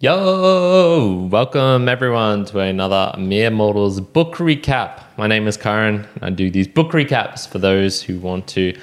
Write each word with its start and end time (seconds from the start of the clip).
Yo, 0.00 1.28
welcome 1.28 1.88
everyone 1.88 2.44
to 2.44 2.60
another 2.60 3.12
Mere 3.18 3.50
Mortals 3.50 4.00
book 4.00 4.36
recap. 4.36 5.02
My 5.16 5.26
name 5.26 5.48
is 5.48 5.58
Kyrin. 5.58 6.06
I 6.22 6.30
do 6.30 6.52
these 6.52 6.68
book 6.68 6.92
recaps 6.92 7.48
for 7.48 7.58
those 7.58 8.00
who 8.00 8.20
want 8.20 8.46
to 8.50 8.78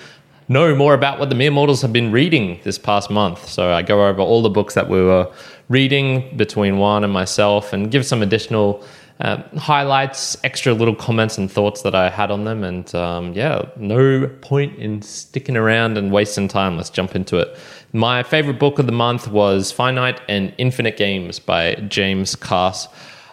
know 0.49 0.75
more 0.75 0.93
about 0.93 1.17
what 1.17 1.29
the 1.29 1.36
Mere 1.36 1.51
Mortals 1.51 1.81
have 1.83 1.93
been 1.93 2.12
reading 2.12 2.59
this 2.65 2.78
past 2.78 3.09
month. 3.09 3.47
So 3.47 3.71
I 3.71 3.81
go 3.81 4.05
over 4.05 4.21
all 4.21 4.41
the 4.41 4.49
books 4.49 4.73
that 4.73 4.89
we 4.89 5.01
were 5.01 5.31
reading 5.70 6.36
between 6.36 6.79
Juan 6.79 7.05
and 7.05 7.14
myself 7.14 7.71
and 7.71 7.89
give 7.89 8.05
some 8.05 8.21
additional 8.21 8.84
uh, 9.21 9.41
highlights, 9.57 10.36
extra 10.43 10.73
little 10.73 10.93
comments 10.93 11.38
and 11.38 11.50
thoughts 11.50 11.84
that 11.84 11.95
I 11.95 12.09
had 12.09 12.29
on 12.29 12.43
them. 12.43 12.66
And 12.66 12.93
um, 12.93 13.32
yeah, 13.32 13.61
no 13.77 14.27
point 14.41 14.77
in 14.77 15.02
sticking 15.02 15.55
around 15.55 15.97
and 15.97 16.11
wasting 16.11 16.50
time. 16.50 16.75
Let's 16.75 16.89
jump 16.89 17.16
into 17.16 17.38
it. 17.38 17.57
My 17.96 18.23
favorite 18.23 18.59
book 18.59 18.77
of 18.77 18.88
the 18.88 18.91
month 18.91 19.30
was 19.30 19.71
Finite 19.71 20.20
and 20.28 20.54
Infinite 20.57 20.98
Games 20.98 21.39
by 21.39 21.75
James 21.75 22.36
Carse. 22.36 22.89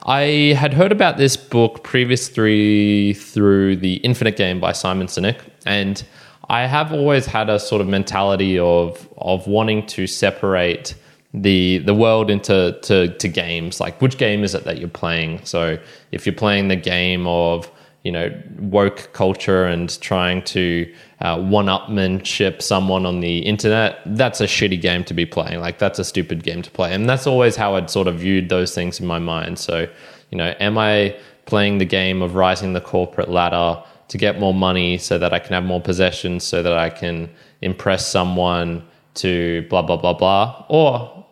I 0.06 0.54
had 0.56 0.72
heard 0.72 0.92
about 0.92 1.16
this 1.16 1.36
book 1.36 1.82
previously 1.82 3.14
through 3.14 3.78
The 3.78 3.94
Infinite 3.94 4.36
Game 4.36 4.60
by 4.60 4.70
Simon 4.70 5.08
Sinek, 5.08 5.40
and 5.66 6.04
I 6.48 6.66
have 6.66 6.92
always 6.92 7.26
had 7.26 7.50
a 7.50 7.58
sort 7.58 7.80
of 7.80 7.88
mentality 7.88 8.56
of 8.56 9.08
of 9.18 9.48
wanting 9.48 9.84
to 9.88 10.06
separate 10.06 10.94
the 11.34 11.78
the 11.78 11.94
world 11.94 12.30
into 12.30 12.78
to, 12.82 13.08
to 13.18 13.26
games. 13.26 13.80
Like 13.80 14.00
which 14.00 14.16
game 14.16 14.44
is 14.44 14.54
it 14.54 14.62
that 14.62 14.78
you're 14.78 14.88
playing? 14.88 15.44
So 15.44 15.76
if 16.12 16.24
you're 16.24 16.36
playing 16.36 16.68
the 16.68 16.76
game 16.76 17.26
of 17.26 17.68
you 18.02 18.10
know 18.10 18.30
woke 18.58 19.12
culture 19.12 19.64
and 19.64 20.00
trying 20.00 20.42
to 20.42 20.92
uh, 21.20 21.40
one-upmanship 21.40 22.60
someone 22.60 23.06
on 23.06 23.20
the 23.20 23.38
internet 23.38 24.00
that's 24.06 24.40
a 24.40 24.46
shitty 24.46 24.80
game 24.80 25.04
to 25.04 25.14
be 25.14 25.24
playing. 25.24 25.60
Like 25.60 25.78
that's 25.78 25.98
a 25.98 26.04
stupid 26.04 26.42
game 26.42 26.62
to 26.62 26.70
play. 26.70 26.92
And 26.92 27.08
that's 27.08 27.26
always 27.26 27.56
how 27.56 27.76
i'd 27.76 27.90
sort 27.90 28.08
of 28.08 28.16
viewed 28.18 28.48
those 28.48 28.74
things 28.74 29.00
in 29.00 29.06
my 29.06 29.18
mind. 29.18 29.58
So 29.58 29.88
you 30.30 30.38
know 30.38 30.54
am 30.58 30.78
i 30.78 31.16
playing 31.46 31.78
the 31.78 31.84
game 31.84 32.22
of 32.22 32.34
rising 32.34 32.72
the 32.72 32.80
corporate 32.80 33.28
ladder 33.28 33.82
to 34.08 34.18
get 34.18 34.38
more 34.38 34.54
money 34.54 34.98
so 34.98 35.18
that 35.18 35.32
i 35.32 35.38
can 35.38 35.54
have 35.54 35.64
more 35.64 35.80
possessions 35.80 36.44
so 36.44 36.62
that 36.62 36.76
i 36.76 36.90
can 36.90 37.30
impress 37.60 38.06
someone 38.06 38.86
to 39.14 39.66
blah 39.68 39.82
blah 39.82 39.96
blah 39.96 40.14
blah? 40.14 40.64
Or 40.68 41.24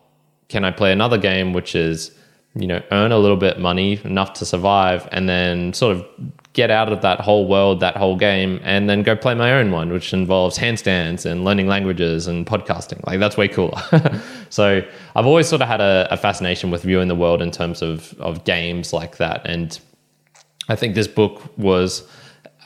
can 0.49 0.65
i 0.65 0.71
play 0.71 0.93
another 0.93 1.19
game 1.19 1.53
which 1.53 1.75
is 1.75 2.13
you 2.55 2.67
know 2.67 2.83
earn 2.91 3.13
a 3.13 3.19
little 3.19 3.37
bit 3.37 3.59
money 3.59 4.01
enough 4.05 4.33
to 4.35 4.45
survive 4.45 5.09
and 5.13 5.29
then 5.29 5.73
sort 5.73 5.97
of 5.97 6.07
get 6.53 6.71
out 6.71 6.93
of 6.93 7.01
that 7.03 7.21
whole 7.21 7.47
world, 7.47 7.79
that 7.81 7.97
whole 7.97 8.17
game, 8.17 8.61
and 8.65 8.91
then 8.91 9.03
go 9.03 9.15
play 9.15 9.35
my 9.35 9.53
own 9.53 9.71
one, 9.71 9.93
which 9.93 10.13
involves 10.13 10.59
handstands 10.59 11.25
and 11.25 11.45
learning 11.45 11.69
languages 11.69 12.27
and 12.27 12.45
podcasting. 12.45 13.05
Like 13.07 13.21
that's 13.21 13.37
way 13.37 13.47
cooler. 13.47 13.81
so 14.51 14.83
I've 15.15 15.27
always 15.27 15.49
sort 15.49 15.63
of 15.63 15.69
had 15.69 15.81
a, 15.81 16.09
a, 16.11 16.17
fascination 16.17 16.71
with 16.71 16.83
viewing 16.83 17.09
the 17.09 17.15
world 17.15 17.41
in 17.41 17.51
terms 17.51 17.83
of 17.83 18.15
of 18.21 18.45
games 18.45 18.93
like 18.93 19.19
that, 19.19 19.43
and 19.45 19.79
I 20.69 20.77
think 20.77 20.95
this 20.95 21.09
book 21.09 21.57
was 21.57 22.07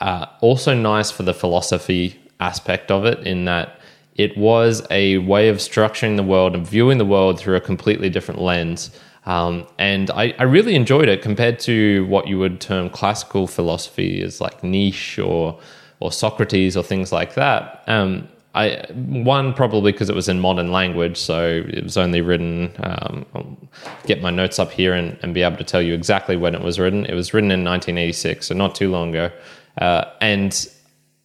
uh, 0.01 0.25
also 0.41 0.73
nice 0.73 1.11
for 1.11 1.23
the 1.23 1.33
philosophy 1.33 2.19
aspect 2.39 2.89
of 2.89 3.05
it, 3.05 3.19
in 3.19 3.45
that 3.45 3.79
it 4.15 4.35
was 4.35 4.85
a 4.89 5.19
way 5.19 5.49
of 5.49 5.57
structuring 5.57 6.15
the 6.15 6.23
world 6.23 6.55
and 6.55 6.65
viewing 6.65 6.97
the 6.97 7.05
world 7.05 7.39
through 7.39 7.55
a 7.55 7.61
completely 7.61 8.09
different 8.09 8.41
lens 8.41 8.89
um, 9.25 9.67
and 9.77 10.11
I, 10.11 10.35
I, 10.37 10.43
really 10.43 10.75
enjoyed 10.75 11.09
it 11.09 11.23
compared 11.23 11.59
to 11.61 12.05
what 12.05 12.27
you 12.27 12.37
would 12.37 12.61
term 12.61 12.89
classical 12.91 13.47
philosophy 13.47 14.21
as 14.21 14.39
like 14.39 14.63
Nietzsche 14.63 15.21
or 15.21 15.59
or 15.99 16.11
Socrates 16.11 16.77
or 16.77 16.83
things 16.83 17.11
like 17.11 17.33
that. 17.33 17.83
Um, 17.87 18.27
I 18.53 18.85
one 18.93 19.53
probably 19.53 19.91
because 19.91 20.09
it 20.09 20.15
was 20.15 20.29
in 20.29 20.39
modern 20.39 20.71
language, 20.71 21.17
so 21.17 21.63
it 21.67 21.83
was 21.83 21.97
only 21.97 22.21
written. 22.21 22.71
Um, 22.81 23.67
get 24.05 24.21
my 24.21 24.29
notes 24.29 24.59
up 24.59 24.71
here 24.71 24.93
and, 24.93 25.17
and, 25.21 25.33
be 25.33 25.41
able 25.41 25.57
to 25.57 25.63
tell 25.63 25.81
you 25.81 25.93
exactly 25.93 26.37
when 26.37 26.55
it 26.55 26.61
was 26.61 26.79
written. 26.79 27.05
It 27.05 27.15
was 27.15 27.33
written 27.33 27.51
in 27.51 27.65
1986, 27.65 28.47
so 28.47 28.55
not 28.55 28.75
too 28.75 28.89
long 28.89 29.09
ago. 29.09 29.31
Uh, 29.77 30.05
and 30.21 30.67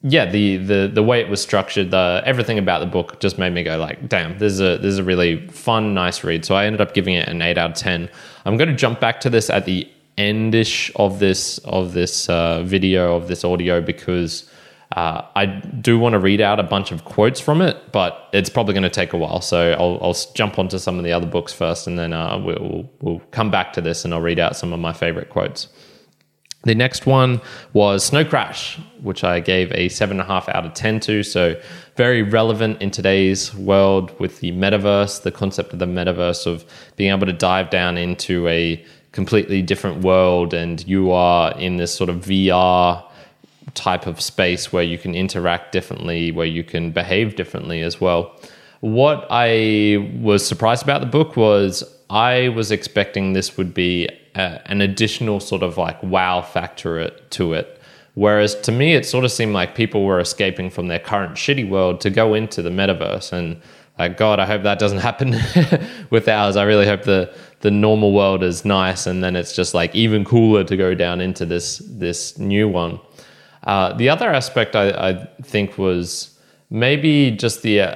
yeah, 0.03 0.25
the 0.25 0.57
the 0.57 0.91
the 0.93 1.03
way 1.03 1.21
it 1.21 1.29
was 1.29 1.43
structured, 1.43 1.91
the 1.91 2.23
everything 2.25 2.59
about 2.59 2.81
the 2.81 2.87
book 2.87 3.21
just 3.21 3.39
made 3.39 3.53
me 3.53 3.63
go 3.63 3.77
like, 3.77 4.09
damn, 4.09 4.39
this 4.39 4.55
is 4.55 4.61
a 4.61 4.79
this 4.79 4.93
is 4.93 4.99
a 4.99 5.05
really 5.05 5.47
fun, 5.49 5.93
nice 5.93 6.25
read. 6.25 6.45
So 6.45 6.55
I 6.55 6.65
ended 6.65 6.81
up 6.81 6.95
giving 6.95 7.15
it 7.15 7.29
an 7.29 7.43
eight 7.43 7.59
out 7.59 7.73
of 7.73 7.77
ten. 7.77 8.09
I'm 8.47 8.57
going 8.57 8.71
to 8.71 8.77
jump 8.77 8.99
back 8.99 9.21
to 9.21 9.31
this 9.31 9.51
at 9.51 9.67
the 9.67 9.87
endish 10.17 10.91
of 10.97 11.19
this 11.19 11.59
of 11.59 11.93
this 11.93 12.29
uh, 12.31 12.63
video 12.63 13.15
of 13.15 13.29
this 13.29 13.45
audio 13.45 13.83
because 13.83 14.51
uh, 14.97 15.23
I 15.37 15.47
do 15.47 15.99
want 15.99 16.15
to 16.15 16.19
read 16.19 16.41
out 16.41 16.59
a 16.59 16.65
bunch 16.65 16.93
of 16.93 17.05
quotes 17.05 17.39
from 17.39 17.61
it, 17.61 17.93
but 17.93 18.29
it's 18.33 18.51
probably 18.51 18.73
going 18.73 18.83
to 18.83 18.91
take 18.91 19.13
a 19.13 19.17
while. 19.19 19.41
So 19.41 19.73
I'll, 19.73 19.99
I'll 20.03 20.17
jump 20.35 20.59
onto 20.59 20.79
some 20.79 20.99
of 20.99 21.05
the 21.05 21.13
other 21.13 21.27
books 21.27 21.53
first, 21.53 21.87
and 21.87 21.99
then 21.99 22.15
uh, 22.15 22.39
we'll 22.39 22.91
we'll 23.03 23.21
come 23.33 23.51
back 23.51 23.75
to 23.75 23.83
this, 23.83 24.07
and 24.07 24.15
I'll 24.15 24.23
read 24.23 24.39
out 24.39 24.57
some 24.57 24.73
of 24.73 24.81
my 24.81 24.95
favorite 24.95 25.29
quotes. 25.29 25.69
The 26.63 26.75
next 26.75 27.07
one 27.07 27.41
was 27.73 28.05
Snow 28.05 28.23
Crash, 28.23 28.79
which 29.01 29.25
I 29.25 29.41
gave 29.41 29.73
a 29.73 29.89
7.5 29.89 30.55
out 30.55 30.67
of 30.67 30.75
10 30.75 31.01
to. 31.01 31.23
So, 31.23 31.59
very 31.97 32.23
relevant 32.23 32.83
in 32.83 32.91
today's 32.91 33.55
world 33.55 34.19
with 34.21 34.41
the 34.41 34.53
metaverse, 34.53 35.23
the 35.23 35.33
concept 35.33 35.73
of 35.73 35.79
the 35.79 35.87
metaverse, 35.87 36.47
of 36.47 36.67
being 36.97 37.11
able 37.11 37.27
to 37.27 37.33
dive 37.33 37.71
down 37.71 37.97
into 37.97 38.47
a 38.47 38.85
completely 39.13 39.63
different 39.63 40.03
world, 40.03 40.53
and 40.53 40.87
you 40.87 41.13
are 41.13 41.59
in 41.59 41.79
this 41.79 41.95
sort 41.95 42.11
of 42.11 42.17
VR 42.17 43.05
type 43.73 44.07
of 44.07 44.21
space 44.21 44.71
where 44.71 44.83
you 44.83 44.99
can 44.99 45.15
interact 45.15 45.73
differently, 45.73 46.31
where 46.31 46.47
you 46.47 46.63
can 46.63 46.91
behave 46.91 47.37
differently 47.37 47.81
as 47.81 48.01
well. 48.03 48.37
What 48.81 49.27
I 49.31 50.13
was 50.21 50.47
surprised 50.47 50.83
about 50.83 51.01
the 51.01 51.07
book 51.07 51.37
was 51.37 51.85
I 52.11 52.49
was 52.49 52.71
expecting 52.71 53.33
this 53.33 53.57
would 53.57 53.73
be 53.73 54.09
an 54.35 54.81
additional 54.81 55.41
sort 55.41 55.63
of 55.63 55.77
like 55.77 56.03
wow 56.03 56.43
factor 56.43 57.11
to 57.11 57.53
it. 57.53 57.81
Whereas 58.15 58.55
to 58.63 58.73
me, 58.73 58.95
it 58.95 59.07
sort 59.07 59.25
of 59.25 59.33
seemed 59.33 59.53
like 59.53 59.75
people 59.75 60.05
were 60.05 60.21
escaping 60.21 60.71
from 60.71 60.89
their 60.89 60.99
current 60.99 61.35
shitty 61.35 61.69
world 61.69 62.01
to 62.03 62.11
go 62.11 62.35
into 62.35 62.61
the 62.61 62.71
metaverse. 62.71 63.33
And 63.33 63.61
like, 63.99 64.17
God, 64.17 64.41
I 64.41 64.47
hope 64.47 64.63
that 64.63 64.79
doesn't 64.79 64.99
happen 65.11 65.37
with 66.11 66.29
ours. 66.29 66.57
I 66.57 66.65
really 66.65 66.87
hope 66.87 67.03
the 67.03 67.33
the 67.61 67.71
normal 67.71 68.13
world 68.13 68.43
is 68.43 68.65
nice, 68.65 69.07
and 69.07 69.23
then 69.23 69.37
it's 69.37 69.55
just 69.55 69.75
like 69.75 69.95
even 69.95 70.25
cooler 70.25 70.65
to 70.65 70.77
go 70.77 70.95
down 70.95 71.21
into 71.21 71.45
this 71.45 71.79
this 71.87 72.39
new 72.39 72.69
one. 72.69 72.99
Uh, 73.65 73.93
the 73.93 74.09
other 74.09 74.31
aspect 74.31 74.75
I, 74.75 74.89
I, 74.91 75.29
think 75.43 75.77
was 75.77 76.39
maybe 76.71 77.31
just 77.31 77.61
the 77.61 77.81
uh, 77.81 77.95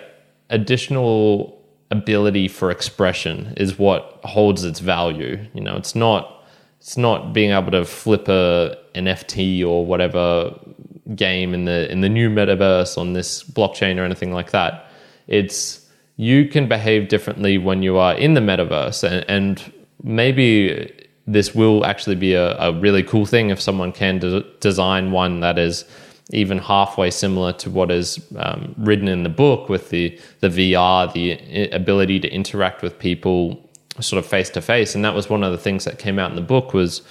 additional 0.50 1.53
ability 1.90 2.48
for 2.48 2.70
expression 2.70 3.54
is 3.56 3.78
what 3.78 4.20
holds 4.24 4.64
its 4.64 4.80
value. 4.80 5.38
You 5.54 5.60
know, 5.60 5.76
it's 5.76 5.94
not 5.94 6.44
it's 6.80 6.96
not 6.96 7.32
being 7.32 7.50
able 7.50 7.70
to 7.72 7.84
flip 7.84 8.28
a 8.28 8.76
NFT 8.94 9.66
or 9.66 9.86
whatever 9.86 10.58
game 11.14 11.54
in 11.54 11.64
the 11.64 11.90
in 11.90 12.00
the 12.00 12.08
new 12.08 12.30
metaverse 12.30 12.98
on 12.98 13.12
this 13.12 13.42
blockchain 13.42 13.98
or 13.98 14.04
anything 14.04 14.32
like 14.32 14.50
that. 14.50 14.90
It's 15.26 15.86
you 16.16 16.46
can 16.46 16.68
behave 16.68 17.08
differently 17.08 17.58
when 17.58 17.82
you 17.82 17.96
are 17.96 18.14
in 18.14 18.34
the 18.34 18.40
metaverse 18.40 19.02
and, 19.02 19.24
and 19.28 19.72
maybe 20.02 20.92
this 21.26 21.54
will 21.54 21.84
actually 21.84 22.16
be 22.16 22.34
a, 22.34 22.56
a, 22.58 22.72
really 22.72 23.02
cool 23.02 23.26
thing 23.26 23.50
if 23.50 23.60
someone 23.60 23.90
can 23.90 24.18
de- 24.18 24.42
design 24.60 25.10
one 25.10 25.40
that 25.40 25.58
is 25.58 25.84
even 26.30 26.58
halfway 26.58 27.10
similar 27.10 27.52
to 27.52 27.70
what 27.70 27.90
is 27.90 28.24
um, 28.36 28.74
written 28.78 29.08
in 29.08 29.22
the 29.22 29.28
book 29.28 29.68
with 29.68 29.90
the 29.90 30.18
the 30.40 30.48
VR, 30.48 31.12
the 31.12 31.68
ability 31.70 32.20
to 32.20 32.28
interact 32.28 32.82
with 32.82 32.98
people 32.98 33.60
sort 34.00 34.22
of 34.22 34.28
face 34.28 34.50
to 34.50 34.60
face, 34.60 34.94
and 34.94 35.04
that 35.04 35.14
was 35.14 35.28
one 35.28 35.44
of 35.44 35.52
the 35.52 35.58
things 35.58 35.84
that 35.84 35.98
came 35.98 36.18
out 36.18 36.30
in 36.30 36.36
the 36.36 36.42
book 36.42 36.72
was 36.72 37.02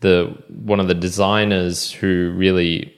the 0.00 0.36
one 0.48 0.80
of 0.80 0.88
the 0.88 0.94
designers 0.94 1.90
who 1.90 2.32
really 2.36 2.92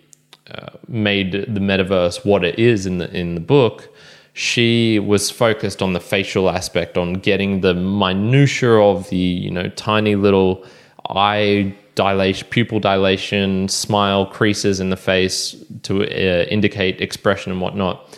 uh, 0.51 0.71
made 0.89 1.33
the 1.33 1.61
metaverse 1.61 2.25
what 2.25 2.45
it 2.45 2.59
is 2.59 2.87
in 2.87 2.99
the 2.99 3.11
in 3.15 3.35
the 3.35 3.41
book. 3.41 3.95
She 4.33 5.01
was 5.01 5.31
focused 5.31 5.83
on 5.83 5.93
the 5.93 6.01
facial 6.01 6.49
aspect, 6.49 6.97
on 6.97 7.15
getting 7.15 7.61
the 7.61 7.75
minutia 7.75 8.81
of 8.81 9.09
the 9.11 9.17
you 9.17 9.51
know 9.51 9.69
tiny 9.71 10.17
little 10.17 10.65
eye 11.11 11.75
dilation, 11.99 12.47
pupil 12.49 12.79
dilation, 12.79 13.67
smile, 13.69 14.25
creases 14.25 14.79
in 14.79 14.91
the 14.91 14.97
face 14.97 15.57
to 15.83 16.05
uh, 16.05 16.45
indicate 16.45 17.01
expression 17.01 17.51
and 17.51 17.61
whatnot. 17.61 18.17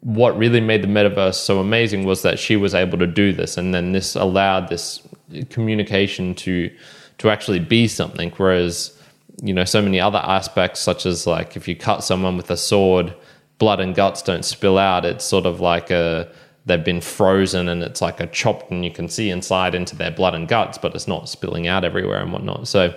What 0.00 0.38
really 0.38 0.60
made 0.60 0.80
the 0.80 0.86
metaverse 0.86 1.34
so 1.34 1.58
amazing 1.58 2.04
was 2.04 2.22
that 2.22 2.38
she 2.38 2.54
was 2.54 2.72
able 2.72 2.98
to 2.98 3.06
do 3.06 3.32
this, 3.32 3.56
and 3.56 3.74
then 3.74 3.90
this 3.90 4.14
allowed 4.14 4.68
this 4.68 5.02
communication 5.50 6.36
to 6.36 6.70
to 7.18 7.28
actually 7.28 7.58
be 7.58 7.88
something. 7.88 8.30
Whereas, 8.36 8.96
you 9.42 9.52
know, 9.52 9.64
so 9.64 9.82
many 9.82 9.98
other 9.98 10.22
aspects, 10.22 10.78
such 10.78 11.04
as 11.04 11.26
like 11.26 11.56
if 11.56 11.66
you 11.66 11.74
cut 11.74 12.04
someone 12.04 12.36
with 12.36 12.48
a 12.52 12.56
sword, 12.56 13.12
blood 13.58 13.80
and 13.80 13.92
guts 13.92 14.22
don't 14.22 14.44
spill 14.44 14.78
out. 14.78 15.04
It's 15.04 15.24
sort 15.24 15.46
of 15.46 15.60
like 15.60 15.90
a 15.90 16.30
they've 16.66 16.84
been 16.84 17.00
frozen 17.00 17.68
and 17.68 17.82
it's 17.82 18.00
like 18.00 18.20
a 18.20 18.26
chopped 18.28 18.70
and 18.70 18.84
you 18.84 18.92
can 18.92 19.08
see 19.08 19.30
inside 19.30 19.74
into 19.74 19.96
their 19.96 20.12
blood 20.12 20.34
and 20.34 20.46
guts, 20.46 20.78
but 20.78 20.94
it's 20.94 21.08
not 21.08 21.28
spilling 21.28 21.66
out 21.66 21.84
everywhere 21.84 22.20
and 22.20 22.32
whatnot. 22.32 22.68
So 22.68 22.94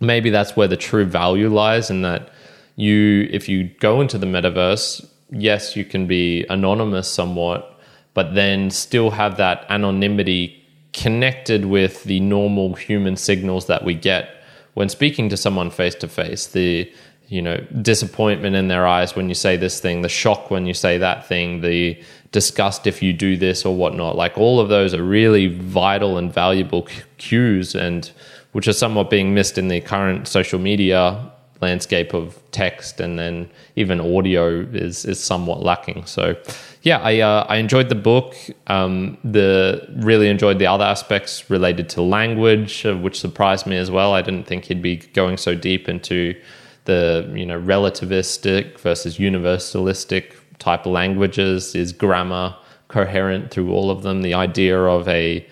maybe 0.00 0.30
that's 0.30 0.56
where 0.56 0.68
the 0.68 0.76
true 0.76 1.04
value 1.04 1.48
lies 1.48 1.90
in 1.90 2.02
that 2.02 2.30
you 2.76 3.28
if 3.30 3.48
you 3.48 3.64
go 3.80 4.00
into 4.00 4.18
the 4.18 4.26
metaverse 4.26 5.06
yes 5.30 5.76
you 5.76 5.84
can 5.84 6.06
be 6.06 6.44
anonymous 6.48 7.08
somewhat 7.10 7.78
but 8.14 8.34
then 8.34 8.70
still 8.70 9.10
have 9.10 9.36
that 9.36 9.64
anonymity 9.68 10.58
connected 10.92 11.64
with 11.64 12.02
the 12.04 12.18
normal 12.18 12.74
human 12.74 13.16
signals 13.16 13.66
that 13.66 13.84
we 13.84 13.94
get 13.94 14.42
when 14.74 14.88
speaking 14.88 15.28
to 15.28 15.36
someone 15.36 15.70
face 15.70 15.94
to 15.94 16.08
face. 16.08 16.48
The 16.48 16.92
you 17.28 17.42
know 17.42 17.58
disappointment 17.82 18.56
in 18.56 18.68
their 18.68 18.86
eyes 18.86 19.14
when 19.14 19.28
you 19.28 19.34
say 19.34 19.56
this 19.56 19.80
thing, 19.80 20.02
the 20.02 20.08
shock 20.08 20.50
when 20.50 20.66
you 20.66 20.74
say 20.74 20.98
that 20.98 21.26
thing, 21.28 21.60
the 21.60 22.02
disgust 22.32 22.86
if 22.86 23.02
you 23.02 23.12
do 23.12 23.36
this 23.36 23.64
or 23.64 23.74
whatnot. 23.76 24.16
Like 24.16 24.36
all 24.36 24.58
of 24.60 24.68
those 24.68 24.94
are 24.94 25.02
really 25.02 25.46
vital 25.46 26.18
and 26.18 26.32
valuable 26.32 26.88
cues, 27.18 27.74
and 27.74 28.10
which 28.52 28.66
are 28.68 28.72
somewhat 28.72 29.10
being 29.10 29.34
missed 29.34 29.58
in 29.58 29.68
the 29.68 29.80
current 29.80 30.26
social 30.26 30.58
media 30.58 31.30
landscape 31.60 32.14
of 32.14 32.38
text 32.52 33.00
and 33.00 33.18
then 33.18 33.50
even 33.76 34.00
audio 34.00 34.60
is 34.72 35.04
is 35.04 35.22
somewhat 35.22 35.62
lacking. 35.62 36.04
So 36.06 36.36
yeah, 36.82 36.98
I 36.98 37.20
uh, 37.20 37.46
I 37.48 37.56
enjoyed 37.56 37.88
the 37.88 37.94
book. 37.94 38.34
Um, 38.68 39.18
the 39.24 39.86
really 39.96 40.28
enjoyed 40.28 40.58
the 40.58 40.66
other 40.66 40.84
aspects 40.84 41.50
related 41.50 41.88
to 41.90 42.02
language, 42.02 42.86
uh, 42.86 42.96
which 42.96 43.18
surprised 43.18 43.66
me 43.66 43.76
as 43.76 43.90
well. 43.90 44.14
I 44.14 44.22
didn't 44.22 44.46
think 44.46 44.64
he'd 44.64 44.82
be 44.82 44.96
going 44.96 45.36
so 45.36 45.54
deep 45.54 45.88
into 45.88 46.40
the 46.84 47.30
you 47.34 47.44
know 47.44 47.60
relativistic 47.60 48.78
versus 48.78 49.18
universalistic 49.18 50.34
type 50.58 50.86
of 50.86 50.92
languages. 50.92 51.74
Is 51.74 51.92
grammar 51.92 52.56
coherent 52.88 53.50
through 53.50 53.72
all 53.72 53.90
of 53.90 54.02
them? 54.02 54.22
The 54.22 54.34
idea 54.34 54.80
of 54.80 55.08
a 55.08 55.46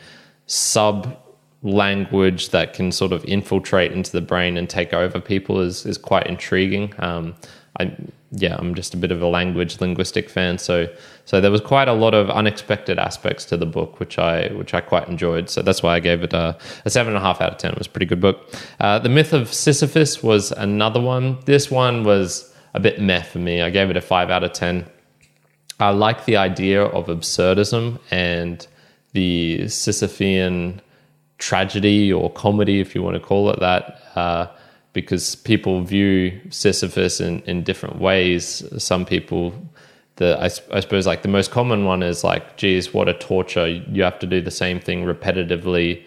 sub 0.46 1.18
language 1.62 2.50
that 2.50 2.74
can 2.74 2.92
sort 2.92 3.12
of 3.12 3.24
infiltrate 3.24 3.92
into 3.92 4.12
the 4.12 4.20
brain 4.20 4.56
and 4.56 4.68
take 4.68 4.92
over 4.92 5.20
people 5.20 5.60
is 5.60 5.86
is 5.86 5.98
quite 5.98 6.26
intriguing. 6.26 6.92
Um, 6.98 7.34
I 7.78 7.94
yeah, 8.32 8.56
I'm 8.58 8.74
just 8.74 8.92
a 8.92 8.96
bit 8.96 9.12
of 9.12 9.22
a 9.22 9.26
language 9.26 9.80
linguistic 9.80 10.28
fan, 10.28 10.58
so 10.58 10.88
so 11.24 11.40
there 11.40 11.50
was 11.50 11.60
quite 11.60 11.88
a 11.88 11.92
lot 11.92 12.14
of 12.14 12.28
unexpected 12.30 12.98
aspects 12.98 13.44
to 13.46 13.56
the 13.56 13.66
book, 13.66 14.00
which 14.00 14.18
I 14.18 14.48
which 14.48 14.74
I 14.74 14.80
quite 14.80 15.08
enjoyed. 15.08 15.48
So 15.48 15.62
that's 15.62 15.82
why 15.82 15.94
I 15.94 16.00
gave 16.00 16.22
it 16.22 16.32
a, 16.32 16.56
a 16.84 16.90
seven 16.90 17.14
and 17.14 17.22
a 17.22 17.26
half 17.26 17.40
out 17.40 17.52
of 17.52 17.58
ten. 17.58 17.72
It 17.72 17.78
was 17.78 17.86
a 17.86 17.90
pretty 17.90 18.06
good 18.06 18.20
book. 18.20 18.52
Uh, 18.80 18.98
the 18.98 19.08
Myth 19.08 19.32
of 19.32 19.52
Sisyphus 19.52 20.22
was 20.22 20.52
another 20.52 21.00
one. 21.00 21.38
This 21.44 21.70
one 21.70 22.04
was 22.04 22.52
a 22.74 22.80
bit 22.80 23.00
meh 23.00 23.22
for 23.22 23.38
me. 23.38 23.62
I 23.62 23.70
gave 23.70 23.90
it 23.90 23.96
a 23.96 24.00
five 24.00 24.30
out 24.30 24.44
of 24.44 24.52
ten. 24.52 24.86
I 25.78 25.90
like 25.90 26.24
the 26.24 26.36
idea 26.36 26.82
of 26.82 27.06
absurdism 27.06 28.00
and 28.10 28.66
the 29.12 29.60
Sisyphean 29.64 30.80
tragedy 31.38 32.12
or 32.12 32.30
comedy, 32.30 32.80
if 32.80 32.94
you 32.94 33.02
want 33.02 33.14
to 33.14 33.20
call 33.20 33.50
it 33.50 33.60
that, 33.60 34.00
uh, 34.14 34.46
because 34.92 35.34
people 35.36 35.82
view 35.82 36.40
Sisyphus 36.50 37.20
in, 37.20 37.40
in 37.42 37.62
different 37.62 38.00
ways. 38.00 38.64
Some 38.82 39.04
people, 39.04 39.52
the 40.16 40.38
I, 40.38 40.44
I, 40.44 40.80
suppose, 40.80 41.06
like 41.06 41.22
the 41.22 41.28
most 41.28 41.50
common 41.50 41.84
one 41.84 42.02
is 42.02 42.24
like, 42.24 42.56
geez, 42.56 42.94
what 42.94 43.08
a 43.08 43.14
torture. 43.14 43.68
You 43.68 44.02
have 44.02 44.18
to 44.20 44.26
do 44.26 44.40
the 44.40 44.50
same 44.50 44.80
thing 44.80 45.04
repetitively, 45.04 46.02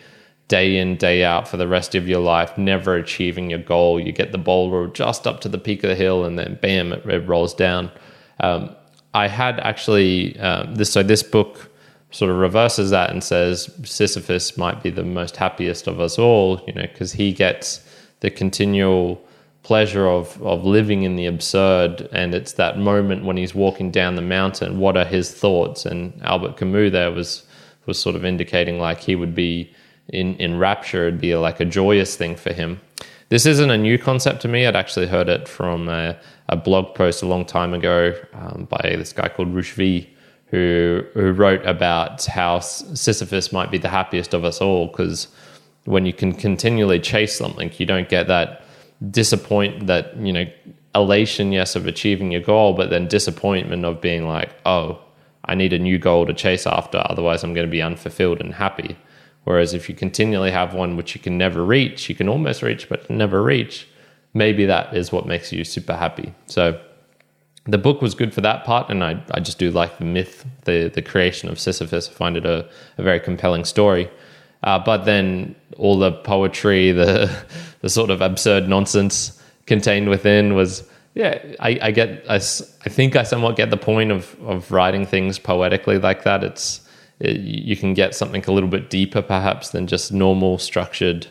day 0.47 0.77
in, 0.77 0.95
day 0.95 1.23
out 1.23 1.47
for 1.47 1.57
the 1.57 1.67
rest 1.67 1.93
of 1.93 2.07
your 2.07 2.19
life, 2.19 2.57
never 2.57 2.95
achieving 2.95 3.51
your 3.51 3.59
goal. 3.59 3.99
You 3.99 4.11
get 4.11 4.31
the 4.31 4.39
boulder 4.39 4.87
just 4.91 5.27
up 5.27 5.41
to 5.41 5.49
the 5.49 5.59
peak 5.59 5.83
of 5.83 5.89
the 5.89 5.95
hill, 5.95 6.25
and 6.25 6.39
then 6.39 6.57
bam, 6.59 6.91
it, 6.91 7.05
it 7.05 7.27
rolls 7.27 7.53
down. 7.53 7.91
Um, 8.39 8.75
I 9.13 9.27
had 9.27 9.59
actually 9.59 10.39
um, 10.39 10.75
this, 10.75 10.91
so 10.91 11.03
this 11.03 11.21
book 11.21 11.68
sort 12.11 12.31
of 12.31 12.37
reverses 12.37 12.89
that 12.89 13.11
and 13.11 13.23
says 13.23 13.69
Sisyphus 13.83 14.57
might 14.57 14.81
be 14.81 14.89
the 14.89 15.03
most 15.03 15.37
happiest 15.37 15.87
of 15.87 15.99
us 15.99 16.17
all, 16.17 16.61
you 16.65 16.73
know, 16.73 16.81
because 16.81 17.13
he 17.13 17.31
gets 17.31 17.85
the 18.21 18.31
continual 18.31 19.21
pleasure 19.63 20.07
of 20.07 20.41
of 20.41 20.65
living 20.65 21.03
in 21.03 21.15
the 21.15 21.25
absurd. 21.25 22.09
And 22.11 22.33
it's 22.33 22.53
that 22.53 22.77
moment 22.79 23.25
when 23.25 23.37
he's 23.37 23.53
walking 23.53 23.91
down 23.91 24.15
the 24.15 24.21
mountain 24.21 24.79
what 24.79 24.97
are 24.97 25.05
his 25.05 25.31
thoughts? 25.31 25.85
And 25.85 26.19
Albert 26.23 26.57
Camus 26.57 26.91
there 26.91 27.11
was 27.11 27.43
was 27.85 27.99
sort 27.99 28.15
of 28.15 28.25
indicating 28.25 28.79
like 28.79 28.99
he 28.99 29.15
would 29.15 29.35
be 29.35 29.71
in 30.09 30.35
in 30.37 30.57
rapture 30.57 31.07
it'd 31.07 31.21
be 31.21 31.35
like 31.35 31.59
a 31.59 31.65
joyous 31.65 32.15
thing 32.15 32.35
for 32.35 32.53
him. 32.53 32.81
This 33.29 33.45
isn't 33.45 33.69
a 33.69 33.77
new 33.77 33.99
concept 33.99 34.41
to 34.41 34.47
me. 34.47 34.65
I'd 34.65 34.75
actually 34.75 35.05
heard 35.05 35.29
it 35.29 35.47
from 35.47 35.87
a, 35.87 36.17
a 36.47 36.55
blog 36.55 36.95
post 36.95 37.21
a 37.21 37.27
long 37.27 37.45
time 37.45 37.75
ago 37.75 38.19
um, 38.33 38.67
by 38.67 38.95
this 38.97 39.13
guy 39.13 39.29
called 39.29 39.53
Rushvi 39.53 40.07
who 40.49 41.03
who 41.13 41.31
wrote 41.31 41.65
about 41.65 42.25
how 42.25 42.59
Sisyphus 42.59 43.51
might 43.51 43.71
be 43.71 43.77
the 43.77 43.89
happiest 43.89 44.33
of 44.33 44.43
us 44.43 44.61
all 44.61 44.87
because 44.87 45.27
when 45.85 46.05
you 46.05 46.13
can 46.13 46.33
continually 46.33 46.99
chase 46.99 47.37
something, 47.37 47.71
you 47.77 47.85
don't 47.85 48.09
get 48.09 48.27
that 48.27 48.63
disappoint 49.11 49.87
that 49.87 50.15
you 50.17 50.33
know 50.33 50.45
elation, 50.95 51.51
yes, 51.51 51.75
of 51.75 51.85
achieving 51.87 52.31
your 52.31 52.41
goal, 52.41 52.73
but 52.73 52.89
then 52.89 53.07
disappointment 53.07 53.85
of 53.85 54.01
being 54.01 54.27
like, 54.27 54.49
oh, 54.65 54.99
I 55.45 55.55
need 55.55 55.73
a 55.73 55.79
new 55.79 55.97
goal 55.97 56.25
to 56.25 56.33
chase 56.33 56.65
after, 56.67 57.01
otherwise 57.05 57.43
I'm 57.43 57.53
going 57.53 57.67
to 57.67 57.71
be 57.71 57.81
unfulfilled 57.81 58.41
and 58.41 58.53
happy. 58.53 58.97
Whereas 59.43 59.73
if 59.73 59.89
you 59.89 59.95
continually 59.95 60.51
have 60.51 60.73
one 60.73 60.97
which 60.97 61.15
you 61.15 61.21
can 61.21 61.37
never 61.37 61.63
reach, 61.63 62.09
you 62.09 62.15
can 62.15 62.29
almost 62.29 62.61
reach 62.61 62.89
but 62.89 63.09
never 63.09 63.41
reach, 63.41 63.87
maybe 64.33 64.65
that 64.65 64.95
is 64.95 65.11
what 65.11 65.25
makes 65.25 65.51
you 65.51 65.63
super 65.63 65.95
happy. 65.95 66.33
So 66.45 66.79
the 67.65 67.77
book 67.77 68.01
was 68.01 68.15
good 68.15 68.33
for 68.33 68.41
that 68.41 68.63
part, 68.63 68.89
and 68.89 69.03
I, 69.03 69.21
I 69.31 69.39
just 69.39 69.59
do 69.59 69.71
like 69.71 69.97
the 69.97 70.05
myth, 70.05 70.45
the, 70.65 70.91
the 70.93 71.01
creation 71.01 71.49
of 71.49 71.59
Sisyphus. 71.59 72.09
I 72.09 72.11
find 72.13 72.37
it 72.37 72.45
a, 72.45 72.67
a 72.97 73.03
very 73.03 73.19
compelling 73.19 73.65
story. 73.65 74.09
Uh, 74.63 74.79
but 74.79 75.05
then 75.05 75.55
all 75.77 75.97
the 75.97 76.11
poetry, 76.11 76.91
the 76.91 77.29
the 77.81 77.89
sort 77.89 78.09
of 78.09 78.21
absurd 78.21 78.67
nonsense 78.67 79.41
contained 79.65 80.09
within 80.09 80.55
was, 80.55 80.83
yeah, 81.13 81.39
I, 81.59 81.79
I 81.81 81.91
get, 81.91 82.25
I, 82.29 82.35
I 82.35 82.39
think 82.39 83.15
I 83.15 83.23
somewhat 83.23 83.55
get 83.55 83.69
the 83.69 83.77
point 83.77 84.11
of, 84.11 84.35
of 84.41 84.71
writing 84.71 85.05
things 85.05 85.39
poetically 85.39 85.97
like 85.97 86.23
that. 86.23 86.43
It's, 86.43 86.81
it, 87.19 87.37
you 87.37 87.77
can 87.77 87.93
get 87.93 88.15
something 88.15 88.43
a 88.47 88.51
little 88.51 88.69
bit 88.69 88.89
deeper 88.89 89.21
perhaps 89.21 89.69
than 89.69 89.87
just 89.87 90.11
normal 90.11 90.57
structured 90.57 91.27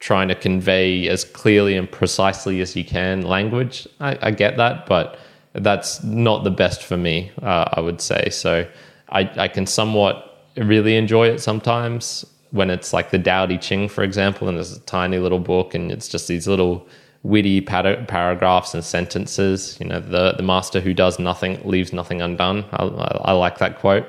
trying 0.00 0.28
to 0.28 0.34
convey 0.34 1.08
as 1.08 1.24
clearly 1.24 1.76
and 1.76 1.90
precisely 1.90 2.60
as 2.62 2.74
you 2.74 2.84
can 2.84 3.22
language. 3.22 3.86
I, 4.00 4.18
I 4.22 4.30
get 4.30 4.56
that, 4.56 4.86
but 4.86 5.18
that's 5.52 6.02
not 6.02 6.44
the 6.44 6.50
best 6.50 6.82
for 6.82 6.96
me, 6.96 7.32
uh, 7.42 7.66
I 7.72 7.80
would 7.80 8.00
say. 8.00 8.28
So 8.30 8.66
I, 9.08 9.30
I 9.36 9.48
can 9.48 9.66
somewhat 9.66 10.46
really 10.56 10.96
enjoy 10.96 11.28
it 11.28 11.40
sometimes 11.40 12.24
when 12.50 12.70
it's 12.70 12.92
like 12.92 13.10
the 13.10 13.18
Tao 13.18 13.46
Te 13.46 13.58
Ching, 13.58 13.88
for 13.88 14.02
example, 14.02 14.48
and 14.48 14.56
there's 14.56 14.76
a 14.76 14.80
tiny 14.80 15.18
little 15.18 15.38
book 15.38 15.74
and 15.74 15.90
it's 15.90 16.08
just 16.08 16.28
these 16.28 16.46
little 16.48 16.86
witty 17.22 17.60
par- 17.60 18.04
paragraphs 18.08 18.74
and 18.74 18.84
sentences. 18.84 19.76
You 19.80 19.86
know, 19.86 20.00
the, 20.00 20.32
the 20.32 20.42
master 20.42 20.80
who 20.80 20.94
does 20.94 21.18
nothing 21.18 21.60
leaves 21.64 21.92
nothing 21.92 22.22
undone. 22.22 22.64
I, 22.72 22.84
I, 22.84 23.18
I 23.26 23.32
like 23.32 23.58
that 23.58 23.78
quote. 23.78 24.06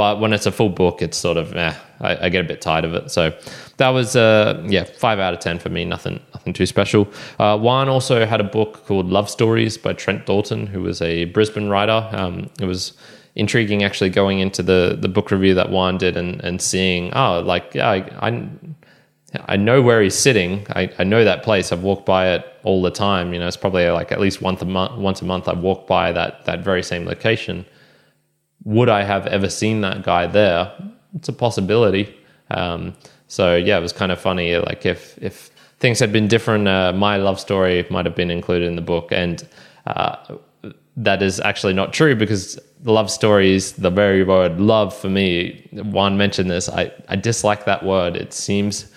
But 0.00 0.18
when 0.18 0.32
it's 0.32 0.46
a 0.46 0.50
full 0.50 0.70
book, 0.70 1.02
it's 1.02 1.18
sort 1.18 1.36
of, 1.36 1.54
eh, 1.54 1.74
I, 2.00 2.24
I 2.24 2.28
get 2.30 2.42
a 2.42 2.48
bit 2.48 2.62
tired 2.62 2.86
of 2.86 2.94
it. 2.94 3.10
So 3.10 3.36
that 3.76 3.90
was, 3.90 4.16
uh, 4.16 4.64
yeah, 4.66 4.84
five 4.84 5.18
out 5.18 5.34
of 5.34 5.40
10 5.40 5.58
for 5.58 5.68
me. 5.68 5.84
Nothing, 5.84 6.20
nothing 6.32 6.54
too 6.54 6.64
special. 6.64 7.06
Uh, 7.38 7.58
Juan 7.58 7.90
also 7.90 8.24
had 8.24 8.40
a 8.40 8.44
book 8.44 8.86
called 8.86 9.10
Love 9.10 9.28
Stories 9.28 9.76
by 9.76 9.92
Trent 9.92 10.24
Dalton, 10.24 10.66
who 10.66 10.80
was 10.80 11.02
a 11.02 11.26
Brisbane 11.26 11.68
writer. 11.68 12.08
Um, 12.12 12.48
it 12.58 12.64
was 12.64 12.94
intriguing 13.34 13.84
actually 13.84 14.08
going 14.08 14.38
into 14.38 14.62
the, 14.62 14.96
the 14.98 15.06
book 15.06 15.30
review 15.30 15.52
that 15.52 15.68
Juan 15.68 15.98
did 15.98 16.16
and, 16.16 16.42
and 16.42 16.62
seeing, 16.62 17.12
oh, 17.12 17.40
like, 17.40 17.74
yeah, 17.74 17.90
I, 17.90 17.96
I 18.26 18.48
I 19.46 19.56
know 19.56 19.82
where 19.82 20.00
he's 20.00 20.16
sitting. 20.16 20.66
I, 20.70 20.90
I 20.98 21.04
know 21.04 21.24
that 21.24 21.42
place. 21.42 21.72
I've 21.72 21.82
walked 21.82 22.06
by 22.06 22.30
it 22.30 22.44
all 22.62 22.80
the 22.80 22.90
time. 22.90 23.34
You 23.34 23.38
know, 23.38 23.46
it's 23.46 23.56
probably 23.56 23.88
like 23.90 24.10
at 24.12 24.18
least 24.18 24.40
once 24.40 24.62
a 24.62 24.64
month. 24.64 24.98
Once 24.98 25.22
a 25.22 25.24
month, 25.26 25.46
I 25.46 25.52
walk 25.52 25.86
by 25.86 26.10
that 26.10 26.46
that 26.46 26.64
very 26.64 26.82
same 26.82 27.04
location 27.04 27.64
would 28.64 28.88
I 28.88 29.02
have 29.02 29.26
ever 29.26 29.48
seen 29.48 29.80
that 29.82 30.02
guy 30.02 30.26
there? 30.26 30.72
It's 31.14 31.28
a 31.28 31.32
possibility. 31.32 32.14
Um, 32.50 32.94
so 33.28 33.56
yeah, 33.56 33.78
it 33.78 33.80
was 33.80 33.92
kind 33.92 34.12
of 34.12 34.20
funny. 34.20 34.56
Like 34.56 34.84
if 34.84 35.18
if 35.22 35.50
things 35.78 35.98
had 35.98 36.12
been 36.12 36.28
different, 36.28 36.68
uh, 36.68 36.92
my 36.92 37.16
love 37.16 37.40
story 37.40 37.86
might 37.90 38.06
have 38.06 38.14
been 38.14 38.30
included 38.30 38.66
in 38.66 38.76
the 38.76 38.82
book, 38.82 39.12
and 39.12 39.46
uh, 39.86 40.16
that 40.96 41.22
is 41.22 41.40
actually 41.40 41.72
not 41.72 41.92
true 41.92 42.14
because 42.14 42.58
the 42.82 42.92
love 42.92 43.10
story 43.10 43.54
is 43.54 43.72
the 43.72 43.90
very 43.90 44.24
word 44.24 44.60
love 44.60 44.94
for 44.94 45.08
me. 45.08 45.68
Juan 45.72 46.16
mentioned 46.16 46.50
this. 46.50 46.68
I 46.68 46.92
I 47.08 47.16
dislike 47.16 47.64
that 47.64 47.84
word. 47.84 48.16
It 48.16 48.32
seems 48.32 48.92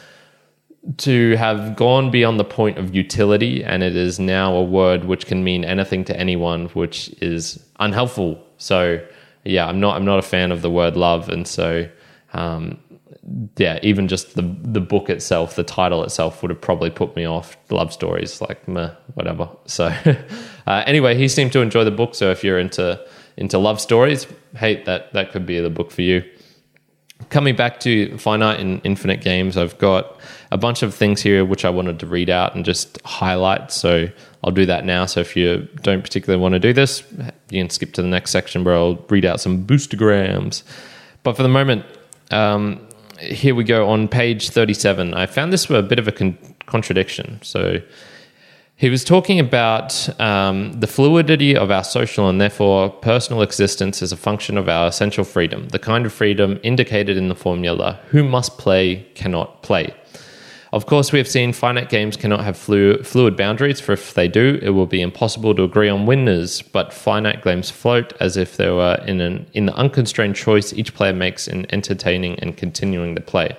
to 0.97 1.37
have 1.37 1.77
gone 1.77 2.11
beyond 2.11 2.39
the 2.39 2.43
point 2.43 2.77
of 2.77 2.93
utility, 2.93 3.63
and 3.63 3.83
it 3.83 3.95
is 3.95 4.19
now 4.19 4.53
a 4.53 4.63
word 4.63 5.05
which 5.05 5.25
can 5.25 5.43
mean 5.43 5.63
anything 5.63 6.03
to 6.05 6.19
anyone, 6.19 6.65
which 6.69 7.09
is 7.21 7.63
unhelpful. 7.79 8.43
So 8.57 8.99
yeah, 9.43 9.67
I'm 9.67 9.79
not 9.79 9.95
I'm 9.95 10.05
not 10.05 10.19
a 10.19 10.23
fan 10.23 10.51
of 10.51 10.61
the 10.61 10.69
word 10.69 10.95
love, 10.95 11.29
and 11.29 11.47
so 11.47 11.89
um, 12.33 12.79
yeah, 13.57 13.79
even 13.81 14.07
just 14.07 14.35
the 14.35 14.41
the 14.41 14.81
book 14.81 15.09
itself, 15.09 15.55
the 15.55 15.63
title 15.63 16.03
itself, 16.03 16.41
would 16.41 16.49
have 16.49 16.61
probably 16.61 16.89
put 16.89 17.15
me 17.15 17.25
off. 17.25 17.57
Love 17.69 17.93
stories, 17.93 18.41
like 18.41 18.67
meh, 18.67 18.91
whatever. 19.13 19.49
So 19.65 19.85
uh, 20.67 20.83
anyway, 20.85 21.15
he 21.17 21.27
seemed 21.27 21.53
to 21.53 21.61
enjoy 21.61 21.83
the 21.83 21.91
book. 21.91 22.15
So 22.15 22.31
if 22.31 22.43
you're 22.43 22.59
into 22.59 23.03
into 23.37 23.57
love 23.57 23.81
stories, 23.81 24.27
hey, 24.55 24.83
that 24.83 25.13
that 25.13 25.31
could 25.31 25.45
be 25.45 25.59
the 25.59 25.69
book 25.69 25.91
for 25.91 26.01
you. 26.01 26.23
Coming 27.29 27.55
back 27.55 27.79
to 27.81 28.17
finite 28.17 28.59
and 28.59 28.81
infinite 28.83 29.21
games, 29.21 29.55
I've 29.55 29.77
got 29.77 30.19
a 30.51 30.57
bunch 30.57 30.83
of 30.83 30.93
things 30.93 31.21
here 31.21 31.45
which 31.45 31.63
I 31.63 31.69
wanted 31.69 31.99
to 31.99 32.07
read 32.07 32.29
out 32.29 32.55
and 32.55 32.65
just 32.65 33.01
highlight. 33.05 33.71
So 33.71 34.09
I'll 34.43 34.51
do 34.51 34.65
that 34.65 34.85
now. 34.85 35.05
So 35.05 35.21
if 35.21 35.35
you 35.35 35.67
don't 35.81 36.01
particularly 36.01 36.41
want 36.41 36.53
to 36.53 36.59
do 36.59 36.73
this, 36.73 37.03
you 37.49 37.61
can 37.61 37.69
skip 37.69 37.93
to 37.93 38.01
the 38.01 38.07
next 38.07 38.31
section 38.31 38.63
where 38.63 38.75
I'll 38.75 38.95
read 39.09 39.25
out 39.25 39.39
some 39.39 39.65
boostagrams. 39.65 40.63
But 41.23 41.37
for 41.37 41.43
the 41.43 41.49
moment, 41.49 41.85
um, 42.31 42.85
here 43.19 43.55
we 43.55 43.63
go 43.63 43.89
on 43.89 44.07
page 44.07 44.49
37. 44.49 45.13
I 45.13 45.25
found 45.27 45.53
this 45.53 45.69
a 45.69 45.81
bit 45.81 45.99
of 45.99 46.07
a 46.07 46.11
con- 46.11 46.37
contradiction. 46.65 47.39
So 47.41 47.81
he 48.75 48.89
was 48.89 49.03
talking 49.03 49.39
about 49.39 50.19
um, 50.19 50.73
the 50.73 50.87
fluidity 50.87 51.55
of 51.55 51.71
our 51.71 51.83
social 51.83 52.27
and 52.27 52.41
therefore 52.41 52.89
personal 52.89 53.41
existence 53.41 54.01
as 54.01 54.11
a 54.11 54.17
function 54.17 54.57
of 54.57 54.67
our 54.67 54.87
essential 54.87 55.23
freedom, 55.23 55.69
the 55.69 55.79
kind 55.79 56.05
of 56.05 56.11
freedom 56.11 56.59
indicated 56.63 57.15
in 57.15 57.29
the 57.29 57.35
formula 57.35 57.99
who 58.09 58.23
must 58.23 58.57
play, 58.57 59.07
cannot 59.15 59.63
play. 59.63 59.93
Of 60.73 60.87
course, 60.87 61.11
we 61.11 61.19
have 61.19 61.27
seen 61.27 61.53
finite 61.53 61.89
games 61.89 62.17
cannot 62.17 62.43
have 62.43 62.57
flu- 62.57 63.03
fluid 63.03 63.37
boundaries, 63.37 63.79
for 63.79 63.91
if 63.91 64.15
they 64.15 64.27
do, 64.27 64.57
it 64.59 64.71
will 64.71 64.87
be 64.87 65.03
impossible 65.03 65.53
to 65.53 65.63
agree 65.63 65.87
on 65.87 66.07
winners. 66.07 66.63
But 66.63 66.91
finite 66.91 67.43
games 67.43 67.69
float 67.69 68.11
as 68.19 68.37
if 68.37 68.57
they 68.57 68.71
were 68.71 68.95
in 69.05 69.21
an 69.21 69.45
in 69.53 69.67
the 69.67 69.75
unconstrained 69.75 70.35
choice 70.35 70.73
each 70.73 70.95
player 70.95 71.13
makes 71.13 71.47
in 71.47 71.71
entertaining 71.71 72.39
and 72.39 72.57
continuing 72.57 73.13
the 73.13 73.21
play. 73.21 73.55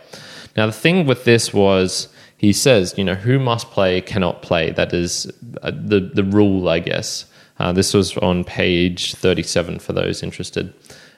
Now, 0.56 0.66
the 0.66 0.73
thing 0.73 1.06
with 1.06 1.23
this 1.25 1.54
was 1.54 2.09
he 2.37 2.52
says, 2.52 2.94
you 2.99 3.04
know, 3.04 3.14
who 3.14 3.38
must 3.38 3.71
play 3.71 4.00
cannot 4.00 4.42
play. 4.42 4.73
That 4.73 4.92
is 4.92 5.30
uh, 5.62 5.71
the 5.71 6.00
the 6.00 6.25
rule, 6.25 6.68
I 6.68 6.80
guess. 6.80 7.26
Uh, 7.61 7.73
this 7.73 7.94
was 7.94 8.16
on 8.16 8.42
page 8.42 9.14
thirty 9.14 9.44
seven 9.44 9.78
for 9.78 9.92
those 9.92 10.25
interested, 10.25 10.75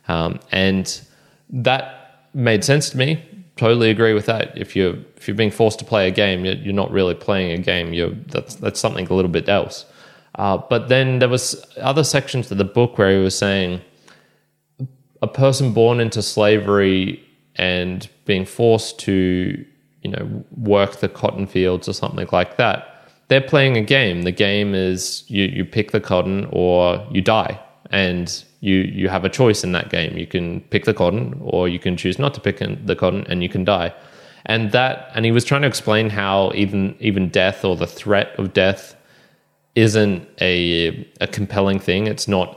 um, 0.08 0.40
and 0.52 1.00
that 1.48 2.28
made 2.34 2.64
sense 2.64 2.90
to 2.90 2.98
me 2.98 3.24
totally 3.56 3.90
agree 3.90 4.12
with 4.12 4.26
that. 4.26 4.56
If 4.56 4.76
you're 4.76 4.96
if 5.16 5.26
you're 5.26 5.36
being 5.36 5.50
forced 5.50 5.78
to 5.80 5.84
play 5.84 6.08
a 6.08 6.10
game, 6.10 6.44
you're, 6.44 6.74
not 6.74 6.90
really 6.90 7.14
playing 7.14 7.58
a 7.58 7.62
game. 7.62 7.92
You're 7.92 8.10
that's 8.10 8.54
that's 8.56 8.78
something 8.78 9.06
a 9.08 9.14
little 9.14 9.30
bit 9.30 9.48
else. 9.48 9.86
Uh, 10.34 10.58
but 10.58 10.88
then 10.88 11.18
there 11.18 11.28
was 11.28 11.64
other 11.80 12.04
sections 12.04 12.50
of 12.50 12.58
the 12.58 12.64
book 12.64 12.98
where 12.98 13.16
he 13.16 13.24
was 13.24 13.36
saying 13.36 13.80
a 15.22 15.26
person 15.26 15.72
born 15.72 15.98
into 15.98 16.22
slavery 16.22 17.24
and 17.56 18.08
being 18.26 18.44
forced 18.44 18.98
to 18.98 19.64
you 20.02 20.10
know 20.10 20.44
work 20.56 20.96
the 20.96 21.08
cotton 21.08 21.46
fields 21.46 21.88
or 21.88 21.92
something 21.92 22.28
like 22.32 22.56
that. 22.58 22.92
They're 23.28 23.40
playing 23.40 23.76
a 23.76 23.82
game. 23.82 24.22
The 24.22 24.32
game 24.32 24.74
is 24.74 25.24
you 25.28 25.44
you 25.46 25.64
pick 25.64 25.90
the 25.90 26.00
cotton 26.00 26.46
or 26.52 27.04
you 27.10 27.22
die, 27.22 27.58
and 27.90 28.44
you 28.66 28.78
you 29.00 29.08
have 29.08 29.24
a 29.24 29.28
choice 29.28 29.62
in 29.62 29.72
that 29.72 29.90
game. 29.90 30.18
You 30.18 30.26
can 30.26 30.60
pick 30.72 30.84
the 30.84 30.94
cotton, 30.94 31.40
or 31.40 31.68
you 31.68 31.78
can 31.78 31.96
choose 31.96 32.18
not 32.18 32.34
to 32.34 32.40
pick 32.40 32.58
the 32.58 32.96
cotton, 32.96 33.24
and 33.28 33.42
you 33.42 33.48
can 33.48 33.64
die. 33.64 33.94
And 34.44 34.72
that, 34.72 35.10
and 35.14 35.24
he 35.24 35.32
was 35.32 35.44
trying 35.44 35.62
to 35.62 35.68
explain 35.68 36.10
how 36.10 36.52
even 36.54 36.96
even 36.98 37.28
death 37.28 37.64
or 37.64 37.76
the 37.76 37.86
threat 37.86 38.28
of 38.38 38.52
death 38.52 38.96
isn't 39.76 40.28
a 40.40 41.08
a 41.20 41.28
compelling 41.28 41.78
thing. 41.78 42.08
It's 42.08 42.26
not 42.26 42.50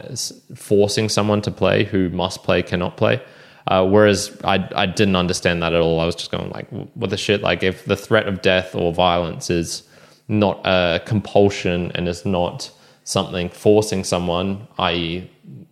forcing 0.56 1.10
someone 1.10 1.42
to 1.44 1.52
play 1.52 1.84
who 1.84 2.10
must 2.10 2.44
play 2.44 2.64
cannot 2.64 2.98
play. 2.98 3.22
Uh, 3.68 3.86
whereas 3.88 4.36
I 4.44 4.68
I 4.76 4.88
didn't 4.88 5.16
understand 5.16 5.62
that 5.62 5.74
at 5.74 5.82
all. 5.82 6.00
I 6.00 6.06
was 6.06 6.16
just 6.16 6.32
going 6.32 6.50
like, 6.50 6.68
what 6.96 7.12
the 7.12 7.18
shit? 7.18 7.42
Like 7.42 7.62
if 7.62 7.86
the 7.86 7.96
threat 7.96 8.28
of 8.28 8.42
death 8.42 8.74
or 8.74 8.94
violence 8.94 9.52
is 9.52 9.84
not 10.28 10.60
a 10.66 11.02
compulsion 11.06 11.92
and 11.94 12.08
is 12.08 12.26
not 12.26 12.72
something 13.04 13.50
forcing 13.50 14.04
someone, 14.04 14.68
i.e., 14.78 15.28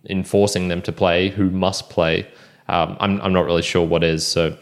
enforcing 0.08 0.68
them 0.68 0.82
to 0.82 0.92
play 0.92 1.28
who 1.28 1.50
must 1.50 1.90
play. 1.90 2.26
Um, 2.68 2.96
I'm 3.00 3.20
I'm 3.20 3.32
not 3.32 3.46
really 3.46 3.62
sure 3.62 3.86
what 3.86 4.04
is. 4.04 4.26
So 4.26 4.56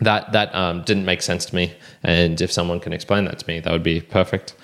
that 0.00 0.32
that 0.32 0.54
um, 0.54 0.82
didn't 0.82 1.04
make 1.04 1.22
sense 1.22 1.46
to 1.46 1.54
me. 1.54 1.74
And 2.02 2.40
if 2.40 2.50
someone 2.50 2.80
can 2.80 2.92
explain 2.92 3.24
that 3.26 3.38
to 3.38 3.46
me, 3.46 3.60
that 3.60 3.72
would 3.72 3.82
be 3.82 4.00
perfect. 4.00 4.54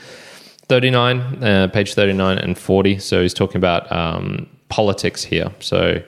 39, 0.68 1.44
uh, 1.44 1.68
page 1.68 1.94
39 1.94 2.38
and 2.38 2.58
40. 2.58 2.98
So 2.98 3.22
he's 3.22 3.34
talking 3.34 3.56
about 3.56 3.90
um, 3.92 4.48
politics 4.68 5.22
here. 5.22 5.52
So 5.60 6.02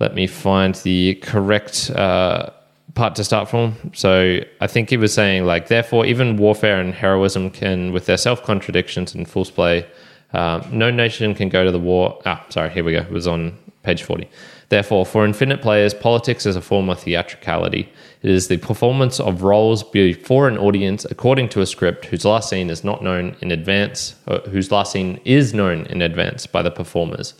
let 0.00 0.14
me 0.14 0.26
find 0.26 0.74
the 0.76 1.14
correct 1.16 1.90
uh, 1.90 2.50
part 2.94 3.14
to 3.16 3.24
start 3.24 3.48
from. 3.48 3.76
So 3.94 4.40
I 4.60 4.66
think 4.66 4.90
he 4.90 4.96
was 4.96 5.14
saying, 5.14 5.44
like, 5.44 5.68
therefore, 5.68 6.04
even 6.04 6.36
warfare 6.36 6.80
and 6.80 6.94
heroism 6.94 7.50
can, 7.50 7.92
with 7.92 8.06
their 8.06 8.16
self 8.16 8.42
contradictions 8.42 9.14
and 9.14 9.28
full 9.28 9.44
display, 9.44 9.86
uh, 10.32 10.66
no 10.70 10.90
nation 10.90 11.34
can 11.34 11.48
go 11.48 11.64
to 11.64 11.70
the 11.70 11.78
war. 11.78 12.20
Ah, 12.26 12.44
sorry, 12.48 12.70
here 12.70 12.84
we 12.84 12.92
go. 12.92 12.98
It 12.98 13.10
was 13.10 13.26
on 13.26 13.56
page 13.82 14.02
40. 14.02 14.28
Therefore, 14.68 15.06
for 15.06 15.24
infinite 15.24 15.62
players, 15.62 15.94
politics 15.94 16.44
is 16.44 16.56
a 16.56 16.60
form 16.60 16.88
of 16.88 16.98
theatricality. 16.98 17.88
It 18.22 18.30
is 18.30 18.48
the 18.48 18.56
performance 18.56 19.20
of 19.20 19.42
roles 19.42 19.84
before 19.84 20.48
an 20.48 20.58
audience 20.58 21.04
according 21.04 21.50
to 21.50 21.60
a 21.60 21.66
script 21.66 22.06
whose 22.06 22.24
last 22.24 22.48
scene 22.48 22.68
is 22.68 22.82
not 22.82 23.02
known 23.02 23.36
in 23.40 23.52
advance, 23.52 24.16
whose 24.50 24.72
last 24.72 24.90
scene 24.90 25.20
is 25.24 25.54
known 25.54 25.86
in 25.86 26.02
advance 26.02 26.46
by 26.46 26.62
the 26.62 26.72
performers. 26.72 27.34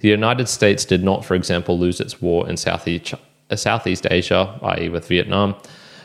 The 0.00 0.08
United 0.08 0.48
States 0.48 0.86
did 0.86 1.04
not, 1.04 1.22
for 1.22 1.34
example, 1.34 1.78
lose 1.78 2.00
its 2.00 2.22
war 2.22 2.48
in 2.48 2.56
Southeast, 2.56 3.14
Southeast 3.54 4.06
Asia, 4.10 4.58
i.e., 4.62 4.88
with 4.88 5.06
Vietnam, 5.06 5.56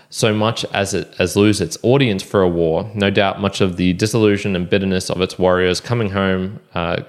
so 0.10 0.34
much 0.34 0.66
as 0.66 0.94
it 0.94 1.14
as 1.20 1.36
lose 1.36 1.62
its 1.62 1.78
audience 1.84 2.24
for 2.24 2.42
a 2.42 2.48
war. 2.48 2.90
No 2.94 3.10
doubt, 3.10 3.42
much 3.42 3.62
of 3.62 3.78
the 3.78 3.94
disillusion 3.94 4.56
and 4.56 4.70
bitterness 4.70 5.10
of 5.10 5.22
its 5.22 5.38
warriors 5.38 5.82
coming 5.82 6.12
home 6.12 6.60
uh, 6.74 7.04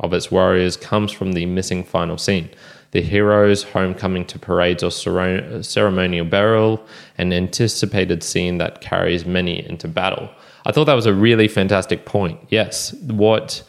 of 0.00 0.12
its 0.12 0.30
warriors 0.30 0.76
comes 0.76 1.12
from 1.12 1.32
the 1.32 1.46
missing 1.46 1.84
final 1.84 2.18
scene. 2.18 2.48
The 2.92 3.02
hero's 3.02 3.64
homecoming 3.64 4.24
to 4.26 4.38
parades 4.38 4.82
or 4.82 4.90
ceremonial 4.90 6.24
burial, 6.24 6.84
an 7.18 7.32
anticipated 7.32 8.22
scene 8.22 8.58
that 8.58 8.80
carries 8.80 9.26
many 9.26 9.66
into 9.68 9.88
battle. 9.88 10.30
I 10.64 10.72
thought 10.72 10.84
that 10.84 10.94
was 10.94 11.06
a 11.06 11.12
really 11.12 11.48
fantastic 11.48 12.06
point. 12.06 12.40
Yes, 12.48 12.94
what 12.94 13.62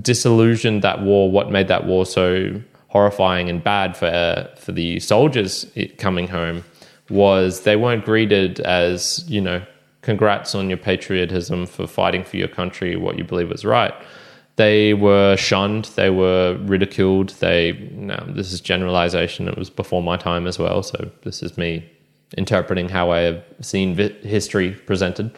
disillusioned 0.00 0.82
that 0.82 1.02
war, 1.02 1.30
what 1.30 1.50
made 1.50 1.68
that 1.68 1.86
war 1.86 2.04
so 2.04 2.60
horrifying 2.88 3.48
and 3.48 3.64
bad 3.64 3.96
for 3.96 4.06
uh, 4.06 4.54
for 4.56 4.72
the 4.72 5.00
soldiers 5.00 5.66
coming 5.96 6.28
home 6.28 6.62
was 7.12 7.60
they 7.60 7.76
weren't 7.76 8.04
greeted 8.04 8.60
as, 8.60 9.24
you 9.28 9.40
know, 9.40 9.62
congrats 10.00 10.54
on 10.54 10.68
your 10.68 10.78
patriotism 10.78 11.66
for 11.66 11.86
fighting 11.86 12.24
for 12.24 12.36
your 12.36 12.48
country, 12.48 12.96
what 12.96 13.16
you 13.16 13.24
believe 13.24 13.50
was 13.50 13.64
right. 13.64 13.94
They 14.56 14.94
were 14.94 15.36
shunned, 15.36 15.86
they 15.94 16.10
were 16.10 16.58
ridiculed. 16.62 17.30
They, 17.40 17.72
no, 17.92 18.22
this 18.28 18.52
is 18.52 18.60
generalization. 18.60 19.48
It 19.48 19.56
was 19.56 19.70
before 19.70 20.02
my 20.02 20.16
time 20.16 20.46
as 20.46 20.58
well. 20.58 20.82
So 20.82 21.10
this 21.22 21.42
is 21.42 21.56
me 21.56 21.88
interpreting 22.36 22.88
how 22.88 23.10
I 23.10 23.20
have 23.20 23.44
seen 23.60 23.94
vi- 23.94 24.16
history 24.22 24.72
presented. 24.72 25.30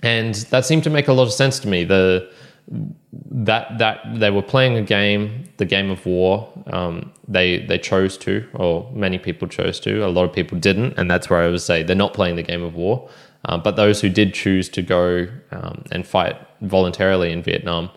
And 0.00 0.34
that 0.50 0.64
seemed 0.64 0.84
to 0.84 0.90
make 0.90 1.08
a 1.08 1.12
lot 1.12 1.24
of 1.24 1.32
sense 1.32 1.58
to 1.60 1.68
me. 1.68 1.84
The, 1.84 2.30
that 2.70 3.78
that 3.78 4.00
they 4.20 4.30
were 4.30 4.42
playing 4.42 4.76
a 4.76 4.82
game, 4.82 5.44
the 5.56 5.64
game 5.64 5.90
of 5.90 6.04
war. 6.04 6.52
Um, 6.66 7.12
they 7.26 7.64
they 7.66 7.78
chose 7.78 8.18
to, 8.18 8.46
or 8.54 8.90
many 8.92 9.18
people 9.18 9.48
chose 9.48 9.80
to. 9.80 10.04
A 10.04 10.08
lot 10.08 10.24
of 10.24 10.32
people 10.32 10.58
didn't, 10.58 10.94
and 10.98 11.10
that's 11.10 11.30
where 11.30 11.42
I 11.42 11.48
would 11.48 11.60
say 11.60 11.82
they're 11.82 11.96
not 11.96 12.14
playing 12.14 12.36
the 12.36 12.42
game 12.42 12.62
of 12.62 12.74
war. 12.74 13.08
Uh, 13.44 13.56
but 13.56 13.76
those 13.76 14.00
who 14.00 14.08
did 14.08 14.34
choose 14.34 14.68
to 14.68 14.82
go 14.82 15.28
um, 15.52 15.84
and 15.92 16.06
fight 16.06 16.36
voluntarily 16.60 17.32
in 17.32 17.42
Vietnam, 17.42 17.88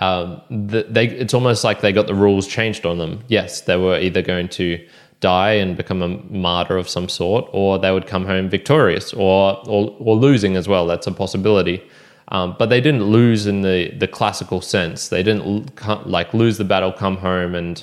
um, 0.00 0.40
they 0.50 1.08
it's 1.08 1.34
almost 1.34 1.64
like 1.64 1.80
they 1.80 1.92
got 1.92 2.06
the 2.06 2.14
rules 2.14 2.46
changed 2.46 2.86
on 2.86 2.98
them. 2.98 3.22
Yes, 3.28 3.62
they 3.62 3.76
were 3.76 3.98
either 3.98 4.22
going 4.22 4.48
to 4.50 4.86
die 5.20 5.52
and 5.52 5.76
become 5.76 6.02
a 6.02 6.08
martyr 6.08 6.76
of 6.76 6.88
some 6.88 7.08
sort, 7.08 7.46
or 7.52 7.78
they 7.78 7.90
would 7.90 8.06
come 8.06 8.24
home 8.24 8.48
victorious, 8.48 9.12
or 9.12 9.62
or, 9.68 9.94
or 9.98 10.16
losing 10.16 10.56
as 10.56 10.68
well. 10.68 10.86
That's 10.86 11.06
a 11.06 11.12
possibility. 11.12 11.82
Um, 12.28 12.56
but 12.58 12.70
they 12.70 12.80
didn't 12.80 13.04
lose 13.04 13.46
in 13.46 13.62
the, 13.62 13.90
the 13.90 14.08
classical 14.08 14.60
sense. 14.60 15.08
They 15.08 15.22
didn't 15.22 15.70
like 16.06 16.34
lose 16.34 16.58
the 16.58 16.64
battle, 16.64 16.92
come 16.92 17.16
home, 17.18 17.54
and 17.54 17.82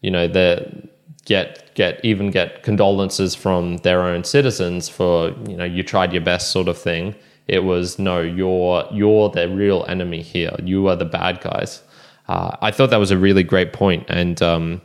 you 0.00 0.10
know 0.10 0.28
the 0.28 0.88
get 1.24 1.74
get 1.74 2.00
even 2.04 2.30
get 2.30 2.62
condolences 2.62 3.34
from 3.34 3.78
their 3.78 4.02
own 4.02 4.24
citizens 4.24 4.88
for 4.88 5.30
you 5.48 5.56
know 5.56 5.64
you 5.64 5.82
tried 5.82 6.12
your 6.12 6.22
best 6.22 6.52
sort 6.52 6.68
of 6.68 6.78
thing. 6.78 7.14
It 7.48 7.64
was 7.64 7.98
no, 7.98 8.20
you're 8.20 8.86
you're 8.92 9.28
the 9.28 9.48
real 9.48 9.84
enemy 9.88 10.22
here. 10.22 10.54
You 10.62 10.86
are 10.88 10.96
the 10.96 11.04
bad 11.04 11.40
guys. 11.40 11.82
Uh, 12.28 12.56
I 12.62 12.70
thought 12.70 12.90
that 12.90 12.98
was 12.98 13.10
a 13.10 13.18
really 13.18 13.42
great 13.42 13.72
point, 13.72 14.04
and 14.08 14.40
um, 14.40 14.82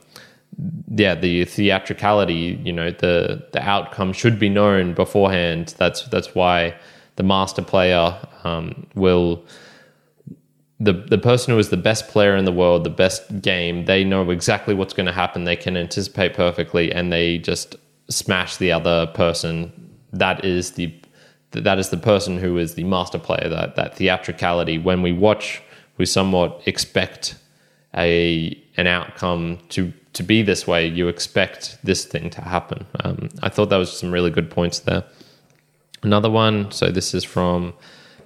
yeah, 0.89 1.13
the 1.13 1.45
theatricality. 1.45 2.59
You 2.63 2.73
know, 2.73 2.89
the 2.89 3.47
the 3.53 3.61
outcome 3.61 4.13
should 4.13 4.39
be 4.39 4.49
known 4.49 4.95
beforehand. 4.95 5.75
That's 5.77 6.07
that's 6.07 6.33
why 6.33 6.75
the 7.17 7.23
master 7.23 7.61
player 7.61 8.17
um, 8.45 8.87
will 8.95 9.43
the 10.79 10.93
the 10.93 11.17
person 11.17 11.53
who 11.53 11.59
is 11.59 11.69
the 11.69 11.77
best 11.77 12.07
player 12.07 12.35
in 12.35 12.45
the 12.45 12.51
world, 12.51 12.83
the 12.83 12.89
best 12.89 13.41
game, 13.41 13.85
they 13.85 14.03
know 14.03 14.29
exactly 14.29 14.73
what's 14.73 14.93
going 14.93 15.05
to 15.05 15.13
happen. 15.13 15.45
They 15.45 15.55
can 15.55 15.77
anticipate 15.77 16.33
perfectly, 16.33 16.91
and 16.91 17.11
they 17.11 17.37
just 17.37 17.75
smash 18.09 18.57
the 18.57 18.71
other 18.71 19.07
person. 19.07 19.71
That 20.13 20.43
is 20.43 20.71
the 20.71 20.93
that 21.51 21.79
is 21.79 21.89
the 21.89 21.97
person 21.97 22.37
who 22.37 22.57
is 22.57 22.75
the 22.75 22.83
master 22.83 23.19
player. 23.19 23.49
That 23.49 23.75
that 23.75 23.95
theatricality. 23.95 24.77
When 24.77 25.01
we 25.01 25.11
watch, 25.11 25.61
we 25.97 26.05
somewhat 26.05 26.61
expect 26.65 27.35
a 27.95 28.61
an 28.77 28.87
outcome 28.87 29.59
to 29.69 29.93
to 30.13 30.23
be 30.23 30.41
this 30.41 30.67
way. 30.67 30.87
You 30.87 31.07
expect 31.07 31.77
this 31.83 32.05
thing 32.05 32.29
to 32.31 32.41
happen. 32.41 32.85
Um, 33.03 33.29
I 33.41 33.49
thought 33.49 33.69
that 33.69 33.77
was 33.77 33.97
some 33.97 34.11
really 34.11 34.31
good 34.31 34.49
points 34.51 34.79
there. 34.79 35.03
Another 36.03 36.29
one. 36.29 36.71
So 36.71 36.91
this 36.91 37.13
is 37.13 37.23
from 37.23 37.73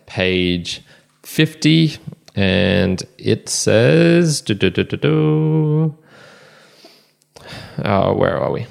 page 0.09 0.81
50, 1.23 1.95
and 2.35 3.03
it 3.17 3.47
says, 3.47 4.43
oh, 5.03 5.95
where 7.77 8.37
are 8.37 8.51
we? 8.51 8.65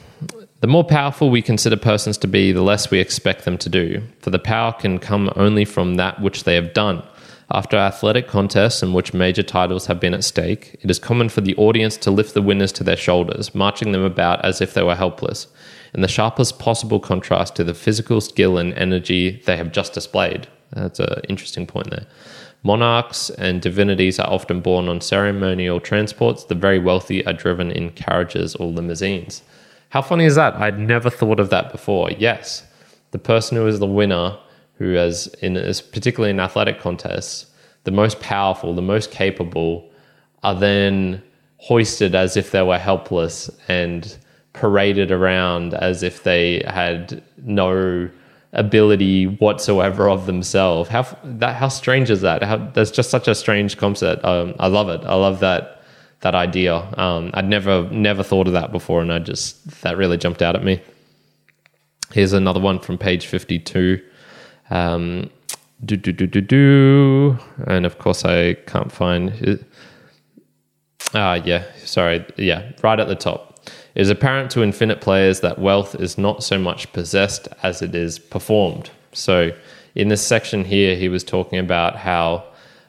The 0.60 0.66
more 0.66 0.84
powerful 0.84 1.30
we 1.30 1.40
consider 1.40 1.76
persons 1.76 2.18
to 2.18 2.26
be, 2.26 2.50
the 2.50 2.62
less 2.62 2.90
we 2.90 2.98
expect 2.98 3.44
them 3.44 3.56
to 3.58 3.68
do, 3.68 4.02
for 4.18 4.30
the 4.30 4.40
power 4.40 4.72
can 4.72 4.98
come 4.98 5.30
only 5.36 5.64
from 5.64 5.94
that 5.94 6.20
which 6.20 6.42
they 6.42 6.56
have 6.56 6.74
done. 6.74 7.02
After 7.50 7.76
athletic 7.76 8.26
contests 8.26 8.82
in 8.82 8.92
which 8.92 9.14
major 9.14 9.44
titles 9.44 9.86
have 9.86 10.00
been 10.00 10.14
at 10.14 10.24
stake, 10.24 10.76
it 10.82 10.90
is 10.90 10.98
common 10.98 11.28
for 11.28 11.40
the 11.40 11.56
audience 11.56 11.96
to 11.98 12.10
lift 12.10 12.34
the 12.34 12.42
winners 12.42 12.72
to 12.72 12.84
their 12.84 12.96
shoulders, 12.96 13.54
marching 13.54 13.92
them 13.92 14.02
about 14.02 14.44
as 14.44 14.60
if 14.60 14.74
they 14.74 14.82
were 14.82 14.96
helpless, 14.96 15.46
in 15.94 16.02
the 16.02 16.08
sharpest 16.08 16.58
possible 16.58 17.00
contrast 17.00 17.54
to 17.56 17.64
the 17.64 17.72
physical 17.72 18.20
skill 18.20 18.58
and 18.58 18.74
energy 18.74 19.40
they 19.46 19.56
have 19.56 19.72
just 19.72 19.94
displayed. 19.94 20.48
That's 20.72 21.00
an 21.00 21.22
interesting 21.28 21.66
point 21.66 21.90
there. 21.90 22.06
Monarchs 22.62 23.30
and 23.30 23.62
divinities 23.62 24.18
are 24.18 24.28
often 24.28 24.60
borne 24.60 24.88
on 24.88 25.00
ceremonial 25.00 25.80
transports. 25.80 26.44
The 26.44 26.54
very 26.54 26.78
wealthy 26.78 27.24
are 27.26 27.32
driven 27.32 27.70
in 27.70 27.90
carriages 27.90 28.56
or 28.56 28.66
limousines. 28.66 29.42
How 29.90 30.02
funny 30.02 30.24
is 30.24 30.34
that? 30.34 30.54
I'd 30.54 30.78
never 30.78 31.08
thought 31.08 31.40
of 31.40 31.50
that 31.50 31.72
before. 31.72 32.10
Yes, 32.10 32.64
the 33.12 33.18
person 33.18 33.56
who 33.56 33.66
is 33.66 33.78
the 33.78 33.86
winner, 33.86 34.36
who 34.74 34.92
has, 34.94 35.28
in 35.40 35.54
particularly 35.92 36.30
in 36.30 36.40
athletic 36.40 36.80
contests, 36.80 37.46
the 37.84 37.90
most 37.90 38.20
powerful, 38.20 38.74
the 38.74 38.82
most 38.82 39.10
capable, 39.10 39.88
are 40.42 40.54
then 40.54 41.22
hoisted 41.58 42.14
as 42.14 42.36
if 42.36 42.50
they 42.50 42.62
were 42.62 42.78
helpless 42.78 43.50
and 43.68 44.18
paraded 44.52 45.10
around 45.10 45.74
as 45.74 46.02
if 46.02 46.22
they 46.24 46.62
had 46.66 47.22
no 47.38 48.10
ability 48.52 49.24
whatsoever 49.26 50.08
of 50.08 50.26
themselves. 50.26 50.88
How 50.88 51.06
that 51.22 51.56
how 51.56 51.68
strange 51.68 52.10
is 52.10 52.22
that? 52.22 52.42
How, 52.42 52.56
that's 52.56 52.90
just 52.90 53.10
such 53.10 53.28
a 53.28 53.34
strange 53.34 53.76
concept. 53.76 54.24
Um, 54.24 54.54
I 54.58 54.68
love 54.68 54.88
it. 54.88 55.02
I 55.04 55.14
love 55.14 55.40
that 55.40 55.82
that 56.20 56.34
idea. 56.34 56.76
Um, 56.96 57.30
I'd 57.34 57.48
never 57.48 57.88
never 57.90 58.22
thought 58.22 58.46
of 58.46 58.52
that 58.54 58.72
before, 58.72 59.02
and 59.02 59.12
I 59.12 59.18
just 59.18 59.82
that 59.82 59.96
really 59.96 60.16
jumped 60.16 60.42
out 60.42 60.56
at 60.56 60.64
me. 60.64 60.80
Here's 62.12 62.32
another 62.32 62.60
one 62.60 62.78
from 62.78 62.98
page 62.98 63.26
fifty 63.26 63.58
two. 63.58 64.02
Um, 64.70 65.30
do 65.84 65.96
do 65.96 66.12
do 66.12 66.26
do 66.26 66.40
do, 66.40 67.38
and 67.66 67.86
of 67.86 67.98
course 67.98 68.24
I 68.24 68.54
can't 68.66 68.90
find. 68.90 69.64
Ah, 71.14 71.34
yeah. 71.34 71.64
Sorry. 71.84 72.24
Yeah, 72.36 72.72
right 72.82 73.00
at 73.00 73.08
the 73.08 73.14
top. 73.14 73.57
It 73.98 74.02
is 74.02 74.10
apparent 74.10 74.52
to 74.52 74.62
infinite 74.62 75.00
players 75.00 75.40
that 75.40 75.58
wealth 75.58 75.96
is 75.96 76.16
not 76.16 76.44
so 76.44 76.56
much 76.56 76.92
possessed 76.92 77.48
as 77.64 77.82
it 77.82 77.96
is 77.96 78.20
performed. 78.20 78.90
So, 79.10 79.50
in 79.96 80.06
this 80.06 80.24
section 80.24 80.64
here, 80.64 80.94
he 80.94 81.08
was 81.08 81.24
talking 81.24 81.58
about 81.58 81.96
how 81.96 82.44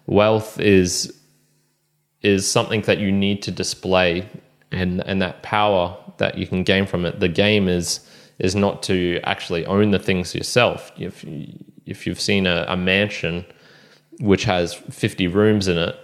wealth 0.05 0.59
is 0.59 1.11
is 2.21 2.49
something 2.49 2.81
that 2.81 2.99
you 2.99 3.11
need 3.11 3.41
to 3.41 3.49
display, 3.49 4.29
and 4.71 5.03
and 5.07 5.19
that 5.19 5.41
power 5.41 5.97
that 6.17 6.37
you 6.37 6.45
can 6.45 6.63
gain 6.63 6.85
from 6.85 7.07
it. 7.07 7.19
The 7.19 7.27
game 7.27 7.67
is 7.67 8.07
is 8.37 8.53
not 8.53 8.83
to 8.83 9.19
actually 9.23 9.65
own 9.65 9.89
the 9.89 9.97
things 9.97 10.35
yourself. 10.35 10.91
If 10.95 11.25
if 11.87 12.05
you've 12.05 12.21
seen 12.21 12.45
a, 12.45 12.65
a 12.67 12.77
mansion 12.77 13.45
which 14.19 14.43
has 14.43 14.75
fifty 14.75 15.25
rooms 15.25 15.67
in 15.67 15.79
it, 15.79 15.95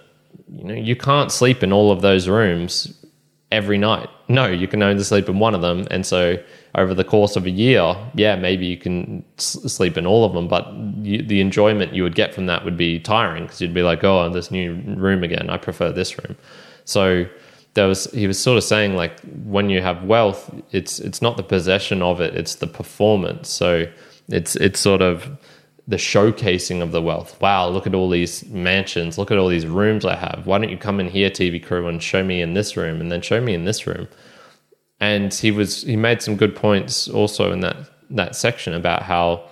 you 0.48 0.64
know 0.64 0.74
you 0.74 0.96
can't 0.96 1.30
sleep 1.30 1.62
in 1.62 1.72
all 1.72 1.92
of 1.92 2.00
those 2.00 2.28
rooms 2.28 3.05
every 3.52 3.78
night. 3.78 4.08
No, 4.28 4.46
you 4.46 4.66
can 4.66 4.82
only 4.82 5.02
sleep 5.04 5.28
in 5.28 5.38
one 5.38 5.54
of 5.54 5.60
them. 5.62 5.86
And 5.90 6.04
so 6.04 6.36
over 6.74 6.94
the 6.94 7.04
course 7.04 7.36
of 7.36 7.46
a 7.46 7.50
year, 7.50 7.94
yeah, 8.14 8.36
maybe 8.36 8.66
you 8.66 8.76
can 8.76 9.24
s- 9.38 9.58
sleep 9.72 9.96
in 9.96 10.06
all 10.06 10.24
of 10.24 10.32
them, 10.32 10.48
but 10.48 10.72
you, 11.02 11.22
the 11.22 11.40
enjoyment 11.40 11.94
you 11.94 12.02
would 12.02 12.14
get 12.14 12.34
from 12.34 12.46
that 12.46 12.64
would 12.64 12.76
be 12.76 12.98
tiring 12.98 13.44
because 13.44 13.60
you'd 13.60 13.72
be 13.74 13.82
like, 13.82 14.02
oh, 14.04 14.28
this 14.30 14.50
new 14.50 14.74
room 14.96 15.22
again. 15.22 15.48
I 15.48 15.58
prefer 15.58 15.92
this 15.92 16.18
room. 16.18 16.36
So 16.84 17.26
there 17.74 17.86
was 17.86 18.10
he 18.12 18.26
was 18.26 18.38
sort 18.38 18.56
of 18.56 18.64
saying 18.64 18.96
like 18.96 19.20
when 19.44 19.70
you 19.70 19.80
have 19.80 20.02
wealth, 20.04 20.52
it's 20.72 20.98
it's 20.98 21.22
not 21.22 21.36
the 21.36 21.42
possession 21.42 22.02
of 22.02 22.20
it, 22.20 22.34
it's 22.34 22.56
the 22.56 22.66
performance. 22.66 23.48
So 23.48 23.86
it's 24.28 24.56
it's 24.56 24.80
sort 24.80 25.02
of 25.02 25.30
the 25.88 25.96
showcasing 25.96 26.82
of 26.82 26.90
the 26.90 27.00
wealth. 27.00 27.40
Wow, 27.40 27.68
look 27.68 27.86
at 27.86 27.94
all 27.94 28.10
these 28.10 28.44
mansions. 28.46 29.18
Look 29.18 29.30
at 29.30 29.38
all 29.38 29.48
these 29.48 29.66
rooms 29.66 30.04
I 30.04 30.16
have. 30.16 30.42
Why 30.44 30.58
don't 30.58 30.70
you 30.70 30.76
come 30.76 30.98
in 30.98 31.08
here, 31.08 31.30
TV 31.30 31.64
crew, 31.64 31.86
and 31.86 32.02
show 32.02 32.24
me 32.24 32.42
in 32.42 32.54
this 32.54 32.76
room, 32.76 33.00
and 33.00 33.10
then 33.10 33.22
show 33.22 33.40
me 33.40 33.54
in 33.54 33.64
this 33.64 33.86
room? 33.86 34.08
And 34.98 35.32
he 35.32 35.50
was 35.50 35.82
he 35.82 35.96
made 35.96 36.22
some 36.22 36.36
good 36.36 36.56
points 36.56 37.08
also 37.08 37.52
in 37.52 37.60
that 37.60 37.76
that 38.10 38.34
section 38.34 38.74
about 38.74 39.02
how 39.02 39.48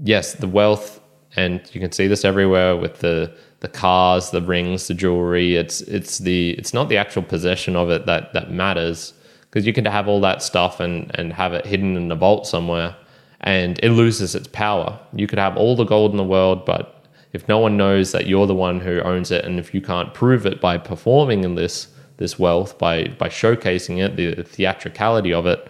yes, 0.00 0.34
the 0.34 0.48
wealth, 0.48 1.00
and 1.34 1.60
you 1.72 1.80
can 1.80 1.92
see 1.92 2.06
this 2.06 2.24
everywhere 2.24 2.76
with 2.76 3.00
the 3.00 3.34
the 3.60 3.68
cars, 3.68 4.30
the 4.30 4.42
rings, 4.42 4.86
the 4.88 4.94
jewelry. 4.94 5.56
It's 5.56 5.80
it's 5.82 6.18
the 6.18 6.50
it's 6.50 6.74
not 6.74 6.88
the 6.88 6.98
actual 6.98 7.22
possession 7.22 7.74
of 7.74 7.90
it 7.90 8.06
that 8.06 8.32
that 8.34 8.52
matters 8.52 9.14
because 9.42 9.66
you 9.66 9.72
can 9.72 9.84
have 9.86 10.06
all 10.06 10.20
that 10.20 10.42
stuff 10.42 10.78
and 10.78 11.10
and 11.18 11.32
have 11.32 11.52
it 11.52 11.66
hidden 11.66 11.96
in 11.96 12.12
a 12.12 12.16
vault 12.16 12.46
somewhere 12.46 12.94
and 13.42 13.78
it 13.82 13.90
loses 13.90 14.34
its 14.34 14.48
power. 14.48 14.98
You 15.14 15.26
could 15.26 15.38
have 15.38 15.56
all 15.56 15.76
the 15.76 15.84
gold 15.84 16.12
in 16.12 16.16
the 16.16 16.24
world, 16.24 16.64
but 16.64 17.04
if 17.32 17.48
no 17.48 17.58
one 17.58 17.76
knows 17.76 18.12
that 18.12 18.26
you're 18.26 18.46
the 18.46 18.54
one 18.54 18.80
who 18.80 19.00
owns 19.00 19.30
it, 19.30 19.44
and 19.44 19.58
if 19.58 19.74
you 19.74 19.80
can't 19.80 20.12
prove 20.14 20.46
it 20.46 20.60
by 20.60 20.78
performing 20.78 21.44
in 21.44 21.54
this 21.54 21.88
this 22.18 22.38
wealth, 22.38 22.78
by 22.78 23.08
by 23.18 23.28
showcasing 23.28 23.98
it, 23.98 24.16
the 24.16 24.42
theatricality 24.42 25.32
of 25.32 25.46
it, 25.46 25.68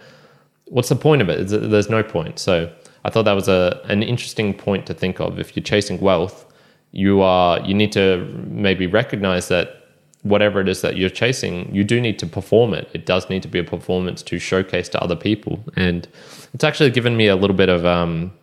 what's 0.65 0.89
the 0.89 0.95
point 0.95 1.21
of 1.21 1.29
it? 1.29 1.47
There's 1.47 1.89
no 1.89 2.03
point. 2.03 2.39
So 2.39 2.71
I 3.05 3.09
thought 3.09 3.23
that 3.23 3.33
was 3.33 3.47
a 3.47 3.81
an 3.85 4.03
interesting 4.03 4.53
point 4.53 4.85
to 4.87 4.93
think 4.93 5.19
of. 5.19 5.39
If 5.39 5.55
you're 5.55 5.63
chasing 5.63 5.99
wealth, 5.99 6.45
you 6.91 7.21
are 7.21 7.59
you 7.61 7.73
need 7.73 7.91
to 7.93 8.25
maybe 8.47 8.85
recognize 8.87 9.47
that 9.47 9.82
whatever 10.23 10.59
it 10.61 10.69
is 10.69 10.81
that 10.81 10.95
you're 10.97 11.09
chasing, 11.09 11.73
you 11.73 11.83
do 11.83 12.01
need 12.01 12.17
to 12.19 12.25
perform 12.25 12.73
it. 12.73 12.89
It 12.93 13.05
does 13.05 13.29
need 13.29 13.43
to 13.43 13.49
be 13.49 13.59
a 13.59 13.63
performance 13.63 14.23
to 14.23 14.39
showcase 14.39 14.89
to 14.89 15.03
other 15.03 15.15
people. 15.15 15.63
And 15.75 16.07
it's 16.53 16.63
actually 16.63 16.91
given 16.91 17.15
me 17.15 17.27
a 17.27 17.35
little 17.35 17.55
bit 17.55 17.69
of, 17.69 17.85
um, 17.85 18.33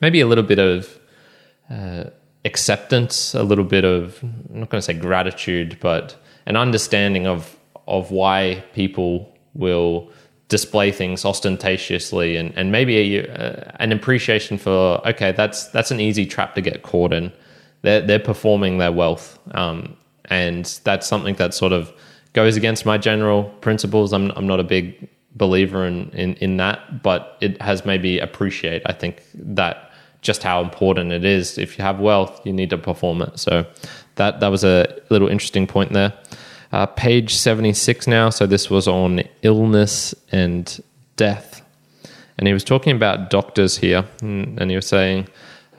maybe 0.00 0.20
a 0.20 0.26
little 0.26 0.44
bit 0.44 0.58
of 0.58 0.98
uh, 1.70 2.04
acceptance, 2.44 3.34
a 3.34 3.44
little 3.44 3.64
bit 3.64 3.84
of, 3.84 4.20
I'm 4.22 4.60
not 4.60 4.70
going 4.70 4.80
to 4.80 4.82
say 4.82 4.94
gratitude, 4.94 5.78
but 5.80 6.16
an 6.46 6.56
understanding 6.56 7.26
of, 7.26 7.56
of 7.86 8.10
why 8.10 8.64
people 8.74 9.32
will 9.54 10.10
display 10.48 10.90
things 10.90 11.24
ostentatiously 11.24 12.36
and, 12.36 12.52
and 12.56 12.72
maybe 12.72 13.16
a, 13.16 13.28
uh, 13.28 13.72
an 13.76 13.92
appreciation 13.92 14.58
for, 14.58 15.00
okay, 15.06 15.32
that's, 15.32 15.68
that's 15.68 15.90
an 15.92 16.00
easy 16.00 16.26
trap 16.26 16.54
to 16.56 16.60
get 16.60 16.82
caught 16.82 17.12
in. 17.12 17.32
They're, 17.82 18.00
they're 18.00 18.18
performing 18.18 18.78
their 18.78 18.92
wealth. 18.92 19.38
Um, 19.52 19.96
and 20.26 20.64
that's 20.84 21.06
something 21.06 21.34
that 21.36 21.54
sort 21.54 21.72
of 21.72 21.92
goes 22.32 22.56
against 22.56 22.86
my 22.86 22.98
general 22.98 23.44
principles. 23.60 24.12
I'm 24.12 24.30
I'm 24.32 24.46
not 24.46 24.60
a 24.60 24.64
big 24.64 25.08
believer 25.36 25.86
in 25.86 26.10
in, 26.10 26.34
in 26.34 26.56
that, 26.58 27.02
but 27.02 27.36
it 27.40 27.60
has 27.60 27.84
made 27.84 28.02
me 28.02 28.20
appreciate. 28.20 28.82
I 28.86 28.92
think 28.92 29.22
that 29.34 29.90
just 30.20 30.42
how 30.42 30.62
important 30.62 31.12
it 31.12 31.24
is. 31.24 31.58
If 31.58 31.78
you 31.78 31.84
have 31.84 31.98
wealth, 31.98 32.40
you 32.46 32.52
need 32.52 32.70
to 32.70 32.78
perform 32.78 33.22
it. 33.22 33.38
So 33.38 33.66
that 34.14 34.40
that 34.40 34.48
was 34.48 34.64
a 34.64 34.86
little 35.10 35.28
interesting 35.28 35.66
point 35.66 35.92
there. 35.92 36.12
Uh, 36.72 36.86
page 36.86 37.34
seventy 37.34 37.72
six 37.72 38.06
now. 38.06 38.30
So 38.30 38.46
this 38.46 38.70
was 38.70 38.88
on 38.88 39.22
illness 39.42 40.14
and 40.30 40.82
death, 41.16 41.62
and 42.38 42.46
he 42.46 42.54
was 42.54 42.64
talking 42.64 42.96
about 42.96 43.30
doctors 43.30 43.76
here, 43.76 44.04
and 44.20 44.70
he 44.70 44.76
was 44.76 44.86
saying 44.86 45.28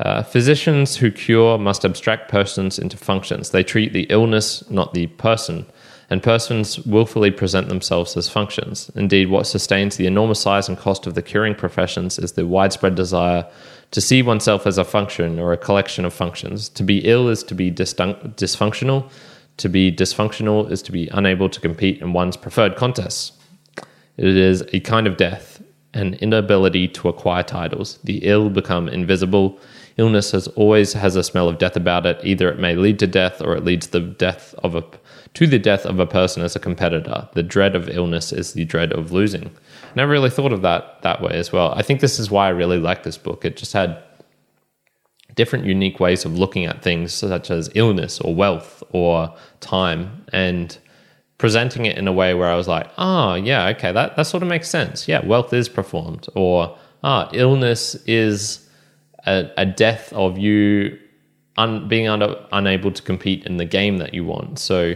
uh, 0.03 0.21
physicians 0.21 0.97
who 0.97 1.09
cure 1.09 1.57
must 1.57 1.85
abstract 1.85 2.29
persons 2.29 2.77
into 2.77 2.97
functions. 2.97 3.49
They 3.51 3.63
treat 3.63 3.93
the 3.93 4.05
illness, 4.09 4.69
not 4.69 4.93
the 4.93 5.07
person, 5.07 5.65
and 6.09 6.21
persons 6.21 6.77
willfully 6.79 7.31
present 7.31 7.69
themselves 7.69 8.17
as 8.17 8.27
functions. 8.27 8.91
Indeed, 8.95 9.29
what 9.29 9.47
sustains 9.47 9.95
the 9.95 10.05
enormous 10.05 10.41
size 10.41 10.67
and 10.67 10.77
cost 10.77 11.07
of 11.07 11.15
the 11.15 11.21
curing 11.21 11.55
professions 11.55 12.19
is 12.19 12.33
the 12.33 12.45
widespread 12.45 12.95
desire 12.95 13.49
to 13.91 14.01
see 14.01 14.21
oneself 14.21 14.67
as 14.67 14.77
a 14.77 14.83
function 14.83 15.39
or 15.39 15.53
a 15.53 15.57
collection 15.57 16.03
of 16.03 16.13
functions. 16.13 16.67
To 16.69 16.83
be 16.83 16.99
ill 16.99 17.29
is 17.29 17.41
to 17.43 17.55
be 17.55 17.71
dysfunctional. 17.71 19.09
To 19.57 19.69
be 19.69 19.89
dysfunctional 19.89 20.69
is 20.69 20.81
to 20.81 20.91
be 20.91 21.07
unable 21.13 21.47
to 21.47 21.61
compete 21.61 22.01
in 22.01 22.11
one's 22.11 22.35
preferred 22.35 22.75
contests. 22.75 23.31
It 24.17 24.35
is 24.35 24.65
a 24.73 24.81
kind 24.81 25.07
of 25.07 25.15
death, 25.15 25.63
an 25.93 26.15
inability 26.15 26.89
to 26.89 27.07
acquire 27.07 27.43
titles. 27.43 27.99
The 28.03 28.17
ill 28.23 28.49
become 28.49 28.89
invisible 28.89 29.59
illness 29.97 30.31
has 30.31 30.47
always 30.49 30.93
has 30.93 31.15
a 31.15 31.23
smell 31.23 31.49
of 31.49 31.57
death 31.57 31.75
about 31.75 32.05
it. 32.05 32.19
Either 32.23 32.49
it 32.49 32.59
may 32.59 32.75
lead 32.75 32.99
to 32.99 33.07
death 33.07 33.41
or 33.41 33.55
it 33.55 33.63
leads 33.63 33.87
the 33.87 33.99
death 33.99 34.55
of 34.63 34.75
a 34.75 34.83
to 35.33 35.47
the 35.47 35.59
death 35.59 35.85
of 35.85 35.99
a 35.99 36.05
person 36.05 36.43
as 36.43 36.55
a 36.55 36.59
competitor. 36.59 37.27
The 37.33 37.43
dread 37.43 37.75
of 37.75 37.89
illness 37.89 38.31
is 38.31 38.53
the 38.53 38.65
dread 38.65 38.93
of 38.93 39.11
losing. 39.11 39.49
Never 39.95 40.11
really 40.11 40.29
thought 40.29 40.53
of 40.53 40.61
that 40.61 41.01
that 41.01 41.21
way 41.21 41.33
as 41.33 41.51
well. 41.51 41.73
I 41.75 41.81
think 41.81 41.99
this 41.99 42.19
is 42.19 42.29
why 42.29 42.47
I 42.47 42.49
really 42.49 42.79
like 42.79 43.03
this 43.03 43.17
book. 43.17 43.45
It 43.45 43.57
just 43.57 43.73
had 43.73 44.01
different 45.35 45.65
unique 45.65 45.99
ways 45.99 46.25
of 46.25 46.37
looking 46.37 46.65
at 46.65 46.83
things 46.83 47.13
such 47.13 47.49
as 47.49 47.69
illness 47.73 48.19
or 48.19 48.35
wealth 48.35 48.83
or 48.91 49.33
time 49.59 50.25
and 50.31 50.77
presenting 51.37 51.85
it 51.85 51.97
in 51.97 52.07
a 52.07 52.13
way 52.13 52.33
where 52.33 52.49
I 52.49 52.55
was 52.55 52.67
like, 52.67 52.89
oh, 52.97 53.33
yeah, 53.33 53.67
okay, 53.69 53.91
that, 53.91 54.15
that 54.15 54.23
sort 54.27 54.43
of 54.43 54.49
makes 54.49 54.69
sense. 54.69 55.07
Yeah, 55.07 55.25
wealth 55.25 55.51
is 55.53 55.67
performed. 55.67 56.27
Or, 56.35 56.77
ah, 57.03 57.29
illness 57.33 57.95
is 58.05 58.62
a, 59.25 59.49
a 59.57 59.65
death 59.65 60.11
of 60.13 60.37
you 60.37 60.99
un, 61.57 61.87
being 61.87 62.07
under, 62.07 62.35
unable 62.51 62.91
to 62.91 63.01
compete 63.01 63.45
in 63.45 63.57
the 63.57 63.65
game 63.65 63.97
that 63.97 64.13
you 64.13 64.25
want. 64.25 64.59
So 64.59 64.95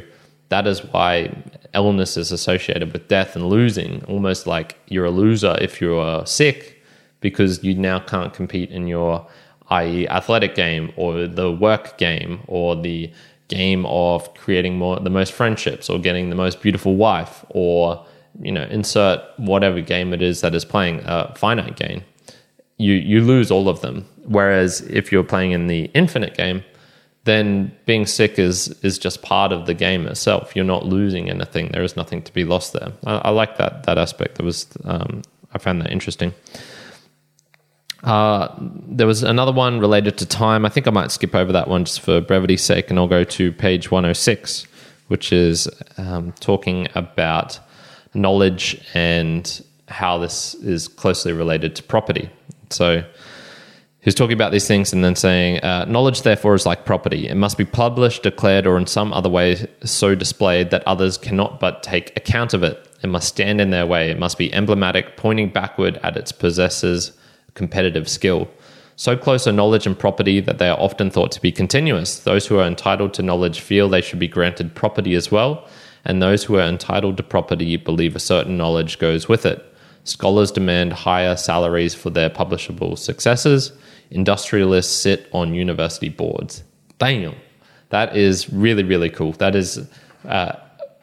that 0.49 0.67
is 0.67 0.83
why 0.85 1.35
illness 1.73 2.17
is 2.17 2.31
associated 2.31 2.93
with 2.93 3.07
death 3.07 3.35
and 3.35 3.47
losing, 3.47 4.03
almost 4.05 4.47
like 4.47 4.77
you're 4.87 5.05
a 5.05 5.11
loser 5.11 5.57
if 5.61 5.81
you're 5.81 6.25
sick 6.25 6.81
because 7.19 7.63
you 7.63 7.75
now 7.75 7.99
can't 7.99 8.33
compete 8.33 8.71
in 8.71 8.87
your 8.87 9.27
i.e. 9.69 10.07
athletic 10.07 10.55
game 10.55 10.91
or 10.95 11.27
the 11.27 11.51
work 11.51 11.97
game 11.97 12.39
or 12.47 12.75
the 12.75 13.11
game 13.47 13.85
of 13.85 14.33
creating 14.35 14.77
more 14.77 14.99
the 14.99 15.09
most 15.09 15.33
friendships 15.33 15.89
or 15.89 15.99
getting 15.99 16.29
the 16.29 16.35
most 16.35 16.61
beautiful 16.61 16.95
wife 16.95 17.45
or 17.49 18.05
you 18.41 18.51
know 18.51 18.63
insert 18.63 19.19
whatever 19.37 19.81
game 19.81 20.13
it 20.13 20.21
is 20.21 20.41
that 20.41 20.53
is 20.53 20.65
playing 20.65 21.01
a 21.05 21.33
finite 21.35 21.75
game 21.75 22.03
you 22.77 22.93
you 22.93 23.21
lose 23.21 23.51
all 23.51 23.69
of 23.69 23.81
them. 23.81 24.05
Whereas 24.25 24.81
if 24.81 25.11
you're 25.11 25.23
playing 25.23 25.51
in 25.51 25.67
the 25.67 25.85
infinite 25.93 26.35
game 26.35 26.63
then 27.27 27.75
being 27.85 28.05
sick 28.05 28.39
is 28.39 28.69
is 28.83 28.97
just 28.97 29.21
part 29.21 29.51
of 29.51 29.65
the 29.67 29.73
game 29.73 30.07
itself. 30.07 30.55
You're 30.55 30.65
not 30.65 30.85
losing 30.85 31.29
anything. 31.29 31.69
There 31.73 31.83
is 31.83 31.95
nothing 31.95 32.21
to 32.23 32.33
be 32.33 32.45
lost 32.45 32.73
there. 32.73 32.93
I, 33.05 33.15
I 33.17 33.29
like 33.29 33.57
that 33.57 33.83
that 33.83 33.97
aspect. 33.99 34.35
That 34.35 34.43
was 34.43 34.65
um, 34.85 35.21
i 35.53 35.57
found 35.59 35.81
that 35.81 35.91
interesting. 35.91 36.33
Uh, 38.03 38.47
there 38.59 39.07
was 39.07 39.23
another 39.23 39.51
one 39.51 39.79
related 39.79 40.17
to 40.19 40.25
time. 40.25 40.65
I 40.65 40.69
think 40.69 40.87
I 40.87 40.91
might 40.91 41.11
skip 41.11 41.35
over 41.35 41.51
that 41.51 41.67
one 41.67 41.83
just 41.83 41.99
for 41.99 42.21
brevity's 42.21 42.63
sake, 42.63 42.89
and 42.89 42.97
I'll 42.97 43.07
go 43.07 43.23
to 43.23 43.51
page 43.51 43.91
106, 43.91 44.65
which 45.07 45.33
is 45.33 45.67
um, 45.97 46.31
talking 46.39 46.87
about 46.95 47.59
knowledge 48.13 48.81
and 48.93 49.63
how 49.89 50.17
this 50.17 50.53
is 50.55 50.87
closely 50.87 51.33
related 51.33 51.75
to 51.75 51.83
property. 51.83 52.29
So 52.69 53.03
he's 54.01 54.15
talking 54.15 54.33
about 54.33 54.51
these 54.51 54.67
things 54.67 54.93
and 54.93 55.03
then 55.03 55.15
saying, 55.15 55.59
uh, 55.59 55.85
knowledge, 55.85 56.21
therefore, 56.21 56.55
is 56.55 56.65
like 56.65 56.85
property. 56.85 57.27
It 57.27 57.35
must 57.35 57.57
be 57.57 57.65
published, 57.65 58.23
declared, 58.23 58.67
or 58.67 58.77
in 58.77 58.87
some 58.87 59.13
other 59.13 59.29
way 59.29 59.67
so 59.83 60.15
displayed 60.15 60.69
that 60.71 60.87
others 60.87 61.17
cannot 61.17 61.59
but 61.59 61.83
take 61.83 62.15
account 62.15 62.53
of 62.53 62.63
it. 62.63 62.87
It 63.03 63.07
must 63.07 63.27
stand 63.27 63.61
in 63.61 63.69
their 63.69 63.85
way. 63.85 64.09
It 64.09 64.19
must 64.19 64.37
be 64.37 64.53
emblematic, 64.53 65.17
pointing 65.17 65.49
backward 65.49 65.99
at 66.03 66.17
its 66.17 66.31
possessors 66.31 67.11
competitive 67.53 68.07
skill. 68.07 68.49
So 68.95 69.15
close 69.15 69.45
are 69.47 69.51
knowledge 69.51 69.85
and 69.85 69.97
property 69.97 70.39
that 70.39 70.57
they 70.57 70.69
are 70.69 70.79
often 70.79 71.11
thought 71.11 71.31
to 71.33 71.41
be 71.41 71.51
continuous. 71.51 72.19
Those 72.19 72.47
who 72.47 72.57
are 72.57 72.65
entitled 72.65 73.13
to 73.13 73.21
knowledge 73.21 73.59
feel 73.59 73.87
they 73.87 74.01
should 74.01 74.17
be 74.17 74.27
granted 74.27 74.73
property 74.73 75.13
as 75.13 75.31
well, 75.31 75.67
and 76.03 76.19
those 76.19 76.45
who 76.45 76.55
are 76.55 76.67
entitled 76.67 77.17
to 77.17 77.23
property 77.23 77.77
believe 77.77 78.15
a 78.15 78.19
certain 78.19 78.57
knowledge 78.57 78.97
goes 78.97 79.29
with 79.29 79.45
it. 79.45 79.63
Scholars 80.07 80.51
demand 80.51 80.93
higher 80.93 81.35
salaries 81.35 81.93
for 81.93 82.09
their 82.09 82.29
publishable 82.29 82.97
successes. 82.97 83.73
Industrialists 84.09 84.95
sit 84.95 85.27
on 85.33 85.53
university 85.53 86.09
boards. 86.09 86.63
Damn. 86.97 87.35
That 87.89 88.15
is 88.15 88.49
really, 88.51 88.83
really 88.83 89.09
cool. 89.09 89.33
That 89.33 89.55
is, 89.55 89.85
uh, 90.25 90.53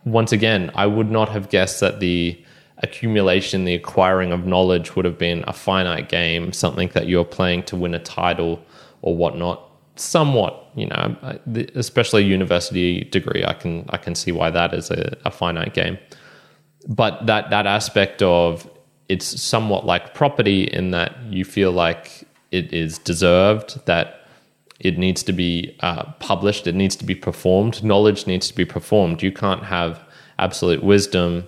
once 0.04 0.32
again, 0.32 0.70
I 0.74 0.86
would 0.86 1.10
not 1.10 1.28
have 1.28 1.50
guessed 1.50 1.80
that 1.80 2.00
the 2.00 2.42
accumulation, 2.78 3.64
the 3.64 3.74
acquiring 3.74 4.32
of 4.32 4.46
knowledge 4.46 4.96
would 4.96 5.04
have 5.04 5.18
been 5.18 5.44
a 5.46 5.52
finite 5.52 6.08
game, 6.08 6.52
something 6.52 6.88
that 6.94 7.06
you're 7.06 7.24
playing 7.24 7.64
to 7.64 7.76
win 7.76 7.94
a 7.94 7.98
title 7.98 8.62
or 9.02 9.16
whatnot. 9.16 9.70
Somewhat, 9.96 10.70
you 10.74 10.86
know, 10.86 11.16
especially 11.74 12.24
a 12.24 12.26
university 12.26 13.04
degree, 13.04 13.44
I 13.44 13.52
can 13.52 13.86
I 13.90 13.96
can 13.96 14.14
see 14.16 14.32
why 14.32 14.50
that 14.50 14.74
is 14.74 14.90
a, 14.90 15.16
a 15.24 15.30
finite 15.30 15.72
game. 15.72 15.98
But 16.88 17.26
that 17.26 17.50
that 17.50 17.66
aspect 17.66 18.20
of 18.20 18.68
it's 19.08 19.40
somewhat 19.40 19.84
like 19.84 20.14
property 20.14 20.64
in 20.64 20.90
that 20.92 21.16
you 21.24 21.44
feel 21.44 21.72
like 21.72 22.24
it 22.50 22.72
is 22.72 22.98
deserved, 22.98 23.84
that 23.86 24.26
it 24.80 24.98
needs 24.98 25.22
to 25.24 25.32
be 25.32 25.76
uh, 25.80 26.04
published, 26.20 26.66
it 26.66 26.74
needs 26.74 26.96
to 26.96 27.04
be 27.04 27.14
performed, 27.14 27.82
knowledge 27.82 28.26
needs 28.26 28.48
to 28.48 28.54
be 28.54 28.64
performed. 28.64 29.22
You 29.22 29.32
can't 29.32 29.64
have 29.64 30.00
absolute 30.38 30.82
wisdom 30.82 31.44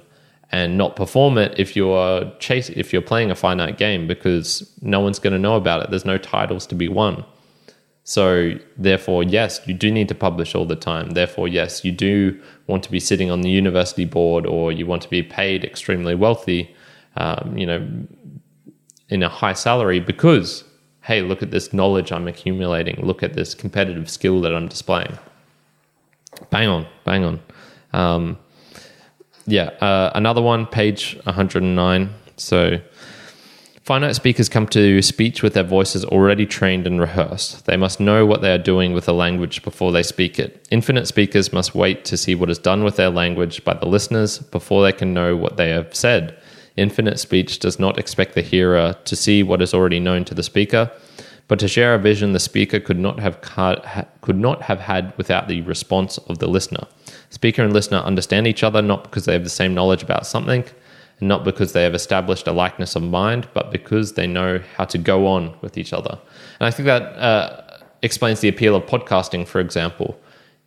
and 0.52 0.78
not 0.78 0.94
perform 0.94 1.38
it 1.38 1.58
if 1.58 1.74
you're 1.74 2.30
chase 2.38 2.68
if 2.70 2.92
you're 2.92 3.02
playing 3.02 3.30
a 3.30 3.34
finite 3.34 3.78
game 3.78 4.06
because 4.06 4.70
no 4.80 5.00
one's 5.00 5.18
going 5.18 5.32
to 5.32 5.38
know 5.38 5.56
about 5.56 5.82
it. 5.82 5.90
There's 5.90 6.04
no 6.04 6.18
titles 6.18 6.66
to 6.68 6.74
be 6.74 6.88
won. 6.88 7.24
So 8.04 8.52
therefore, 8.76 9.24
yes, 9.24 9.60
you 9.66 9.74
do 9.74 9.90
need 9.90 10.06
to 10.08 10.14
publish 10.14 10.54
all 10.54 10.64
the 10.64 10.76
time. 10.76 11.10
Therefore, 11.10 11.48
yes, 11.48 11.84
you 11.84 11.90
do 11.90 12.40
want 12.68 12.84
to 12.84 12.90
be 12.90 13.00
sitting 13.00 13.32
on 13.32 13.40
the 13.40 13.50
university 13.50 14.04
board 14.04 14.46
or 14.46 14.70
you 14.70 14.86
want 14.86 15.02
to 15.02 15.10
be 15.10 15.24
paid 15.24 15.64
extremely 15.64 16.14
wealthy, 16.14 16.72
um, 17.16 17.56
you 17.56 17.66
know, 17.66 17.86
in 19.08 19.22
a 19.22 19.28
high 19.28 19.52
salary 19.52 20.00
because 20.00 20.64
hey, 21.06 21.22
look 21.22 21.40
at 21.40 21.52
this 21.52 21.72
knowledge 21.72 22.10
I'm 22.10 22.26
accumulating. 22.26 22.96
Look 23.00 23.22
at 23.22 23.34
this 23.34 23.54
competitive 23.54 24.10
skill 24.10 24.40
that 24.40 24.52
I'm 24.52 24.66
displaying. 24.66 25.16
Bang 26.50 26.68
on, 26.68 26.86
bang 27.04 27.22
on. 27.22 27.40
Um, 27.92 28.38
yeah, 29.46 29.66
uh, 29.80 30.10
another 30.16 30.42
one, 30.42 30.66
page 30.66 31.16
109. 31.22 32.10
So, 32.36 32.80
finite 33.84 34.16
speakers 34.16 34.48
come 34.48 34.66
to 34.66 35.00
speech 35.00 35.44
with 35.44 35.54
their 35.54 35.62
voices 35.62 36.04
already 36.04 36.44
trained 36.44 36.88
and 36.88 37.00
rehearsed. 37.00 37.66
They 37.66 37.76
must 37.76 38.00
know 38.00 38.26
what 38.26 38.42
they 38.42 38.52
are 38.52 38.58
doing 38.58 38.92
with 38.92 39.04
the 39.04 39.14
language 39.14 39.62
before 39.62 39.92
they 39.92 40.02
speak 40.02 40.40
it. 40.40 40.66
Infinite 40.72 41.06
speakers 41.06 41.52
must 41.52 41.72
wait 41.72 42.04
to 42.06 42.16
see 42.16 42.34
what 42.34 42.50
is 42.50 42.58
done 42.58 42.82
with 42.82 42.96
their 42.96 43.10
language 43.10 43.64
by 43.64 43.74
the 43.74 43.86
listeners 43.86 44.40
before 44.40 44.82
they 44.82 44.92
can 44.92 45.14
know 45.14 45.36
what 45.36 45.56
they 45.56 45.70
have 45.70 45.94
said. 45.94 46.36
Infinite 46.76 47.18
speech 47.18 47.58
does 47.58 47.78
not 47.78 47.98
expect 47.98 48.34
the 48.34 48.42
hearer 48.42 48.94
to 49.04 49.16
see 49.16 49.42
what 49.42 49.62
is 49.62 49.72
already 49.72 50.00
known 50.00 50.24
to 50.26 50.34
the 50.34 50.42
speaker, 50.42 50.90
but 51.48 51.58
to 51.58 51.68
share 51.68 51.94
a 51.94 51.98
vision 51.98 52.32
the 52.32 52.40
speaker 52.40 52.80
could 52.80 52.98
not 52.98 53.20
have 53.20 53.40
could 54.20 54.36
not 54.36 54.62
have 54.62 54.80
had 54.80 55.16
without 55.16 55.48
the 55.48 55.60
response 55.62 56.18
of 56.18 56.38
the 56.38 56.48
listener. 56.48 56.86
Speaker 57.30 57.62
and 57.62 57.72
listener 57.72 57.98
understand 57.98 58.46
each 58.46 58.62
other 58.62 58.82
not 58.82 59.04
because 59.04 59.24
they 59.24 59.32
have 59.32 59.44
the 59.44 59.50
same 59.50 59.74
knowledge 59.74 60.02
about 60.02 60.26
something, 60.26 60.64
and 61.18 61.28
not 61.28 61.44
because 61.44 61.72
they 61.72 61.82
have 61.82 61.94
established 61.94 62.46
a 62.46 62.52
likeness 62.52 62.96
of 62.96 63.02
mind, 63.02 63.48
but 63.54 63.70
because 63.70 64.14
they 64.14 64.26
know 64.26 64.60
how 64.76 64.84
to 64.84 64.98
go 64.98 65.26
on 65.26 65.56
with 65.62 65.78
each 65.78 65.92
other. 65.92 66.18
And 66.60 66.66
I 66.66 66.70
think 66.70 66.86
that 66.86 67.02
uh, 67.02 67.62
explains 68.02 68.40
the 68.40 68.48
appeal 68.48 68.76
of 68.76 68.84
podcasting, 68.84 69.46
for 69.46 69.60
example. 69.60 70.18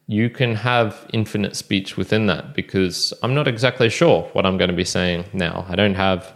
You 0.09 0.31
can 0.31 0.55
have 0.55 1.05
infinite 1.13 1.55
speech 1.55 1.95
within 1.95 2.25
that 2.25 2.55
because 2.55 3.13
I'm 3.21 3.35
not 3.35 3.47
exactly 3.47 3.89
sure 3.89 4.23
what 4.33 4.43
I'm 4.43 4.57
going 4.57 4.71
to 4.71 4.75
be 4.75 4.83
saying 4.83 5.25
now. 5.33 5.67
I 5.69 5.75
don't 5.75 5.93
have 5.93 6.33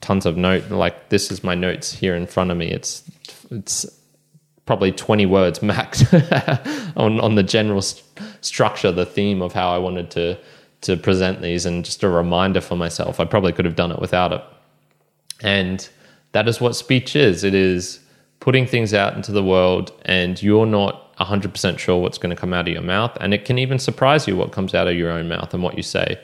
tons 0.00 0.24
of 0.24 0.38
note 0.38 0.70
like 0.70 1.10
this 1.10 1.30
is 1.30 1.44
my 1.44 1.54
notes 1.54 1.92
here 1.92 2.16
in 2.16 2.26
front 2.26 2.50
of 2.50 2.56
me. 2.56 2.70
It's 2.70 3.04
it's 3.50 3.84
probably 4.64 4.92
20 4.92 5.26
words 5.26 5.62
max 5.62 6.02
on, 6.96 7.20
on 7.20 7.34
the 7.34 7.42
general 7.42 7.82
st- 7.82 8.04
structure, 8.40 8.92
the 8.92 9.04
theme 9.04 9.42
of 9.42 9.52
how 9.52 9.68
I 9.68 9.78
wanted 9.78 10.12
to, 10.12 10.38
to 10.82 10.96
present 10.96 11.42
these, 11.42 11.66
and 11.66 11.84
just 11.84 12.02
a 12.04 12.08
reminder 12.08 12.60
for 12.60 12.76
myself. 12.76 13.18
I 13.20 13.24
probably 13.24 13.52
could 13.52 13.64
have 13.64 13.76
done 13.76 13.90
it 13.90 13.98
without 13.98 14.32
it. 14.32 14.42
And 15.42 15.88
that 16.32 16.48
is 16.48 16.60
what 16.60 16.76
speech 16.76 17.16
is 17.16 17.42
it 17.42 17.52
is 17.52 17.98
putting 18.38 18.66
things 18.66 18.94
out 18.94 19.14
into 19.14 19.32
the 19.32 19.42
world, 19.42 19.92
and 20.04 20.40
you're 20.42 20.66
not 20.66 21.09
100% 21.20 21.78
sure 21.78 22.00
what's 22.00 22.18
going 22.18 22.34
to 22.34 22.40
come 22.40 22.52
out 22.52 22.66
of 22.66 22.72
your 22.72 22.82
mouth. 22.82 23.16
And 23.20 23.34
it 23.34 23.44
can 23.44 23.58
even 23.58 23.78
surprise 23.78 24.26
you 24.26 24.36
what 24.36 24.52
comes 24.52 24.74
out 24.74 24.88
of 24.88 24.96
your 24.96 25.10
own 25.10 25.28
mouth 25.28 25.52
and 25.54 25.62
what 25.62 25.76
you 25.76 25.82
say. 25.82 26.18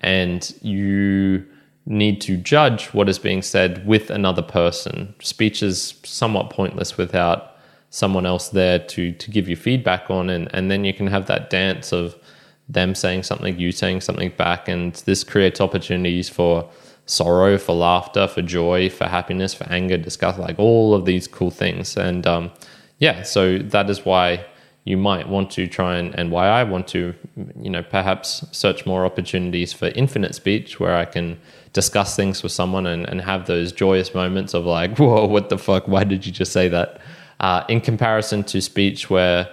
And 0.00 0.52
you 0.62 1.46
need 1.86 2.20
to 2.22 2.36
judge 2.36 2.86
what 2.88 3.08
is 3.08 3.18
being 3.18 3.42
said 3.42 3.86
with 3.86 4.10
another 4.10 4.42
person. 4.42 5.14
Speech 5.20 5.62
is 5.62 5.94
somewhat 6.04 6.50
pointless 6.50 6.96
without 6.96 7.52
someone 7.92 8.24
else 8.24 8.48
there 8.48 8.78
to 8.78 9.12
to 9.12 9.30
give 9.30 9.48
you 9.48 9.54
feedback 9.54 10.10
on 10.10 10.30
and 10.30 10.48
and 10.54 10.70
then 10.70 10.82
you 10.82 10.94
can 10.94 11.06
have 11.06 11.26
that 11.26 11.50
dance 11.50 11.92
of 11.92 12.16
them 12.66 12.94
saying 12.94 13.22
something 13.22 13.58
you 13.58 13.70
saying 13.70 14.00
something 14.00 14.32
back 14.38 14.66
and 14.66 14.94
this 15.04 15.22
creates 15.22 15.60
opportunities 15.60 16.26
for 16.26 16.66
sorrow 17.04 17.58
for 17.58 17.74
laughter 17.74 18.26
for 18.26 18.40
joy 18.40 18.88
for 18.88 19.04
happiness 19.04 19.52
for 19.52 19.64
anger 19.64 19.98
disgust 19.98 20.38
like 20.38 20.58
all 20.58 20.94
of 20.94 21.04
these 21.04 21.28
cool 21.28 21.50
things 21.50 21.94
and 21.98 22.26
um, 22.26 22.50
yeah 23.06 23.18
so 23.22 23.58
that 23.58 23.86
is 23.90 23.98
why 24.04 24.24
you 24.84 24.96
might 24.96 25.28
want 25.28 25.48
to 25.48 25.62
try 25.68 25.96
and, 25.96 26.12
and 26.18 26.32
why 26.32 26.48
I 26.48 26.64
want 26.64 26.88
to, 26.88 27.14
you 27.66 27.70
know, 27.70 27.84
perhaps 27.84 28.44
search 28.50 28.84
more 28.84 29.06
opportunities 29.06 29.72
for 29.72 29.86
infinite 30.02 30.34
speech 30.34 30.80
where 30.80 30.96
I 30.96 31.04
can 31.04 31.38
discuss 31.72 32.16
things 32.16 32.42
with 32.42 32.50
someone 32.50 32.84
and, 32.88 33.08
and 33.08 33.20
have 33.20 33.46
those 33.46 33.70
joyous 33.70 34.12
moments 34.12 34.54
of 34.54 34.64
like, 34.64 34.98
whoa, 35.02 35.24
what 35.26 35.50
the 35.50 35.58
fuck? 35.58 35.86
Why 35.86 36.02
did 36.02 36.26
you 36.26 36.32
just 36.32 36.52
say 36.52 36.66
that? 36.66 37.00
uh, 37.42 37.64
in 37.68 37.80
comparison 37.80 38.44
to 38.44 38.60
speech 38.60 39.10
where 39.10 39.48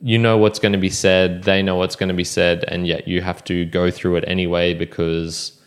you 0.00 0.18
know 0.18 0.36
what's 0.36 0.58
going 0.58 0.72
to 0.72 0.78
be 0.78 0.90
said, 0.90 1.44
they 1.44 1.62
know 1.62 1.76
what's 1.76 1.96
going 1.96 2.08
to 2.08 2.14
be 2.14 2.24
said, 2.24 2.64
and 2.68 2.86
yet 2.86 3.06
you 3.06 3.20
have 3.20 3.44
to 3.44 3.64
go 3.66 3.90
through 3.90 4.16
it 4.16 4.24
anyway 4.26 4.74
because 4.74 5.60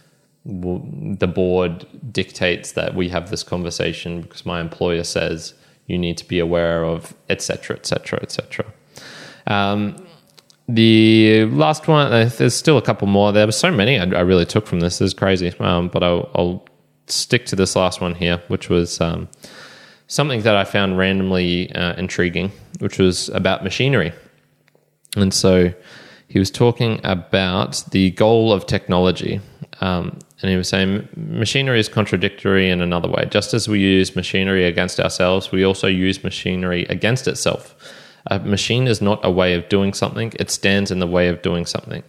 the 0.45 1.27
board 1.27 1.85
dictates 2.11 2.73
that 2.73 2.95
we 2.95 3.09
have 3.09 3.29
this 3.29 3.43
conversation 3.43 4.21
because 4.21 4.45
my 4.45 4.61
employer 4.61 5.03
says 5.03 5.53
you 5.87 5.97
need 5.97 6.17
to 6.17 6.27
be 6.27 6.39
aware 6.39 6.83
of 6.83 7.15
etc 7.29 7.75
etc 7.77 8.19
etc 8.21 8.65
the 10.67 11.45
last 11.51 11.87
one 11.87 12.11
uh, 12.11 12.29
there's 12.37 12.55
still 12.55 12.77
a 12.77 12.81
couple 12.81 13.07
more 13.07 13.31
there 13.31 13.45
were 13.45 13.51
so 13.51 13.71
many 13.71 13.99
i, 13.99 14.03
I 14.03 14.21
really 14.21 14.45
took 14.45 14.65
from 14.65 14.79
this 14.79 14.97
this 14.99 15.07
is 15.07 15.13
crazy 15.13 15.53
um, 15.59 15.89
but 15.89 16.03
I'll, 16.03 16.29
I'll, 16.35 16.65
stick 17.07 17.45
to 17.45 17.55
this 17.55 17.75
last 17.75 18.01
one 18.01 18.15
here 18.15 18.41
which 18.47 18.67
was 18.67 18.99
um, 18.99 19.29
something 20.07 20.41
that 20.41 20.55
I 20.55 20.63
found 20.63 20.97
randomly 20.97 21.71
uh, 21.73 21.93
intriguing, 21.95 22.51
which 22.79 22.99
was 22.99 23.29
about 23.29 23.63
machinery. 23.63 24.13
And 25.15 25.33
so 25.33 25.73
he 26.27 26.39
was 26.39 26.51
talking 26.51 26.99
about 27.03 27.83
the 27.91 28.11
goal 28.11 28.51
of 28.51 28.65
technology. 28.65 29.41
Um, 29.81 30.19
and 30.41 30.49
he 30.49 30.57
was 30.57 30.69
saying 30.69 31.07
machinery 31.15 31.79
is 31.79 31.89
contradictory 31.89 32.69
in 32.69 32.81
another 32.81 33.09
way. 33.09 33.27
Just 33.29 33.53
as 33.53 33.67
we 33.67 33.79
use 33.79 34.15
machinery 34.15 34.65
against 34.65 34.99
ourselves, 34.99 35.51
we 35.51 35.63
also 35.63 35.87
use 35.87 36.23
machinery 36.23 36.85
against 36.89 37.27
itself. 37.27 37.75
A 38.27 38.39
machine 38.39 38.87
is 38.87 39.01
not 39.01 39.19
a 39.23 39.29
way 39.29 39.53
of 39.53 39.69
doing 39.69 39.93
something, 39.93 40.33
it 40.39 40.49
stands 40.49 40.91
in 40.91 40.99
the 40.99 41.07
way 41.07 41.27
of 41.27 41.41
doing 41.41 41.65
something. 41.65 42.03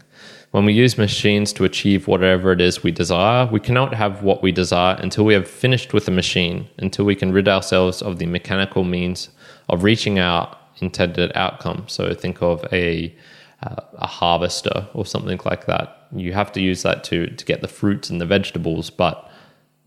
When 0.52 0.64
we 0.64 0.72
use 0.72 0.96
machines 0.96 1.52
to 1.54 1.64
achieve 1.64 2.06
whatever 2.06 2.52
it 2.52 2.60
is 2.60 2.82
we 2.82 2.90
desire, 2.90 3.46
we 3.46 3.60
cannot 3.60 3.92
have 3.94 4.22
what 4.22 4.42
we 4.42 4.52
desire 4.52 4.96
until 4.98 5.24
we 5.24 5.34
have 5.34 5.46
finished 5.46 5.92
with 5.92 6.06
the 6.06 6.12
machine, 6.12 6.68
until 6.78 7.04
we 7.04 7.14
can 7.14 7.32
rid 7.32 7.48
ourselves 7.48 8.00
of 8.00 8.18
the 8.18 8.26
mechanical 8.26 8.84
means 8.84 9.28
of 9.68 9.82
reaching 9.82 10.18
our 10.18 10.56
intended 10.80 11.32
outcome. 11.34 11.84
So 11.88 12.14
think 12.14 12.42
of 12.42 12.64
a 12.72 13.14
uh, 13.62 13.80
a 13.94 14.06
harvester 14.06 14.86
or 14.94 15.06
something 15.06 15.40
like 15.44 15.66
that. 15.66 15.95
You 16.14 16.32
have 16.32 16.52
to 16.52 16.60
use 16.60 16.82
that 16.82 17.04
to 17.04 17.28
to 17.28 17.44
get 17.44 17.60
the 17.60 17.68
fruits 17.68 18.10
and 18.10 18.20
the 18.20 18.26
vegetables, 18.26 18.90
but 18.90 19.30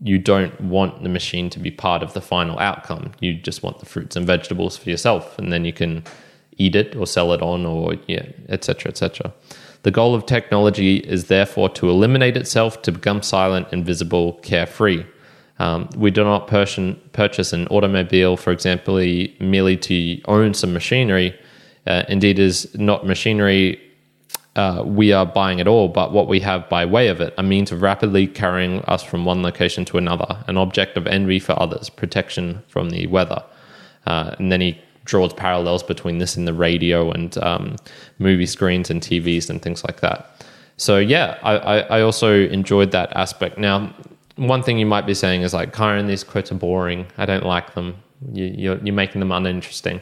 you 0.02 0.18
don't 0.18 0.58
want 0.60 1.02
the 1.02 1.08
machine 1.08 1.50
to 1.50 1.58
be 1.58 1.70
part 1.70 2.02
of 2.02 2.14
the 2.14 2.20
final 2.20 2.58
outcome. 2.58 3.12
You 3.20 3.34
just 3.34 3.62
want 3.62 3.80
the 3.80 3.86
fruits 3.86 4.16
and 4.16 4.26
vegetables 4.26 4.76
for 4.76 4.90
yourself, 4.90 5.38
and 5.38 5.52
then 5.52 5.64
you 5.64 5.72
can 5.72 6.04
eat 6.56 6.74
it 6.74 6.96
or 6.96 7.06
sell 7.06 7.32
it 7.32 7.42
on, 7.42 7.66
or 7.66 7.94
yeah, 8.06 8.26
etc. 8.48 8.90
etc. 8.90 9.32
The 9.82 9.90
goal 9.90 10.14
of 10.14 10.26
technology 10.26 10.96
is 10.98 11.26
therefore 11.26 11.70
to 11.70 11.88
eliminate 11.88 12.36
itself, 12.36 12.82
to 12.82 12.92
become 12.92 13.22
silent, 13.22 13.68
invisible, 13.72 14.34
carefree. 14.42 15.04
Um, 15.58 15.88
we 15.96 16.10
do 16.10 16.24
not 16.24 16.46
purchase 16.46 17.52
an 17.52 17.66
automobile, 17.68 18.36
for 18.36 18.50
example, 18.50 18.96
merely 19.40 19.76
to 19.76 20.20
own 20.26 20.54
some 20.54 20.72
machinery. 20.72 21.38
Uh, 21.86 22.04
indeed, 22.08 22.38
is 22.38 22.74
not 22.78 23.06
machinery 23.06 23.80
uh, 24.60 24.82
we 24.82 25.10
are 25.10 25.24
buying 25.24 25.58
it 25.58 25.66
all, 25.66 25.88
but 25.88 26.12
what 26.12 26.28
we 26.28 26.40
have 26.40 26.68
by 26.68 26.84
way 26.84 27.08
of 27.08 27.20
it, 27.20 27.32
a 27.38 27.42
means 27.42 27.72
of 27.72 27.80
rapidly 27.80 28.26
carrying 28.26 28.80
us 28.82 29.02
from 29.02 29.24
one 29.24 29.42
location 29.42 29.86
to 29.86 29.96
another, 29.96 30.44
an 30.48 30.56
object 30.58 30.98
of 30.98 31.06
envy 31.06 31.38
for 31.38 31.58
others, 31.58 31.88
protection 31.88 32.62
from 32.68 32.90
the 32.90 33.06
weather. 33.06 33.42
Uh, 34.06 34.34
and 34.38 34.52
then 34.52 34.60
he 34.60 34.78
draws 35.06 35.32
parallels 35.32 35.82
between 35.82 36.18
this 36.18 36.36
and 36.36 36.46
the 36.46 36.52
radio 36.52 37.10
and 37.10 37.38
um, 37.38 37.76
movie 38.18 38.44
screens 38.46 38.90
and 38.90 39.00
TVs 39.00 39.48
and 39.48 39.62
things 39.62 39.82
like 39.82 40.00
that. 40.00 40.44
So 40.76 40.98
yeah, 40.98 41.38
I, 41.42 41.80
I, 41.96 42.00
also 42.02 42.30
enjoyed 42.58 42.90
that 42.92 43.14
aspect. 43.16 43.58
Now, 43.58 43.94
one 44.36 44.62
thing 44.62 44.78
you 44.78 44.86
might 44.86 45.06
be 45.06 45.14
saying 45.14 45.42
is 45.42 45.52
like, 45.54 45.72
Kyrin, 45.72 46.06
these 46.06 46.24
quotes 46.24 46.52
are 46.52 46.54
boring. 46.54 47.06
I 47.18 47.26
don't 47.26 47.46
like 47.46 47.74
them. 47.74 47.96
You, 48.32 48.44
you're, 48.44 48.78
you're 48.78 48.94
making 48.94 49.20
them 49.20 49.32
uninteresting. 49.32 50.00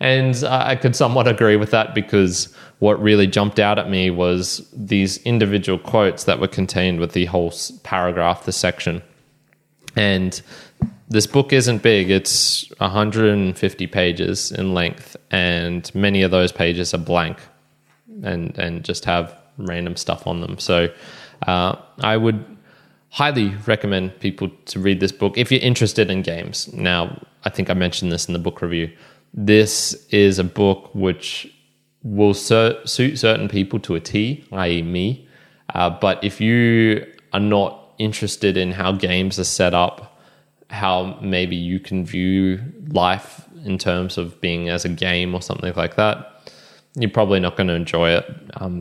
And 0.00 0.44
I 0.44 0.76
could 0.76 0.94
somewhat 0.94 1.26
agree 1.26 1.56
with 1.56 1.72
that 1.72 1.94
because 1.94 2.54
what 2.78 3.02
really 3.02 3.26
jumped 3.26 3.58
out 3.58 3.78
at 3.78 3.90
me 3.90 4.10
was 4.10 4.68
these 4.72 5.18
individual 5.24 5.78
quotes 5.78 6.24
that 6.24 6.38
were 6.38 6.48
contained 6.48 7.00
with 7.00 7.12
the 7.12 7.24
whole 7.24 7.52
paragraph, 7.82 8.44
the 8.44 8.52
section. 8.52 9.02
And 9.96 10.40
this 11.08 11.26
book 11.26 11.52
isn't 11.52 11.82
big, 11.82 12.10
it's 12.10 12.70
150 12.78 13.86
pages 13.88 14.52
in 14.52 14.74
length, 14.74 15.16
and 15.30 15.92
many 15.94 16.22
of 16.22 16.30
those 16.30 16.52
pages 16.52 16.94
are 16.94 16.98
blank 16.98 17.38
and, 18.22 18.56
and 18.58 18.84
just 18.84 19.04
have 19.06 19.36
random 19.56 19.96
stuff 19.96 20.26
on 20.26 20.40
them. 20.40 20.58
So 20.58 20.92
uh, 21.46 21.76
I 22.00 22.16
would 22.16 22.44
highly 23.10 23.54
recommend 23.66 24.20
people 24.20 24.50
to 24.66 24.78
read 24.78 25.00
this 25.00 25.12
book 25.12 25.36
if 25.36 25.50
you're 25.50 25.62
interested 25.62 26.10
in 26.10 26.22
games. 26.22 26.72
Now, 26.72 27.24
I 27.44 27.50
think 27.50 27.70
I 27.70 27.74
mentioned 27.74 28.12
this 28.12 28.26
in 28.26 28.32
the 28.32 28.38
book 28.38 28.60
review. 28.60 28.90
This 29.40 30.04
is 30.10 30.40
a 30.40 30.44
book 30.44 30.90
which 30.96 31.46
will 32.02 32.34
suit 32.34 32.88
certain 32.88 33.48
people 33.48 33.78
to 33.78 33.94
a 33.94 34.00
T, 34.00 34.44
i.e., 34.50 34.82
me. 34.82 35.28
Uh, 35.72 35.90
but 35.90 36.24
if 36.24 36.40
you 36.40 37.06
are 37.32 37.38
not 37.38 37.94
interested 37.98 38.56
in 38.56 38.72
how 38.72 38.90
games 38.90 39.38
are 39.38 39.44
set 39.44 39.74
up, 39.74 40.20
how 40.70 41.16
maybe 41.22 41.54
you 41.54 41.78
can 41.78 42.04
view 42.04 42.60
life 42.88 43.44
in 43.64 43.78
terms 43.78 44.18
of 44.18 44.40
being 44.40 44.70
as 44.70 44.84
a 44.84 44.88
game 44.88 45.36
or 45.36 45.40
something 45.40 45.72
like 45.76 45.94
that, 45.94 46.37
you're 46.94 47.10
probably 47.10 47.38
not 47.38 47.56
going 47.56 47.68
to 47.68 47.74
enjoy 47.74 48.10
it 48.10 48.26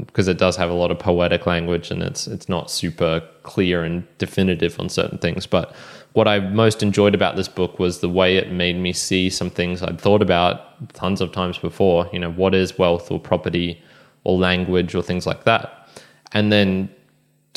because 0.07 0.27
um, 0.27 0.31
it 0.31 0.37
does 0.37 0.55
have 0.55 0.69
a 0.69 0.73
lot 0.73 0.91
of 0.91 0.99
poetic 0.99 1.45
language 1.45 1.91
and 1.91 2.01
it's 2.01 2.27
it's 2.27 2.49
not 2.49 2.71
super 2.71 3.21
clear 3.43 3.83
and 3.83 4.07
definitive 4.17 4.79
on 4.79 4.89
certain 4.89 5.17
things. 5.17 5.45
But 5.45 5.75
what 6.13 6.27
I 6.27 6.39
most 6.39 6.81
enjoyed 6.81 7.13
about 7.13 7.35
this 7.35 7.47
book 7.47 7.79
was 7.79 7.99
the 7.99 8.09
way 8.09 8.37
it 8.37 8.51
made 8.51 8.77
me 8.77 8.93
see 8.93 9.29
some 9.29 9.49
things 9.49 9.83
I'd 9.83 10.01
thought 10.01 10.21
about 10.21 10.93
tons 10.93 11.21
of 11.21 11.31
times 11.31 11.57
before. 11.57 12.09
You 12.11 12.19
know, 12.19 12.31
what 12.31 12.55
is 12.55 12.77
wealth 12.77 13.11
or 13.11 13.19
property 13.19 13.81
or 14.23 14.37
language 14.37 14.95
or 14.95 15.03
things 15.03 15.27
like 15.27 15.43
that, 15.43 15.89
and 16.31 16.51
then 16.51 16.89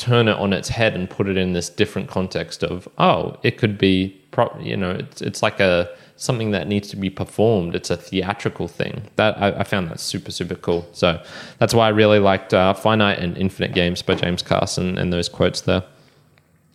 turn 0.01 0.27
it 0.27 0.35
on 0.37 0.51
its 0.51 0.69
head 0.69 0.95
and 0.95 1.09
put 1.09 1.27
it 1.27 1.37
in 1.37 1.53
this 1.53 1.69
different 1.69 2.09
context 2.09 2.63
of 2.63 2.89
oh 2.97 3.37
it 3.43 3.57
could 3.57 3.77
be 3.77 4.19
pro- 4.31 4.59
you 4.59 4.75
know 4.75 4.91
it's, 4.91 5.21
it's 5.21 5.43
like 5.43 5.59
a 5.59 5.87
something 6.15 6.51
that 6.51 6.67
needs 6.67 6.89
to 6.89 6.95
be 6.95 7.09
performed 7.09 7.75
it's 7.75 7.91
a 7.91 7.97
theatrical 7.97 8.67
thing 8.67 9.03
that 9.15 9.37
I, 9.39 9.59
I 9.59 9.63
found 9.63 9.89
that 9.89 9.99
super 9.99 10.31
super 10.31 10.55
cool 10.55 10.87
so 10.91 11.21
that's 11.59 11.73
why 11.75 11.85
I 11.85 11.89
really 11.89 12.17
liked 12.17 12.51
uh, 12.51 12.73
finite 12.73 13.19
and 13.19 13.37
infinite 13.37 13.73
games 13.73 14.01
by 14.01 14.15
James 14.15 14.41
Carse 14.41 14.79
and 14.79 15.13
those 15.13 15.29
quotes 15.29 15.61
there 15.61 15.83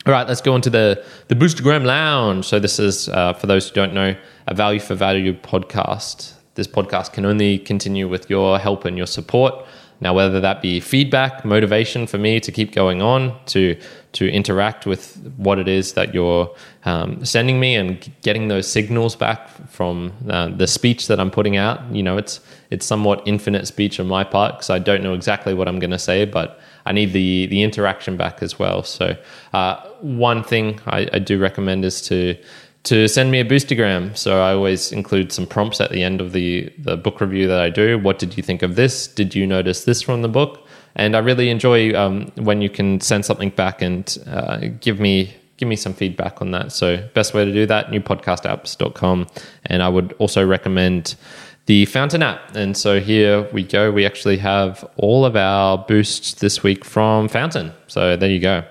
all 0.06 0.12
right, 0.12 0.28
let's 0.28 0.40
go 0.40 0.52
on 0.52 0.60
to 0.60 0.70
the, 0.70 1.04
the 1.26 1.34
Boostagram 1.34 1.84
Lounge. 1.84 2.44
So, 2.44 2.60
this 2.60 2.78
is, 2.78 3.08
uh, 3.08 3.32
for 3.32 3.48
those 3.48 3.68
who 3.68 3.74
don't 3.74 3.92
know, 3.92 4.14
a 4.46 4.54
value 4.54 4.78
for 4.78 4.94
value 4.94 5.32
podcast. 5.32 6.34
This 6.54 6.68
podcast 6.68 7.12
can 7.12 7.26
only 7.26 7.58
continue 7.58 8.06
with 8.06 8.30
your 8.30 8.60
help 8.60 8.84
and 8.84 8.96
your 8.96 9.08
support. 9.08 9.66
Now, 10.00 10.12
whether 10.14 10.40
that 10.40 10.60
be 10.60 10.80
feedback, 10.80 11.44
motivation 11.44 12.06
for 12.06 12.18
me 12.18 12.38
to 12.40 12.52
keep 12.52 12.72
going 12.72 13.00
on, 13.00 13.38
to 13.46 13.76
to 14.12 14.30
interact 14.30 14.86
with 14.86 15.16
what 15.36 15.58
it 15.58 15.68
is 15.68 15.92
that 15.92 16.14
you're 16.14 16.54
um, 16.84 17.22
sending 17.24 17.60
me, 17.60 17.74
and 17.76 18.12
getting 18.22 18.48
those 18.48 18.66
signals 18.66 19.16
back 19.16 19.48
from 19.68 20.12
uh, 20.28 20.48
the 20.48 20.66
speech 20.66 21.06
that 21.08 21.18
I'm 21.18 21.30
putting 21.30 21.56
out. 21.56 21.80
You 21.94 22.02
know, 22.02 22.16
it's 22.18 22.40
it's 22.70 22.84
somewhat 22.84 23.22
infinite 23.26 23.66
speech 23.66 23.98
on 23.98 24.06
my 24.06 24.24
part 24.24 24.54
because 24.54 24.70
I 24.70 24.78
don't 24.78 25.02
know 25.02 25.14
exactly 25.14 25.54
what 25.54 25.68
I'm 25.68 25.78
going 25.78 25.90
to 25.92 25.98
say, 25.98 26.24
but 26.24 26.60
I 26.84 26.92
need 26.92 27.12
the 27.12 27.46
the 27.46 27.62
interaction 27.62 28.16
back 28.16 28.42
as 28.42 28.58
well. 28.58 28.82
So, 28.82 29.16
uh, 29.52 29.76
one 30.00 30.42
thing 30.42 30.80
I, 30.86 31.08
I 31.12 31.18
do 31.18 31.38
recommend 31.38 31.84
is 31.84 32.02
to 32.02 32.36
to 32.86 33.08
send 33.08 33.32
me 33.32 33.40
a 33.40 33.44
boostagram. 33.44 34.16
So 34.16 34.40
I 34.40 34.52
always 34.52 34.92
include 34.92 35.32
some 35.32 35.44
prompts 35.44 35.80
at 35.80 35.90
the 35.90 36.04
end 36.04 36.20
of 36.20 36.32
the, 36.32 36.72
the 36.78 36.96
book 36.96 37.20
review 37.20 37.48
that 37.48 37.60
I 37.60 37.68
do. 37.68 37.98
What 37.98 38.20
did 38.20 38.36
you 38.36 38.44
think 38.44 38.62
of 38.62 38.76
this? 38.76 39.08
Did 39.08 39.34
you 39.34 39.44
notice 39.44 39.84
this 39.84 40.00
from 40.00 40.22
the 40.22 40.28
book? 40.28 40.64
And 40.94 41.16
I 41.16 41.18
really 41.18 41.50
enjoy 41.50 41.94
um, 41.94 42.30
when 42.36 42.62
you 42.62 42.70
can 42.70 43.00
send 43.00 43.24
something 43.24 43.50
back 43.50 43.82
and 43.82 44.16
uh, 44.26 44.68
give 44.80 45.00
me 45.00 45.34
give 45.56 45.68
me 45.68 45.76
some 45.76 45.94
feedback 45.94 46.40
on 46.42 46.50
that. 46.50 46.70
So 46.70 46.98
best 47.14 47.32
way 47.32 47.44
to 47.44 47.52
do 47.52 47.64
that, 47.66 47.88
newpodcastapps.com. 47.88 49.26
And 49.64 49.82
I 49.82 49.88
would 49.88 50.12
also 50.18 50.46
recommend 50.46 51.16
the 51.64 51.86
Fountain 51.86 52.22
app. 52.22 52.54
And 52.54 52.76
so 52.76 53.00
here 53.00 53.48
we 53.52 53.62
go. 53.62 53.90
We 53.90 54.04
actually 54.04 54.36
have 54.36 54.88
all 54.96 55.24
of 55.24 55.34
our 55.34 55.78
boosts 55.78 56.34
this 56.34 56.62
week 56.62 56.84
from 56.84 57.28
Fountain. 57.28 57.72
So 57.86 58.16
there 58.16 58.30
you 58.30 58.38
go. 58.38 58.64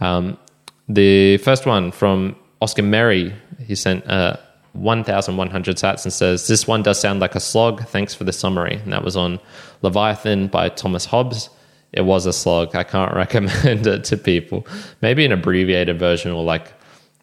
Um, 0.00 0.36
the 0.88 1.38
first 1.38 1.64
one 1.64 1.92
from 1.92 2.34
Oscar 2.62 2.82
Merry 2.82 3.34
he 3.58 3.74
sent 3.74 4.06
uh, 4.08 4.36
1,100 4.72 5.76
sats 5.76 6.04
and 6.04 6.12
says, 6.12 6.46
This 6.46 6.66
one 6.66 6.82
does 6.82 7.00
sound 7.00 7.20
like 7.20 7.34
a 7.34 7.40
slog. 7.40 7.86
Thanks 7.88 8.14
for 8.14 8.24
the 8.24 8.32
summary. 8.32 8.76
And 8.76 8.92
that 8.92 9.04
was 9.04 9.16
on 9.16 9.40
Leviathan 9.82 10.48
by 10.48 10.68
Thomas 10.68 11.04
Hobbes. 11.06 11.50
It 11.92 12.02
was 12.02 12.24
a 12.24 12.32
slog. 12.32 12.74
I 12.74 12.84
can't 12.84 13.14
recommend 13.14 13.86
it 13.86 14.04
to 14.04 14.16
people. 14.16 14.66
Maybe 15.00 15.24
an 15.24 15.32
abbreviated 15.32 15.98
version 15.98 16.30
or 16.30 16.42
like 16.42 16.72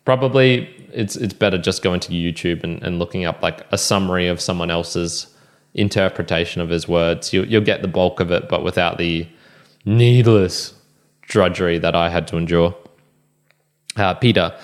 probably 0.06 0.68
it's 0.92 1.16
it's 1.16 1.34
better 1.34 1.58
just 1.58 1.84
going 1.84 2.00
to 2.02 2.12
YouTube 2.12 2.64
and, 2.64 2.82
and 2.84 3.00
looking 3.00 3.26
up 3.26 3.42
like 3.42 3.66
a 3.72 3.78
summary 3.78 4.28
of 4.28 4.42
someone 4.42 4.72
else's 4.72 5.28
interpretation 5.74 6.62
of 6.62 6.70
his 6.70 6.88
words. 6.88 7.32
You, 7.32 7.44
you'll 7.44 7.64
get 7.64 7.82
the 7.82 7.88
bulk 7.88 8.20
of 8.20 8.32
it, 8.32 8.50
but 8.50 8.64
without 8.64 8.98
the 8.98 9.28
needless 9.86 10.74
drudgery 11.22 11.78
that 11.78 11.96
I 11.96 12.10
had 12.10 12.28
to 12.30 12.38
endure. 12.38 12.76
Uh, 13.96 14.14
Peter, 14.14 14.58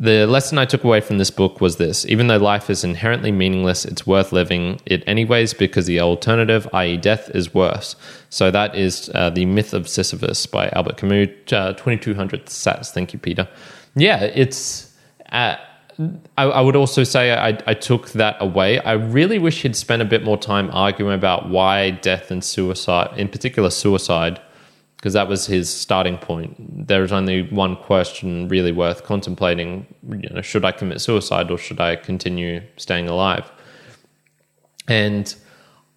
the 0.00 0.28
lesson 0.28 0.58
I 0.58 0.64
took 0.64 0.84
away 0.84 1.00
from 1.00 1.18
this 1.18 1.30
book 1.30 1.60
was 1.60 1.76
this 1.76 2.06
even 2.06 2.28
though 2.28 2.36
life 2.36 2.70
is 2.70 2.84
inherently 2.84 3.32
meaningless, 3.32 3.84
it's 3.84 4.06
worth 4.06 4.30
living 4.30 4.80
it 4.86 5.02
anyways 5.08 5.54
because 5.54 5.86
the 5.86 5.98
alternative, 6.00 6.68
i.e., 6.72 6.96
death, 6.96 7.28
is 7.34 7.52
worse. 7.52 7.96
So 8.30 8.52
that 8.52 8.76
is 8.76 9.10
uh, 9.14 9.30
The 9.30 9.44
Myth 9.44 9.74
of 9.74 9.88
Sisyphus 9.88 10.46
by 10.46 10.68
Albert 10.68 10.98
Camus, 10.98 11.30
uh, 11.52 11.72
2200 11.72 12.46
sats. 12.46 12.92
Thank 12.92 13.12
you, 13.12 13.18
Peter. 13.18 13.48
Yeah, 13.96 14.22
it's. 14.22 14.94
Uh, 15.32 15.56
I, 16.36 16.44
I, 16.44 16.60
would 16.60 16.76
also 16.76 17.02
say 17.02 17.32
I, 17.32 17.58
I, 17.66 17.74
took 17.74 18.10
that 18.10 18.36
away. 18.38 18.78
I 18.78 18.92
really 18.92 19.40
wish 19.40 19.62
he'd 19.62 19.74
spent 19.74 20.00
a 20.00 20.04
bit 20.04 20.22
more 20.22 20.38
time 20.38 20.70
arguing 20.72 21.12
about 21.12 21.48
why 21.48 21.90
death 21.90 22.30
and 22.30 22.44
suicide, 22.44 23.18
in 23.18 23.26
particular 23.28 23.68
suicide, 23.68 24.40
because 24.98 25.12
that 25.12 25.28
was 25.28 25.46
his 25.46 25.72
starting 25.72 26.18
point. 26.18 26.88
There 26.88 27.04
is 27.04 27.12
only 27.12 27.42
one 27.42 27.76
question 27.76 28.48
really 28.48 28.72
worth 28.72 29.04
contemplating: 29.04 29.86
you 30.10 30.28
know, 30.30 30.42
should 30.42 30.64
I 30.64 30.72
commit 30.72 31.00
suicide 31.00 31.50
or 31.52 31.58
should 31.58 31.80
I 31.80 31.94
continue 31.96 32.62
staying 32.76 33.08
alive? 33.08 33.50
And 34.88 35.32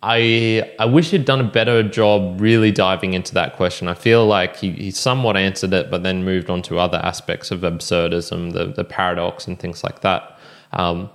I 0.03 0.71
I 0.77 0.85
wish 0.85 1.09
he'd 1.09 1.25
done 1.25 1.41
a 1.41 1.49
better 1.49 1.81
job 1.81 2.39
really 2.39 2.71
diving 2.71 3.15
into 3.15 3.33
that 3.33 3.55
question. 3.55 3.87
I 3.87 3.95
feel 3.95 4.27
like 4.27 4.57
he, 4.57 4.71
he 4.71 4.91
somewhat 4.91 5.35
answered 5.35 5.73
it, 5.73 5.89
but 5.89 6.03
then 6.03 6.23
moved 6.23 6.51
on 6.51 6.61
to 6.63 6.77
other 6.77 6.99
aspects 6.99 7.49
of 7.49 7.61
absurdism, 7.61 8.53
the 8.53 8.67
the 8.67 8.83
paradox, 8.83 9.47
and 9.47 9.59
things 9.59 9.83
like 9.83 10.01
that. 10.01 10.37
Um, 10.73 11.09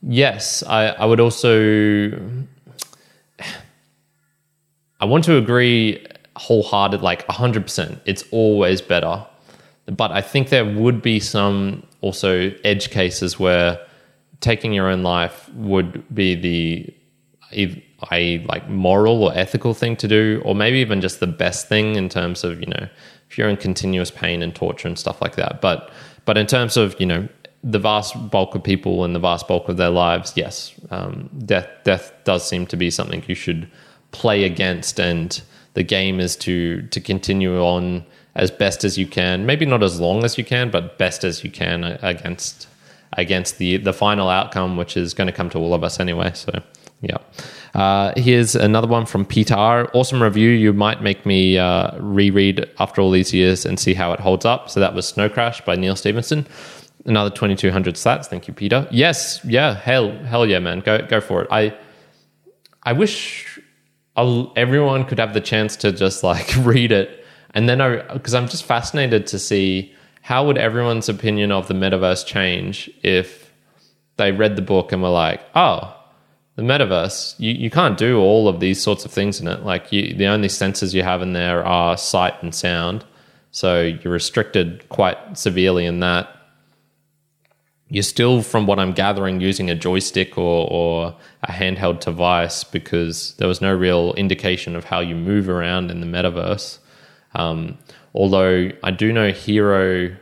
yes, 0.00 0.62
I, 0.62 0.88
I 0.88 1.06
would 1.06 1.20
also. 1.20 2.10
I 5.00 5.04
want 5.04 5.24
to 5.24 5.36
agree 5.36 6.06
wholehearted, 6.36 7.02
like 7.02 7.26
hundred 7.26 7.64
percent. 7.64 8.00
It's 8.04 8.24
always 8.30 8.80
better, 8.80 9.26
but 9.86 10.10
I 10.10 10.20
think 10.20 10.48
there 10.48 10.64
would 10.64 11.02
be 11.02 11.20
some 11.20 11.86
also 12.00 12.52
edge 12.64 12.90
cases 12.90 13.38
where 13.38 13.78
taking 14.40 14.72
your 14.72 14.88
own 14.88 15.02
life 15.02 15.48
would 15.54 16.02
be 16.14 16.34
the 16.34 16.94
a 18.10 18.38
like 18.46 18.68
moral 18.68 19.22
or 19.22 19.32
ethical 19.34 19.74
thing 19.74 19.96
to 19.96 20.08
do, 20.08 20.42
or 20.44 20.54
maybe 20.54 20.78
even 20.78 21.00
just 21.00 21.20
the 21.20 21.26
best 21.26 21.68
thing 21.68 21.96
in 21.96 22.08
terms 22.08 22.44
of 22.44 22.60
you 22.60 22.66
know 22.66 22.88
if 23.30 23.38
you're 23.38 23.48
in 23.48 23.56
continuous 23.56 24.10
pain 24.10 24.42
and 24.42 24.54
torture 24.54 24.88
and 24.88 24.98
stuff 24.98 25.20
like 25.22 25.36
that. 25.36 25.60
But 25.60 25.90
but 26.24 26.36
in 26.36 26.46
terms 26.46 26.76
of 26.76 26.98
you 26.98 27.06
know 27.06 27.28
the 27.64 27.78
vast 27.78 28.30
bulk 28.30 28.54
of 28.54 28.62
people 28.62 29.04
and 29.04 29.14
the 29.14 29.20
vast 29.20 29.46
bulk 29.46 29.68
of 29.68 29.76
their 29.76 29.90
lives, 29.90 30.32
yes, 30.36 30.74
um, 30.90 31.30
death 31.44 31.68
death 31.84 32.12
does 32.24 32.46
seem 32.46 32.66
to 32.66 32.76
be 32.76 32.90
something 32.90 33.22
you 33.26 33.34
should 33.34 33.70
play 34.10 34.44
against, 34.44 34.98
and 34.98 35.42
the 35.74 35.82
game 35.82 36.20
is 36.20 36.36
to 36.36 36.82
to 36.82 37.00
continue 37.00 37.58
on 37.60 38.04
as 38.34 38.50
best 38.50 38.84
as 38.84 38.96
you 38.96 39.06
can. 39.06 39.46
Maybe 39.46 39.66
not 39.66 39.82
as 39.82 40.00
long 40.00 40.24
as 40.24 40.38
you 40.38 40.44
can, 40.44 40.70
but 40.70 40.98
best 40.98 41.24
as 41.24 41.44
you 41.44 41.50
can 41.50 41.84
against 42.02 42.68
against 43.14 43.58
the 43.58 43.76
the 43.76 43.92
final 43.92 44.28
outcome, 44.28 44.76
which 44.76 44.96
is 44.96 45.14
going 45.14 45.26
to 45.26 45.32
come 45.32 45.50
to 45.50 45.58
all 45.58 45.74
of 45.74 45.84
us 45.84 46.00
anyway. 46.00 46.32
So 46.34 46.62
yeah. 47.02 47.18
Uh, 47.74 48.12
here's 48.16 48.54
another 48.54 48.86
one 48.86 49.06
from 49.06 49.24
Peter 49.24 49.54
Awesome 49.54 50.22
review. 50.22 50.50
You 50.50 50.72
might 50.72 51.02
make 51.02 51.26
me 51.26 51.58
uh, 51.58 51.98
reread 51.98 52.68
after 52.78 53.00
all 53.00 53.10
these 53.10 53.32
years 53.32 53.66
and 53.66 53.78
see 53.78 53.94
how 53.94 54.12
it 54.12 54.20
holds 54.20 54.44
up. 54.44 54.70
So 54.70 54.78
that 54.80 54.94
was 54.94 55.08
Snow 55.08 55.28
Crash 55.28 55.60
by 55.62 55.74
Neal 55.74 55.96
Stephenson. 55.96 56.46
Another 57.04 57.30
2200 57.30 57.96
sats. 57.96 58.26
Thank 58.26 58.46
you, 58.46 58.54
Peter. 58.54 58.86
Yes, 58.90 59.40
yeah, 59.44 59.74
hell, 59.74 60.16
hell 60.18 60.46
yeah, 60.46 60.60
man. 60.60 60.80
Go, 60.80 61.04
go 61.04 61.20
for 61.20 61.42
it. 61.42 61.48
I, 61.50 61.76
I 62.84 62.92
wish 62.92 63.58
I'll, 64.16 64.52
everyone 64.56 65.04
could 65.04 65.18
have 65.18 65.34
the 65.34 65.40
chance 65.40 65.76
to 65.76 65.92
just 65.92 66.22
like 66.22 66.54
read 66.58 66.92
it, 66.92 67.24
and 67.54 67.68
then 67.68 67.80
I, 67.80 68.02
because 68.12 68.34
I'm 68.34 68.48
just 68.48 68.64
fascinated 68.64 69.26
to 69.28 69.38
see 69.38 69.92
how 70.22 70.46
would 70.46 70.56
everyone's 70.56 71.08
opinion 71.08 71.50
of 71.50 71.68
the 71.68 71.74
metaverse 71.74 72.24
change 72.24 72.90
if 73.02 73.52
they 74.16 74.32
read 74.32 74.56
the 74.56 74.62
book 74.62 74.92
and 74.92 75.02
were 75.02 75.08
like, 75.08 75.40
oh, 75.54 75.96
the 76.56 76.62
metaverse, 76.62 77.34
you, 77.38 77.52
you 77.52 77.70
can't 77.70 77.98
do 77.98 78.18
all 78.20 78.46
of 78.46 78.60
these 78.60 78.80
sorts 78.80 79.04
of 79.04 79.10
things 79.10 79.40
in 79.40 79.48
it. 79.48 79.64
Like 79.64 79.90
you, 79.90 80.14
the 80.14 80.26
only 80.26 80.48
senses 80.48 80.94
you 80.94 81.02
have 81.02 81.22
in 81.22 81.32
there 81.32 81.64
are 81.64 81.96
sight 81.96 82.40
and 82.42 82.54
sound. 82.54 83.04
So 83.50 83.82
you're 83.82 84.12
restricted 84.12 84.88
quite 84.88 85.36
severely 85.36 85.86
in 85.86 86.00
that. 86.00 86.28
You're 87.92 88.02
still, 88.02 88.40
from 88.40 88.66
what 88.66 88.78
I'm 88.78 88.92
gathering, 88.92 89.42
using 89.42 89.68
a 89.68 89.74
joystick 89.74 90.38
or, 90.38 90.66
or 90.70 91.14
a 91.42 91.52
handheld 91.52 92.00
device 92.00 92.64
because 92.64 93.34
there 93.34 93.46
was 93.46 93.60
no 93.60 93.74
real 93.74 94.14
indication 94.14 94.74
of 94.74 94.84
how 94.84 95.00
you 95.00 95.14
move 95.14 95.48
around 95.50 95.90
in 95.90 96.00
the 96.00 96.06
metaverse. 96.06 96.78
Um, 97.34 97.76
although 98.14 98.70
I 98.82 98.90
do 98.92 99.12
know 99.12 99.30
Hiro 99.30 100.16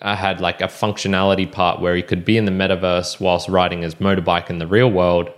I 0.00 0.14
had 0.14 0.40
like 0.40 0.60
a 0.60 0.66
functionality 0.66 1.50
part 1.50 1.80
where 1.80 1.96
he 1.96 2.02
could 2.02 2.24
be 2.24 2.36
in 2.36 2.44
the 2.44 2.52
metaverse 2.52 3.20
whilst 3.20 3.48
riding 3.48 3.82
his 3.82 3.96
motorbike 3.96 4.48
in 4.48 4.58
the 4.58 4.66
real 4.66 4.90
world, 4.90 5.30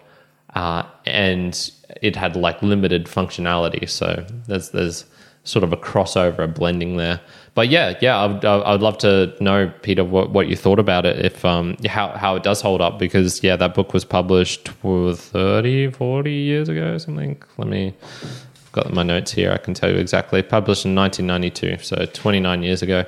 uh, 0.54 0.82
and 1.06 1.70
it 2.02 2.16
had 2.16 2.36
like 2.36 2.62
limited 2.62 3.06
functionality. 3.06 3.88
So 3.88 4.26
there's 4.46 4.70
there's 4.70 5.06
sort 5.44 5.64
of 5.64 5.72
a 5.72 5.76
crossover, 5.76 6.40
a 6.40 6.48
blending 6.48 6.96
there. 6.96 7.20
But 7.54 7.68
yeah, 7.68 7.98
yeah, 8.00 8.16
I 8.16 8.26
would, 8.26 8.44
I 8.44 8.72
would 8.72 8.82
love 8.82 8.98
to 8.98 9.34
know, 9.40 9.72
Peter, 9.82 10.04
what, 10.04 10.30
what 10.30 10.48
you 10.48 10.56
thought 10.56 10.78
about 10.78 11.04
it, 11.04 11.24
if 11.24 11.44
um, 11.44 11.76
how 11.86 12.08
how 12.08 12.36
it 12.36 12.42
does 12.42 12.60
hold 12.60 12.80
up, 12.80 12.98
because 12.98 13.42
yeah, 13.42 13.56
that 13.56 13.74
book 13.74 13.92
was 13.92 14.04
published 14.04 14.68
30, 14.68 15.90
40 15.90 16.32
years 16.32 16.68
ago, 16.68 16.96
something. 16.98 17.42
Let 17.58 17.68
me. 17.68 17.94
I've 18.22 18.72
got 18.72 18.92
my 18.92 19.02
notes 19.02 19.32
here. 19.32 19.50
I 19.50 19.56
can 19.58 19.74
tell 19.74 19.90
you 19.90 19.96
exactly. 19.96 20.42
Published 20.42 20.84
in 20.84 20.94
1992, 20.94 21.82
so 21.82 22.06
29 22.06 22.62
years 22.62 22.82
ago 22.82 23.04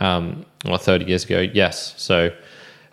um, 0.00 0.44
or 0.68 0.78
30 0.78 1.04
years 1.04 1.24
ago. 1.24 1.40
Yes. 1.40 1.94
So 1.96 2.34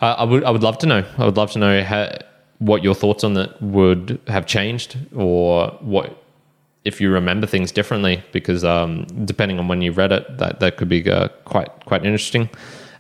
uh, 0.01 0.15
I 0.17 0.23
would 0.23 0.43
I 0.43 0.51
would 0.51 0.63
love 0.63 0.77
to 0.79 0.85
know. 0.85 1.03
I 1.17 1.25
would 1.25 1.37
love 1.37 1.51
to 1.51 1.59
know 1.59 1.83
how, 1.83 2.11
what 2.59 2.83
your 2.83 2.93
thoughts 2.93 3.23
on 3.23 3.33
that 3.33 3.61
would 3.61 4.19
have 4.27 4.45
changed, 4.45 4.97
or 5.15 5.69
what 5.81 6.23
if 6.87 7.01
you 7.01 7.11
remember 7.11 7.45
things 7.45 7.71
differently. 7.71 8.23
Because 8.31 8.63
um, 8.63 9.05
depending 9.25 9.59
on 9.59 9.67
when 9.67 9.81
you 9.81 9.91
read 9.91 10.11
it, 10.11 10.37
that 10.37 10.59
that 10.59 10.77
could 10.77 10.89
be 10.89 11.09
uh, 11.09 11.27
quite 11.45 11.69
quite 11.85 12.05
interesting. 12.05 12.49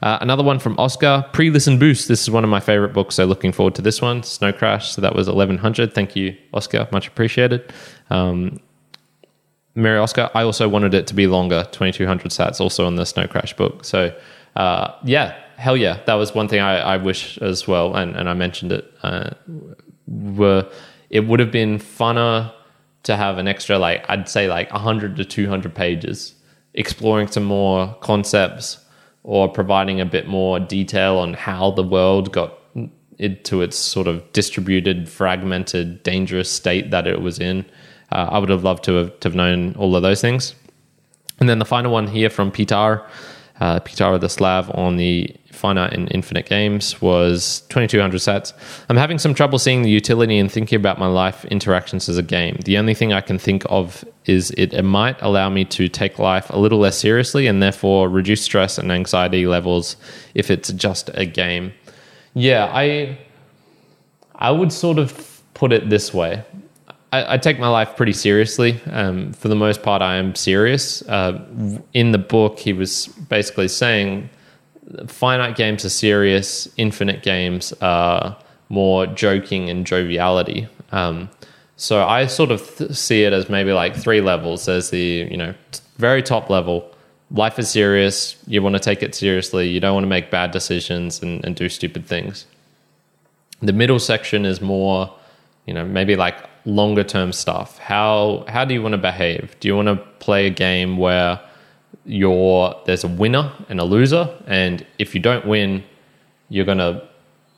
Uh, 0.03 0.19
another 0.21 0.43
one 0.43 0.59
from 0.59 0.77
Oscar, 0.77 1.25
pre-listen 1.33 1.79
boost. 1.79 2.07
This 2.07 2.21
is 2.21 2.29
one 2.29 2.43
of 2.43 2.51
my 2.51 2.59
favorite 2.59 2.93
books, 2.93 3.15
so 3.15 3.25
looking 3.25 3.51
forward 3.51 3.73
to 3.75 3.81
this 3.81 3.99
one. 3.99 4.21
Snow 4.21 4.53
Crash. 4.53 4.91
So 4.91 5.01
that 5.01 5.15
was 5.15 5.27
eleven 5.27 5.57
hundred. 5.57 5.93
Thank 5.93 6.15
you, 6.15 6.37
Oscar. 6.53 6.87
Much 6.91 7.07
appreciated. 7.07 7.73
Um, 8.09 8.59
Mary 9.77 9.99
Oscar, 9.99 10.31
I 10.33 10.41
also 10.41 10.67
wanted 10.67 10.95
it 10.95 11.05
to 11.05 11.13
be 11.13 11.27
longer, 11.27 11.67
2200 11.71 12.31
sats, 12.31 12.59
also 12.59 12.87
on 12.87 12.95
the 12.95 13.05
Snow 13.05 13.27
Crash 13.27 13.53
book. 13.55 13.85
So, 13.85 14.11
uh, 14.55 14.91
yeah, 15.03 15.37
hell 15.57 15.77
yeah. 15.77 16.01
That 16.07 16.15
was 16.15 16.33
one 16.33 16.47
thing 16.47 16.61
I, 16.61 16.79
I 16.79 16.97
wish 16.97 17.37
as 17.37 17.67
well, 17.67 17.95
and, 17.95 18.15
and 18.15 18.27
I 18.27 18.33
mentioned 18.33 18.71
it. 18.71 18.91
Uh, 19.03 19.29
were 20.07 20.67
It 21.11 21.27
would 21.27 21.39
have 21.39 21.51
been 21.51 21.77
funner 21.77 22.51
to 23.07 23.17
have 23.17 23.37
an 23.37 23.47
extra, 23.47 23.77
like, 23.77 24.05
I'd 24.09 24.29
say 24.29 24.47
like 24.47 24.71
100 24.71 25.17
to 25.17 25.25
200 25.25 25.75
pages, 25.75 26.35
exploring 26.73 27.27
some 27.27 27.43
more 27.43 27.93
concepts 28.01 28.77
or 29.23 29.49
providing 29.49 29.99
a 29.99 30.05
bit 30.05 30.27
more 30.27 30.59
detail 30.59 31.17
on 31.17 31.33
how 31.33 31.71
the 31.71 31.83
world 31.83 32.31
got 32.31 32.53
into 33.17 33.61
its 33.61 33.75
sort 33.75 34.07
of 34.07 34.31
distributed, 34.31 35.09
fragmented, 35.09 36.03
dangerous 36.03 36.49
state 36.51 36.91
that 36.91 37.07
it 37.07 37.21
was 37.21 37.39
in 37.39 37.65
uh, 38.11 38.29
I 38.31 38.39
would 38.39 38.49
have 38.49 38.63
loved 38.63 38.83
to 38.85 38.93
have, 38.95 39.19
to 39.19 39.29
have 39.29 39.35
known 39.35 39.75
all 39.75 39.95
of 39.95 40.01
those 40.01 40.21
things. 40.21 40.55
And 41.39 41.49
then 41.49 41.59
the 41.59 41.65
final 41.65 41.91
one 41.91 42.07
here 42.07 42.29
from 42.29 42.51
Pitar, 42.51 43.05
uh, 43.59 43.79
Pitar 43.81 44.19
the 44.19 44.29
Slav 44.29 44.71
on 44.75 44.97
the 44.97 45.35
finite 45.57 45.93
and 45.93 46.11
infinite 46.11 46.45
games 46.45 47.01
was 47.01 47.61
2200 47.69 48.17
sats. 48.17 48.53
I'm 48.89 48.97
having 48.97 49.19
some 49.19 49.33
trouble 49.33 49.59
seeing 49.59 49.81
the 49.81 49.89
utility 49.89 50.37
and 50.37 50.51
thinking 50.51 50.75
about 50.75 50.99
my 50.99 51.07
life 51.07 51.43
interactions 51.45 52.07
as 52.07 52.17
a 52.17 52.23
game. 52.23 52.57
The 52.65 52.77
only 52.77 52.93
thing 52.93 53.13
I 53.13 53.21
can 53.21 53.37
think 53.37 53.63
of 53.69 54.05
is 54.25 54.51
it, 54.51 54.73
it 54.73 54.83
might 54.83 55.21
allow 55.21 55.49
me 55.49 55.65
to 55.65 55.87
take 55.87 56.19
life 56.19 56.49
a 56.49 56.57
little 56.57 56.79
less 56.79 56.97
seriously 56.97 57.47
and 57.47 57.61
therefore 57.61 58.09
reduce 58.09 58.41
stress 58.41 58.77
and 58.77 58.91
anxiety 58.91 59.47
levels 59.47 59.95
if 60.33 60.51
it's 60.51 60.71
just 60.73 61.09
a 61.13 61.25
game. 61.25 61.73
Yeah, 62.33 62.69
I 62.71 63.17
I 64.35 64.51
would 64.51 64.71
sort 64.71 64.99
of 64.99 65.41
put 65.53 65.73
it 65.73 65.89
this 65.89 66.13
way. 66.13 66.43
I, 67.11 67.35
I, 67.35 67.37
take 67.37 67.57
my 67.57 67.69
life 67.69 67.95
pretty 67.95 68.13
seriously. 68.13 68.79
Um, 68.91 69.33
for 69.33 69.47
the 69.47 69.55
most 69.55 69.81
part, 69.81 70.01
I 70.01 70.15
am 70.17 70.35
serious. 70.35 71.01
Uh, 71.03 71.41
in 71.93 72.11
the 72.11 72.17
book, 72.17 72.59
he 72.59 72.73
was 72.73 73.07
basically 73.07 73.69
saying 73.69 74.29
finite 75.07 75.55
games 75.55 75.85
are 75.85 75.89
serious, 75.89 76.67
infinite 76.77 77.23
games 77.23 77.73
are 77.81 78.37
more 78.69 79.05
joking 79.07 79.69
and 79.69 79.85
joviality. 79.85 80.67
Um, 80.91 81.29
so 81.75 82.03
I 82.05 82.25
sort 82.27 82.51
of 82.51 82.77
th- 82.77 82.91
see 82.91 83.23
it 83.23 83.33
as 83.33 83.49
maybe 83.49 83.71
like 83.71 83.95
three 83.95 84.21
levels. 84.21 84.65
There's 84.65 84.89
the 84.89 85.27
you 85.29 85.37
know 85.37 85.53
very 85.97 86.23
top 86.23 86.49
level. 86.49 86.91
Life 87.31 87.59
is 87.59 87.69
serious. 87.69 88.37
You 88.47 88.61
want 88.61 88.75
to 88.75 88.79
take 88.79 89.03
it 89.03 89.13
seriously. 89.13 89.67
You 89.67 89.79
don't 89.79 89.93
want 89.93 90.05
to 90.05 90.09
make 90.09 90.31
bad 90.31 90.51
decisions 90.51 91.21
and, 91.21 91.43
and 91.43 91.55
do 91.55 91.67
stupid 91.67 92.05
things. 92.05 92.45
The 93.61 93.73
middle 93.73 93.99
section 93.99 94.45
is 94.45 94.61
more, 94.61 95.13
you 95.65 95.73
know, 95.73 95.83
maybe 95.83 96.15
like 96.15 96.37
longer 96.65 97.03
term 97.03 97.33
stuff. 97.33 97.77
How 97.79 98.45
how 98.47 98.65
do 98.65 98.73
you 98.73 98.81
want 98.81 98.93
to 98.93 98.97
behave? 98.97 99.55
Do 99.59 99.67
you 99.67 99.75
want 99.75 99.89
to 99.89 99.97
play 100.19 100.47
a 100.47 100.51
game 100.51 100.97
where 100.97 101.39
there's 102.05 103.03
a 103.03 103.07
winner 103.07 103.51
and 103.69 103.79
a 103.79 103.83
loser, 103.83 104.29
and 104.47 104.85
if 104.97 105.13
you 105.13 105.21
don't 105.21 105.45
win, 105.45 105.83
you're 106.49 106.65
gonna 106.65 107.07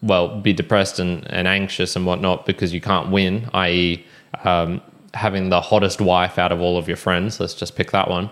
well 0.01 0.39
be 0.39 0.53
depressed 0.53 0.99
and, 0.99 1.29
and 1.31 1.47
anxious 1.47 1.95
and 1.95 2.05
whatnot 2.05 2.45
because 2.45 2.73
you 2.73 2.81
can't 2.81 3.11
win, 3.11 3.49
i.e., 3.53 4.05
um, 4.43 4.81
having 5.13 5.49
the 5.49 5.61
hottest 5.61 5.99
wife 5.99 6.37
out 6.37 6.51
of 6.51 6.61
all 6.61 6.77
of 6.77 6.87
your 6.87 6.97
friends. 6.97 7.39
Let's 7.39 7.53
just 7.53 7.75
pick 7.75 7.91
that 7.91 8.09
one. 8.09 8.29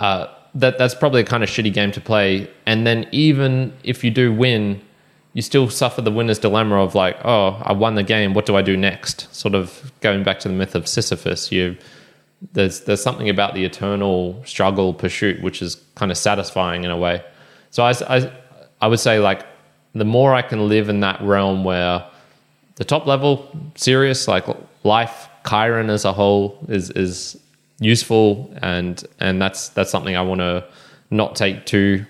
Uh, 0.00 0.26
that 0.54 0.78
that's 0.78 0.94
probably 0.94 1.22
a 1.22 1.24
kind 1.24 1.42
of 1.42 1.48
shitty 1.48 1.72
game 1.72 1.92
to 1.92 2.00
play. 2.00 2.50
And 2.66 2.86
then 2.86 3.06
even 3.12 3.72
if 3.84 4.04
you 4.04 4.10
do 4.10 4.32
win, 4.32 4.82
you 5.32 5.42
still 5.42 5.70
suffer 5.70 6.02
the 6.02 6.10
winner's 6.10 6.38
dilemma 6.38 6.76
of 6.76 6.94
like, 6.94 7.16
oh, 7.24 7.60
I 7.62 7.72
won 7.72 7.94
the 7.94 8.02
game. 8.02 8.34
What 8.34 8.44
do 8.44 8.56
I 8.56 8.62
do 8.62 8.76
next? 8.76 9.34
Sort 9.34 9.54
of 9.54 9.92
going 10.00 10.24
back 10.24 10.40
to 10.40 10.48
the 10.48 10.54
myth 10.54 10.74
of 10.74 10.86
Sisyphus. 10.86 11.50
You 11.50 11.76
there's 12.52 12.80
there's 12.80 13.02
something 13.02 13.28
about 13.28 13.54
the 13.54 13.64
eternal 13.64 14.42
struggle 14.44 14.92
pursuit 14.94 15.42
which 15.42 15.62
is 15.62 15.76
kind 15.94 16.10
of 16.10 16.18
satisfying 16.18 16.84
in 16.84 16.90
a 16.90 16.96
way. 16.96 17.22
So 17.70 17.84
I, 17.84 17.94
I, 18.08 18.32
I 18.80 18.86
would 18.88 19.00
say 19.00 19.18
like 19.18 19.46
the 19.94 20.04
more 20.04 20.34
I 20.34 20.42
can 20.42 20.68
live 20.68 20.88
in 20.88 21.00
that 21.00 21.20
realm 21.22 21.64
where 21.64 22.04
the 22.76 22.84
top 22.84 23.06
level 23.06 23.48
serious 23.76 24.26
like 24.26 24.46
life 24.84 25.28
Chiron 25.48 25.90
as 25.90 26.04
a 26.04 26.12
whole 26.12 26.58
is 26.68 26.90
is 26.90 27.38
useful, 27.80 28.52
and 28.62 29.02
and 29.20 29.40
that's 29.40 29.68
that's 29.70 29.90
something 29.90 30.16
I 30.16 30.22
want 30.22 30.40
to 30.40 30.64
not 31.10 31.36
take 31.36 31.66
too 31.66 32.06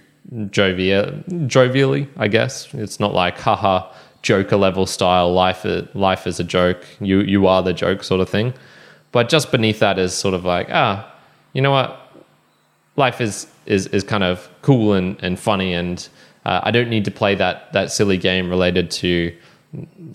jovial, 0.50 1.06
jovially. 1.46 2.08
I 2.16 2.28
guess 2.28 2.72
it's 2.74 3.00
not 3.00 3.14
like 3.14 3.38
haha 3.38 3.92
Joker 4.22 4.56
level 4.56 4.86
style 4.86 5.32
life 5.32 5.66
life 5.94 6.26
is 6.26 6.38
a 6.38 6.44
joke. 6.44 6.84
You 7.00 7.20
you 7.20 7.46
are 7.46 7.62
the 7.62 7.72
joke 7.72 8.04
sort 8.04 8.20
of 8.20 8.28
thing. 8.28 8.54
But 9.12 9.28
just 9.28 9.52
beneath 9.52 9.78
that 9.80 9.98
is 9.98 10.14
sort 10.14 10.34
of 10.34 10.44
like 10.44 10.68
ah, 10.70 11.10
you 11.52 11.62
know 11.62 11.70
what, 11.70 12.12
life 12.96 13.20
is 13.20 13.46
is 13.66 13.86
is 13.88 14.02
kind 14.02 14.24
of 14.24 14.48
cool 14.62 14.94
and 14.94 15.22
and 15.22 15.38
funny 15.38 15.72
and. 15.72 16.08
Uh, 16.44 16.60
I 16.64 16.72
don't 16.72 16.90
need 16.90 17.04
to 17.04 17.12
play 17.12 17.36
that 17.36 17.72
that 17.72 17.92
silly 17.92 18.16
game 18.16 18.50
related 18.50 18.90
to 18.90 19.32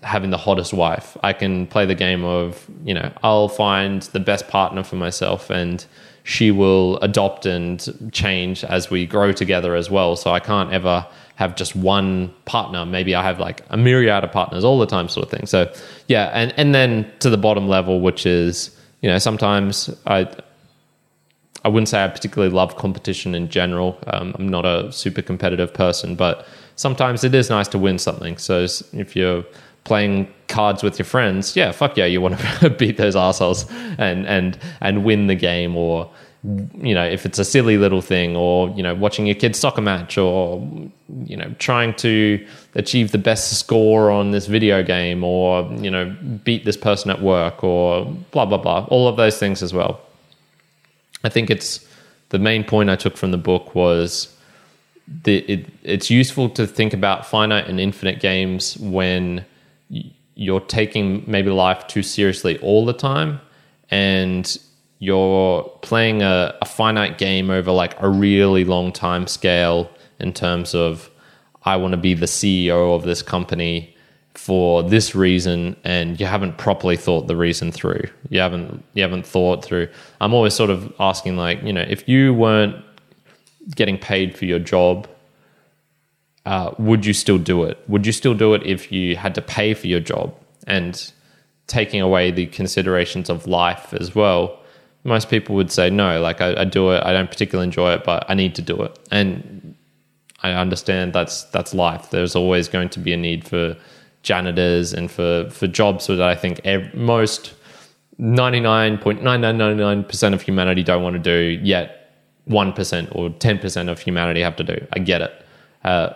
having 0.03 0.29
the 0.29 0.37
hottest 0.37 0.73
wife. 0.73 1.17
I 1.23 1.33
can 1.33 1.67
play 1.67 1.85
the 1.85 1.95
game 1.95 2.23
of, 2.23 2.69
you 2.83 2.93
know, 2.93 3.11
I'll 3.23 3.49
find 3.49 4.03
the 4.03 4.19
best 4.19 4.47
partner 4.47 4.83
for 4.83 4.95
myself 4.95 5.49
and 5.49 5.83
she 6.23 6.51
will 6.51 6.97
adopt 6.99 7.45
and 7.45 8.11
change 8.11 8.63
as 8.63 8.89
we 8.89 9.05
grow 9.05 9.31
together 9.31 9.75
as 9.75 9.89
well. 9.89 10.15
So 10.15 10.31
I 10.31 10.39
can't 10.39 10.71
ever 10.71 11.07
have 11.35 11.55
just 11.55 11.75
one 11.75 12.33
partner. 12.45 12.85
Maybe 12.85 13.15
I 13.15 13.23
have 13.23 13.39
like 13.39 13.63
a 13.69 13.77
myriad 13.77 14.23
of 14.23 14.31
partners 14.31 14.63
all 14.63 14.77
the 14.77 14.85
time, 14.85 15.07
sort 15.07 15.25
of 15.25 15.31
thing. 15.31 15.47
So 15.47 15.71
yeah, 16.07 16.29
and 16.33 16.53
and 16.57 16.75
then 16.75 17.09
to 17.19 17.29
the 17.29 17.37
bottom 17.37 17.67
level, 17.67 18.01
which 18.01 18.25
is 18.25 18.76
you 19.01 19.09
know 19.09 19.17
sometimes 19.17 19.89
I. 20.05 20.27
I 21.65 21.69
wouldn't 21.69 21.89
say 21.89 22.01
I 22.01 22.07
particularly 22.07 22.53
love 22.53 22.77
competition 22.77 23.35
in 23.35 23.49
general. 23.49 23.97
Um, 24.07 24.33
I'm 24.39 24.47
not 24.47 24.65
a 24.65 24.89
super 24.91 25.21
competitive 25.21 25.73
person, 25.73 26.15
but 26.15 26.47
sometimes 26.75 27.25
it 27.25 27.35
is 27.35 27.49
nice 27.49 27.67
to 27.69 27.77
win 27.77 27.97
something. 27.97 28.37
So 28.37 28.67
if 28.93 29.17
you're 29.17 29.43
playing 29.83 30.31
cards 30.47 30.83
with 30.83 30.97
your 30.97 31.05
friends, 31.05 31.55
yeah, 31.57 31.71
fuck 31.71 31.97
yeah, 31.97 32.05
you 32.05 32.21
want 32.21 32.39
to 32.39 32.69
beat 32.79 32.95
those 32.95 33.15
assholes 33.15 33.65
and 33.97 34.25
and 34.27 34.57
and 34.79 35.03
win 35.03 35.27
the 35.27 35.35
game, 35.35 35.75
or 35.75 36.09
you 36.75 36.93
know, 36.93 37.05
if 37.05 37.25
it's 37.25 37.39
a 37.39 37.45
silly 37.45 37.77
little 37.77 38.01
thing, 38.01 38.35
or 38.35 38.69
you 38.69 38.83
know, 38.83 38.95
watching 38.95 39.25
your 39.25 39.35
kid's 39.35 39.59
soccer 39.59 39.81
match, 39.81 40.17
or 40.17 40.65
you 41.25 41.35
know, 41.35 41.53
trying 41.59 41.93
to 41.95 42.45
achieve 42.75 43.11
the 43.11 43.17
best 43.17 43.57
score 43.59 44.09
on 44.09 44.31
this 44.31 44.47
video 44.47 44.81
game, 44.81 45.23
or 45.23 45.69
you 45.73 45.91
know, 45.91 46.15
beat 46.43 46.63
this 46.63 46.77
person 46.77 47.11
at 47.11 47.21
work, 47.21 47.63
or 47.63 48.05
blah 48.31 48.45
blah 48.45 48.57
blah, 48.57 48.85
all 48.85 49.07
of 49.07 49.17
those 49.17 49.37
things 49.37 49.61
as 49.61 49.73
well. 49.73 49.99
I 51.23 51.29
think 51.29 51.49
it's 51.49 51.85
the 52.29 52.39
main 52.39 52.63
point 52.63 52.89
I 52.89 52.95
took 52.95 53.17
from 53.17 53.31
the 53.31 53.37
book 53.37 53.75
was 53.75 54.33
the, 55.23 55.37
it, 55.51 55.65
it's 55.83 56.09
useful 56.09 56.49
to 56.51 56.67
think 56.67 56.93
about 56.93 57.25
finite 57.25 57.67
and 57.67 57.79
infinite 57.79 58.19
games 58.19 58.77
when 58.77 59.45
you're 60.35 60.61
taking 60.61 61.23
maybe 61.27 61.49
life 61.49 61.87
too 61.87 62.03
seriously 62.03 62.59
all 62.59 62.85
the 62.85 62.93
time 62.93 63.39
and 63.89 64.57
you're 64.99 65.63
playing 65.81 66.21
a, 66.21 66.55
a, 66.61 66.65
finite 66.65 67.17
game 67.17 67.49
over 67.49 67.71
like 67.71 67.95
a 68.01 68.09
really 68.09 68.65
long 68.65 68.91
time 68.91 69.27
scale 69.27 69.89
in 70.19 70.33
terms 70.33 70.73
of 70.73 71.09
I 71.63 71.75
want 71.75 71.91
to 71.91 71.97
be 71.97 72.13
the 72.13 72.25
CEO 72.25 72.95
of 72.95 73.03
this 73.03 73.21
company 73.21 73.95
for 74.33 74.83
this 74.83 75.15
reason 75.15 75.75
and 75.83 76.19
you 76.19 76.25
haven't 76.25 76.57
properly 76.57 76.95
thought 76.95 77.27
the 77.27 77.35
reason 77.35 77.71
through. 77.71 78.03
You 78.29 78.39
haven't 78.39 78.83
you 78.93 79.03
haven't 79.03 79.25
thought 79.25 79.63
through. 79.63 79.89
I'm 80.21 80.33
always 80.33 80.53
sort 80.53 80.69
of 80.69 80.93
asking 80.99 81.37
like, 81.37 81.61
you 81.63 81.73
know, 81.73 81.85
if 81.87 82.07
you 82.07 82.33
weren't 82.33 82.83
getting 83.75 83.97
paid 83.97 84.37
for 84.37 84.45
your 84.45 84.59
job, 84.59 85.07
uh, 86.45 86.73
would 86.77 87.05
you 87.05 87.13
still 87.13 87.37
do 87.37 87.63
it? 87.63 87.77
Would 87.87 88.05
you 88.05 88.11
still 88.13 88.33
do 88.33 88.53
it 88.53 88.65
if 88.65 88.91
you 88.91 89.15
had 89.17 89.35
to 89.35 89.41
pay 89.41 89.73
for 89.73 89.87
your 89.87 89.99
job 89.99 90.33
and 90.65 91.11
taking 91.67 91.99
away 91.99 92.31
the 92.31 92.45
considerations 92.45 93.29
of 93.29 93.47
life 93.47 93.93
as 93.93 94.15
well? 94.15 94.59
Most 95.07 95.29
people 95.29 95.55
would 95.55 95.71
say 95.71 95.89
no. 95.89 96.21
Like 96.21 96.41
I, 96.41 96.61
I 96.61 96.65
do 96.65 96.91
it, 96.91 97.01
I 97.03 97.13
don't 97.13 97.31
particularly 97.31 97.65
enjoy 97.65 97.93
it, 97.93 98.03
but 98.03 98.25
I 98.29 98.35
need 98.35 98.53
to 98.55 98.61
do 98.61 98.79
it, 98.83 98.99
and 99.09 99.75
I 100.43 100.51
understand 100.51 101.13
that's 101.13 101.45
that's 101.45 101.73
life. 101.73 102.11
There's 102.11 102.35
always 102.35 102.67
going 102.67 102.89
to 102.89 102.99
be 102.99 103.13
a 103.13 103.17
need 103.17 103.47
for 103.47 103.75
janitors 104.21 104.93
and 104.93 105.09
for 105.09 105.49
for 105.49 105.65
jobs 105.67 106.07
that 106.07 106.21
I 106.21 106.35
think 106.35 106.59
ev- 106.65 106.93
most 106.93 107.53
99.9999% 108.19 110.33
of 110.33 110.41
humanity 110.41 110.83
don't 110.83 111.03
want 111.03 111.13
to 111.13 111.19
do 111.19 111.59
yet 111.63 111.97
1% 112.49 113.15
or 113.15 113.29
10% 113.29 113.89
of 113.89 113.99
humanity 113.99 114.41
have 114.41 114.55
to 114.55 114.63
do. 114.63 114.87
I 114.93 114.99
get 114.99 115.21
it. 115.21 115.45
Uh, 115.83 116.13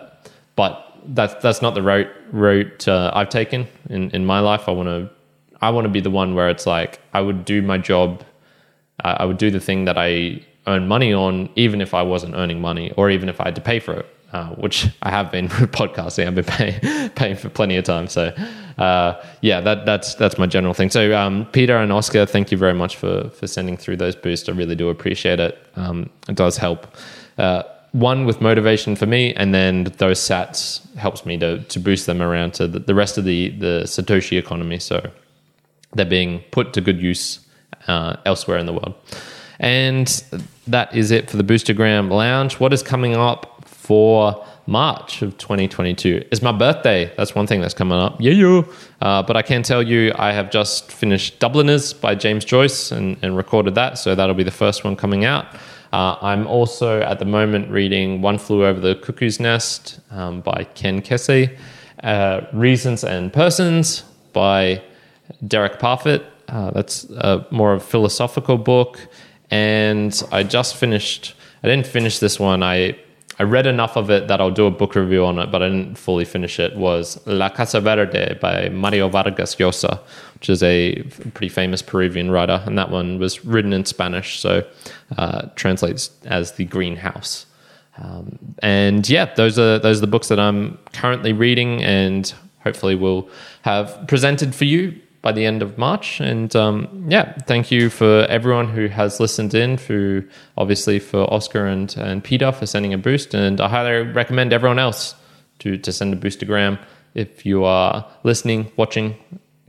but 0.56 0.88
that's 1.06 1.34
that's 1.42 1.62
not 1.62 1.74
the 1.74 1.82
route 1.82 2.10
route 2.30 2.86
uh, 2.86 3.10
I've 3.14 3.28
taken 3.28 3.66
in, 3.88 4.10
in 4.10 4.24
my 4.24 4.40
life. 4.40 4.68
I 4.68 4.72
want 4.72 4.88
to 4.88 5.10
I 5.60 5.70
want 5.70 5.84
to 5.84 5.88
be 5.88 6.00
the 6.00 6.10
one 6.10 6.34
where 6.34 6.48
it's 6.48 6.66
like 6.66 7.00
I 7.12 7.20
would 7.20 7.44
do 7.44 7.62
my 7.62 7.78
job, 7.78 8.24
uh, 9.02 9.16
I 9.18 9.24
would 9.24 9.38
do 9.38 9.50
the 9.50 9.60
thing 9.60 9.84
that 9.86 9.98
I 9.98 10.42
earn 10.66 10.88
money 10.88 11.12
on, 11.12 11.48
even 11.56 11.80
if 11.80 11.94
I 11.94 12.02
wasn't 12.02 12.34
earning 12.34 12.60
money, 12.60 12.92
or 12.96 13.10
even 13.10 13.28
if 13.28 13.40
I 13.40 13.44
had 13.44 13.54
to 13.56 13.60
pay 13.60 13.80
for 13.80 13.94
it, 13.94 14.06
uh, 14.32 14.48
which 14.50 14.86
I 15.02 15.10
have 15.10 15.30
been 15.30 15.44
with 15.44 15.72
podcasting. 15.72 16.26
I've 16.26 16.34
been 16.34 16.44
paying 16.44 17.10
paying 17.10 17.36
for 17.36 17.48
plenty 17.48 17.76
of 17.76 17.84
time. 17.84 18.08
So 18.08 18.32
uh, 18.78 19.22
yeah, 19.40 19.60
that 19.60 19.84
that's 19.86 20.14
that's 20.14 20.38
my 20.38 20.46
general 20.46 20.74
thing. 20.74 20.90
So 20.90 21.16
um, 21.16 21.46
Peter 21.52 21.76
and 21.76 21.92
Oscar, 21.92 22.26
thank 22.26 22.50
you 22.52 22.58
very 22.58 22.74
much 22.74 22.96
for 22.96 23.28
for 23.30 23.46
sending 23.46 23.76
through 23.76 23.96
those 23.96 24.16
boosts. 24.16 24.48
I 24.48 24.52
really 24.52 24.76
do 24.76 24.88
appreciate 24.88 25.40
it. 25.40 25.58
Um, 25.76 26.10
it 26.28 26.36
does 26.36 26.56
help. 26.56 26.86
Uh, 27.38 27.64
one 27.92 28.24
with 28.24 28.40
motivation 28.40 28.96
for 28.96 29.04
me, 29.04 29.34
and 29.34 29.52
then 29.52 29.84
those 29.98 30.18
sats 30.18 30.80
helps 30.96 31.26
me 31.26 31.36
to 31.38 31.58
to 31.64 31.80
boost 31.80 32.06
them 32.06 32.22
around 32.22 32.54
to 32.54 32.66
the, 32.66 32.78
the 32.78 32.94
rest 32.94 33.18
of 33.18 33.24
the 33.24 33.50
the 33.50 33.82
Satoshi 33.84 34.38
economy. 34.38 34.78
So 34.78 35.10
they're 35.94 36.06
being 36.06 36.40
put 36.52 36.72
to 36.72 36.80
good 36.80 37.00
use 37.00 37.40
uh, 37.86 38.16
elsewhere 38.24 38.58
in 38.58 38.66
the 38.66 38.72
world. 38.72 38.94
And 39.58 40.08
that 40.66 40.94
is 40.94 41.10
it 41.10 41.30
for 41.30 41.36
the 41.36 41.44
Boostagram 41.44 42.10
Lounge. 42.10 42.54
What 42.54 42.72
is 42.72 42.82
coming 42.82 43.14
up 43.14 43.64
for 43.66 44.44
March 44.66 45.22
of 45.22 45.36
2022? 45.38 46.24
Is 46.30 46.42
my 46.42 46.52
birthday. 46.52 47.12
That's 47.16 47.34
one 47.34 47.46
thing 47.46 47.60
that's 47.60 47.74
coming 47.74 47.98
up. 47.98 48.16
Yeah, 48.20 48.32
yeah. 48.32 48.62
Uh, 49.00 49.22
but 49.22 49.36
I 49.36 49.42
can 49.42 49.62
tell 49.62 49.82
you, 49.82 50.12
I 50.16 50.32
have 50.32 50.50
just 50.50 50.90
finished 50.90 51.38
Dubliners 51.38 51.92
by 51.92 52.14
James 52.14 52.44
Joyce 52.44 52.92
and, 52.92 53.16
and 53.22 53.36
recorded 53.36 53.74
that. 53.74 53.98
So 53.98 54.14
that'll 54.14 54.34
be 54.34 54.44
the 54.44 54.50
first 54.50 54.84
one 54.84 54.96
coming 54.96 55.24
out. 55.24 55.46
Uh, 55.92 56.16
I'm 56.22 56.46
also 56.46 57.02
at 57.02 57.18
the 57.18 57.26
moment 57.26 57.70
reading 57.70 58.22
One 58.22 58.38
Flew 58.38 58.64
Over 58.64 58.80
the 58.80 58.94
Cuckoo's 58.94 59.38
Nest 59.38 60.00
um, 60.10 60.40
by 60.40 60.64
Ken 60.74 61.02
Kesey, 61.02 61.56
uh, 62.02 62.46
Reasons 62.52 63.04
and 63.04 63.30
Persons 63.30 64.02
by 64.32 64.82
Derek 65.46 65.78
Parfit. 65.78 66.24
Uh, 66.52 66.70
that's 66.70 67.08
more 67.50 67.72
of 67.72 67.82
a 67.82 67.84
philosophical 67.84 68.58
book. 68.58 69.00
And 69.50 70.22
I 70.30 70.44
just 70.44 70.76
finished, 70.76 71.34
I 71.62 71.68
didn't 71.68 71.86
finish 71.86 72.18
this 72.18 72.38
one. 72.38 72.62
I 72.62 72.96
I 73.38 73.44
read 73.44 73.66
enough 73.66 73.96
of 73.96 74.10
it 74.10 74.28
that 74.28 74.40
I'll 74.40 74.50
do 74.50 74.66
a 74.66 74.70
book 74.70 74.94
review 74.94 75.24
on 75.24 75.38
it, 75.38 75.50
but 75.50 75.62
I 75.62 75.68
didn't 75.68 75.96
fully 75.96 76.24
finish 76.24 76.60
it. 76.60 76.76
Was 76.76 77.18
La 77.26 77.48
Casa 77.48 77.80
Verde 77.80 78.38
by 78.40 78.68
Mario 78.68 79.08
Vargas 79.08 79.56
Llosa, 79.56 80.00
which 80.34 80.48
is 80.48 80.62
a 80.62 81.02
pretty 81.34 81.48
famous 81.48 81.82
Peruvian 81.82 82.30
writer, 82.30 82.62
and 82.66 82.78
that 82.78 82.90
one 82.90 83.18
was 83.18 83.44
written 83.44 83.72
in 83.72 83.84
Spanish, 83.84 84.38
so 84.38 84.64
uh, 85.16 85.48
translates 85.56 86.10
as 86.26 86.52
the 86.52 86.66
Greenhouse. 86.66 87.46
Um, 87.98 88.38
and 88.62 89.08
yeah, 89.08 89.32
those 89.34 89.58
are 89.58 89.78
those 89.78 89.98
are 89.98 90.02
the 90.02 90.06
books 90.06 90.28
that 90.28 90.38
I'm 90.38 90.78
currently 90.92 91.32
reading, 91.32 91.82
and 91.82 92.32
hopefully 92.62 92.94
will 92.94 93.28
have 93.62 94.06
presented 94.06 94.54
for 94.54 94.66
you 94.66 95.00
by 95.22 95.32
the 95.32 95.46
end 95.46 95.62
of 95.62 95.78
March. 95.78 96.20
And 96.20 96.54
um, 96.54 97.06
yeah, 97.08 97.32
thank 97.46 97.70
you 97.70 97.88
for 97.88 98.26
everyone 98.28 98.68
who 98.68 98.88
has 98.88 99.20
listened 99.20 99.54
in, 99.54 99.76
for 99.76 100.24
obviously 100.58 100.98
for 100.98 101.32
Oscar 101.32 101.64
and, 101.64 101.96
and 101.96 102.22
Peter 102.22 102.50
for 102.52 102.66
sending 102.66 102.92
a 102.92 102.98
boost. 102.98 103.32
And 103.32 103.60
I 103.60 103.68
highly 103.68 104.02
recommend 104.12 104.52
everyone 104.52 104.80
else 104.80 105.14
to, 105.60 105.78
to 105.78 105.92
send 105.92 106.12
a 106.12 106.16
boostagram. 106.16 106.78
If 107.14 107.46
you 107.46 107.64
are 107.64 108.06
listening, 108.24 108.72
watching, 108.76 109.16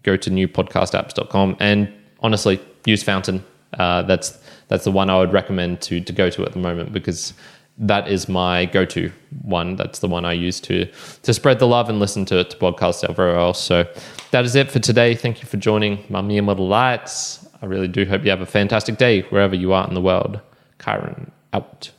go 0.01 0.17
to 0.17 0.29
newpodcastapps.com 0.29 1.57
and 1.59 1.93
honestly 2.19 2.59
use 2.85 3.03
Fountain. 3.03 3.43
Uh, 3.77 4.01
that's 4.03 4.37
that's 4.67 4.83
the 4.83 4.91
one 4.91 5.09
I 5.09 5.17
would 5.19 5.33
recommend 5.33 5.81
to 5.81 5.99
to 5.99 6.13
go 6.13 6.29
to 6.29 6.45
at 6.45 6.53
the 6.53 6.59
moment 6.59 6.93
because 6.93 7.33
that 7.77 8.07
is 8.07 8.29
my 8.29 8.65
go-to 8.65 9.11
one. 9.41 9.75
That's 9.75 9.99
the 9.99 10.07
one 10.07 10.25
I 10.25 10.33
use 10.33 10.59
to 10.61 10.85
to 11.23 11.33
spread 11.33 11.59
the 11.59 11.67
love 11.67 11.89
and 11.89 11.99
listen 11.99 12.25
to 12.25 12.43
to 12.43 12.57
podcasts 12.57 13.07
everywhere 13.07 13.37
else. 13.37 13.61
So 13.61 13.85
that 14.31 14.45
is 14.45 14.55
it 14.55 14.71
for 14.71 14.79
today. 14.79 15.15
Thank 15.15 15.41
you 15.41 15.47
for 15.47 15.57
joining 15.57 16.03
my 16.09 16.21
Mere 16.21 16.41
Model 16.41 16.67
Lights. 16.67 17.47
I 17.61 17.65
really 17.65 17.87
do 17.87 18.05
hope 18.05 18.23
you 18.23 18.29
have 18.29 18.41
a 18.41 18.45
fantastic 18.45 18.97
day 18.97 19.21
wherever 19.23 19.55
you 19.55 19.73
are 19.73 19.87
in 19.87 19.93
the 19.93 20.01
world. 20.01 20.39
Kyrin 20.79 21.31
out. 21.53 21.91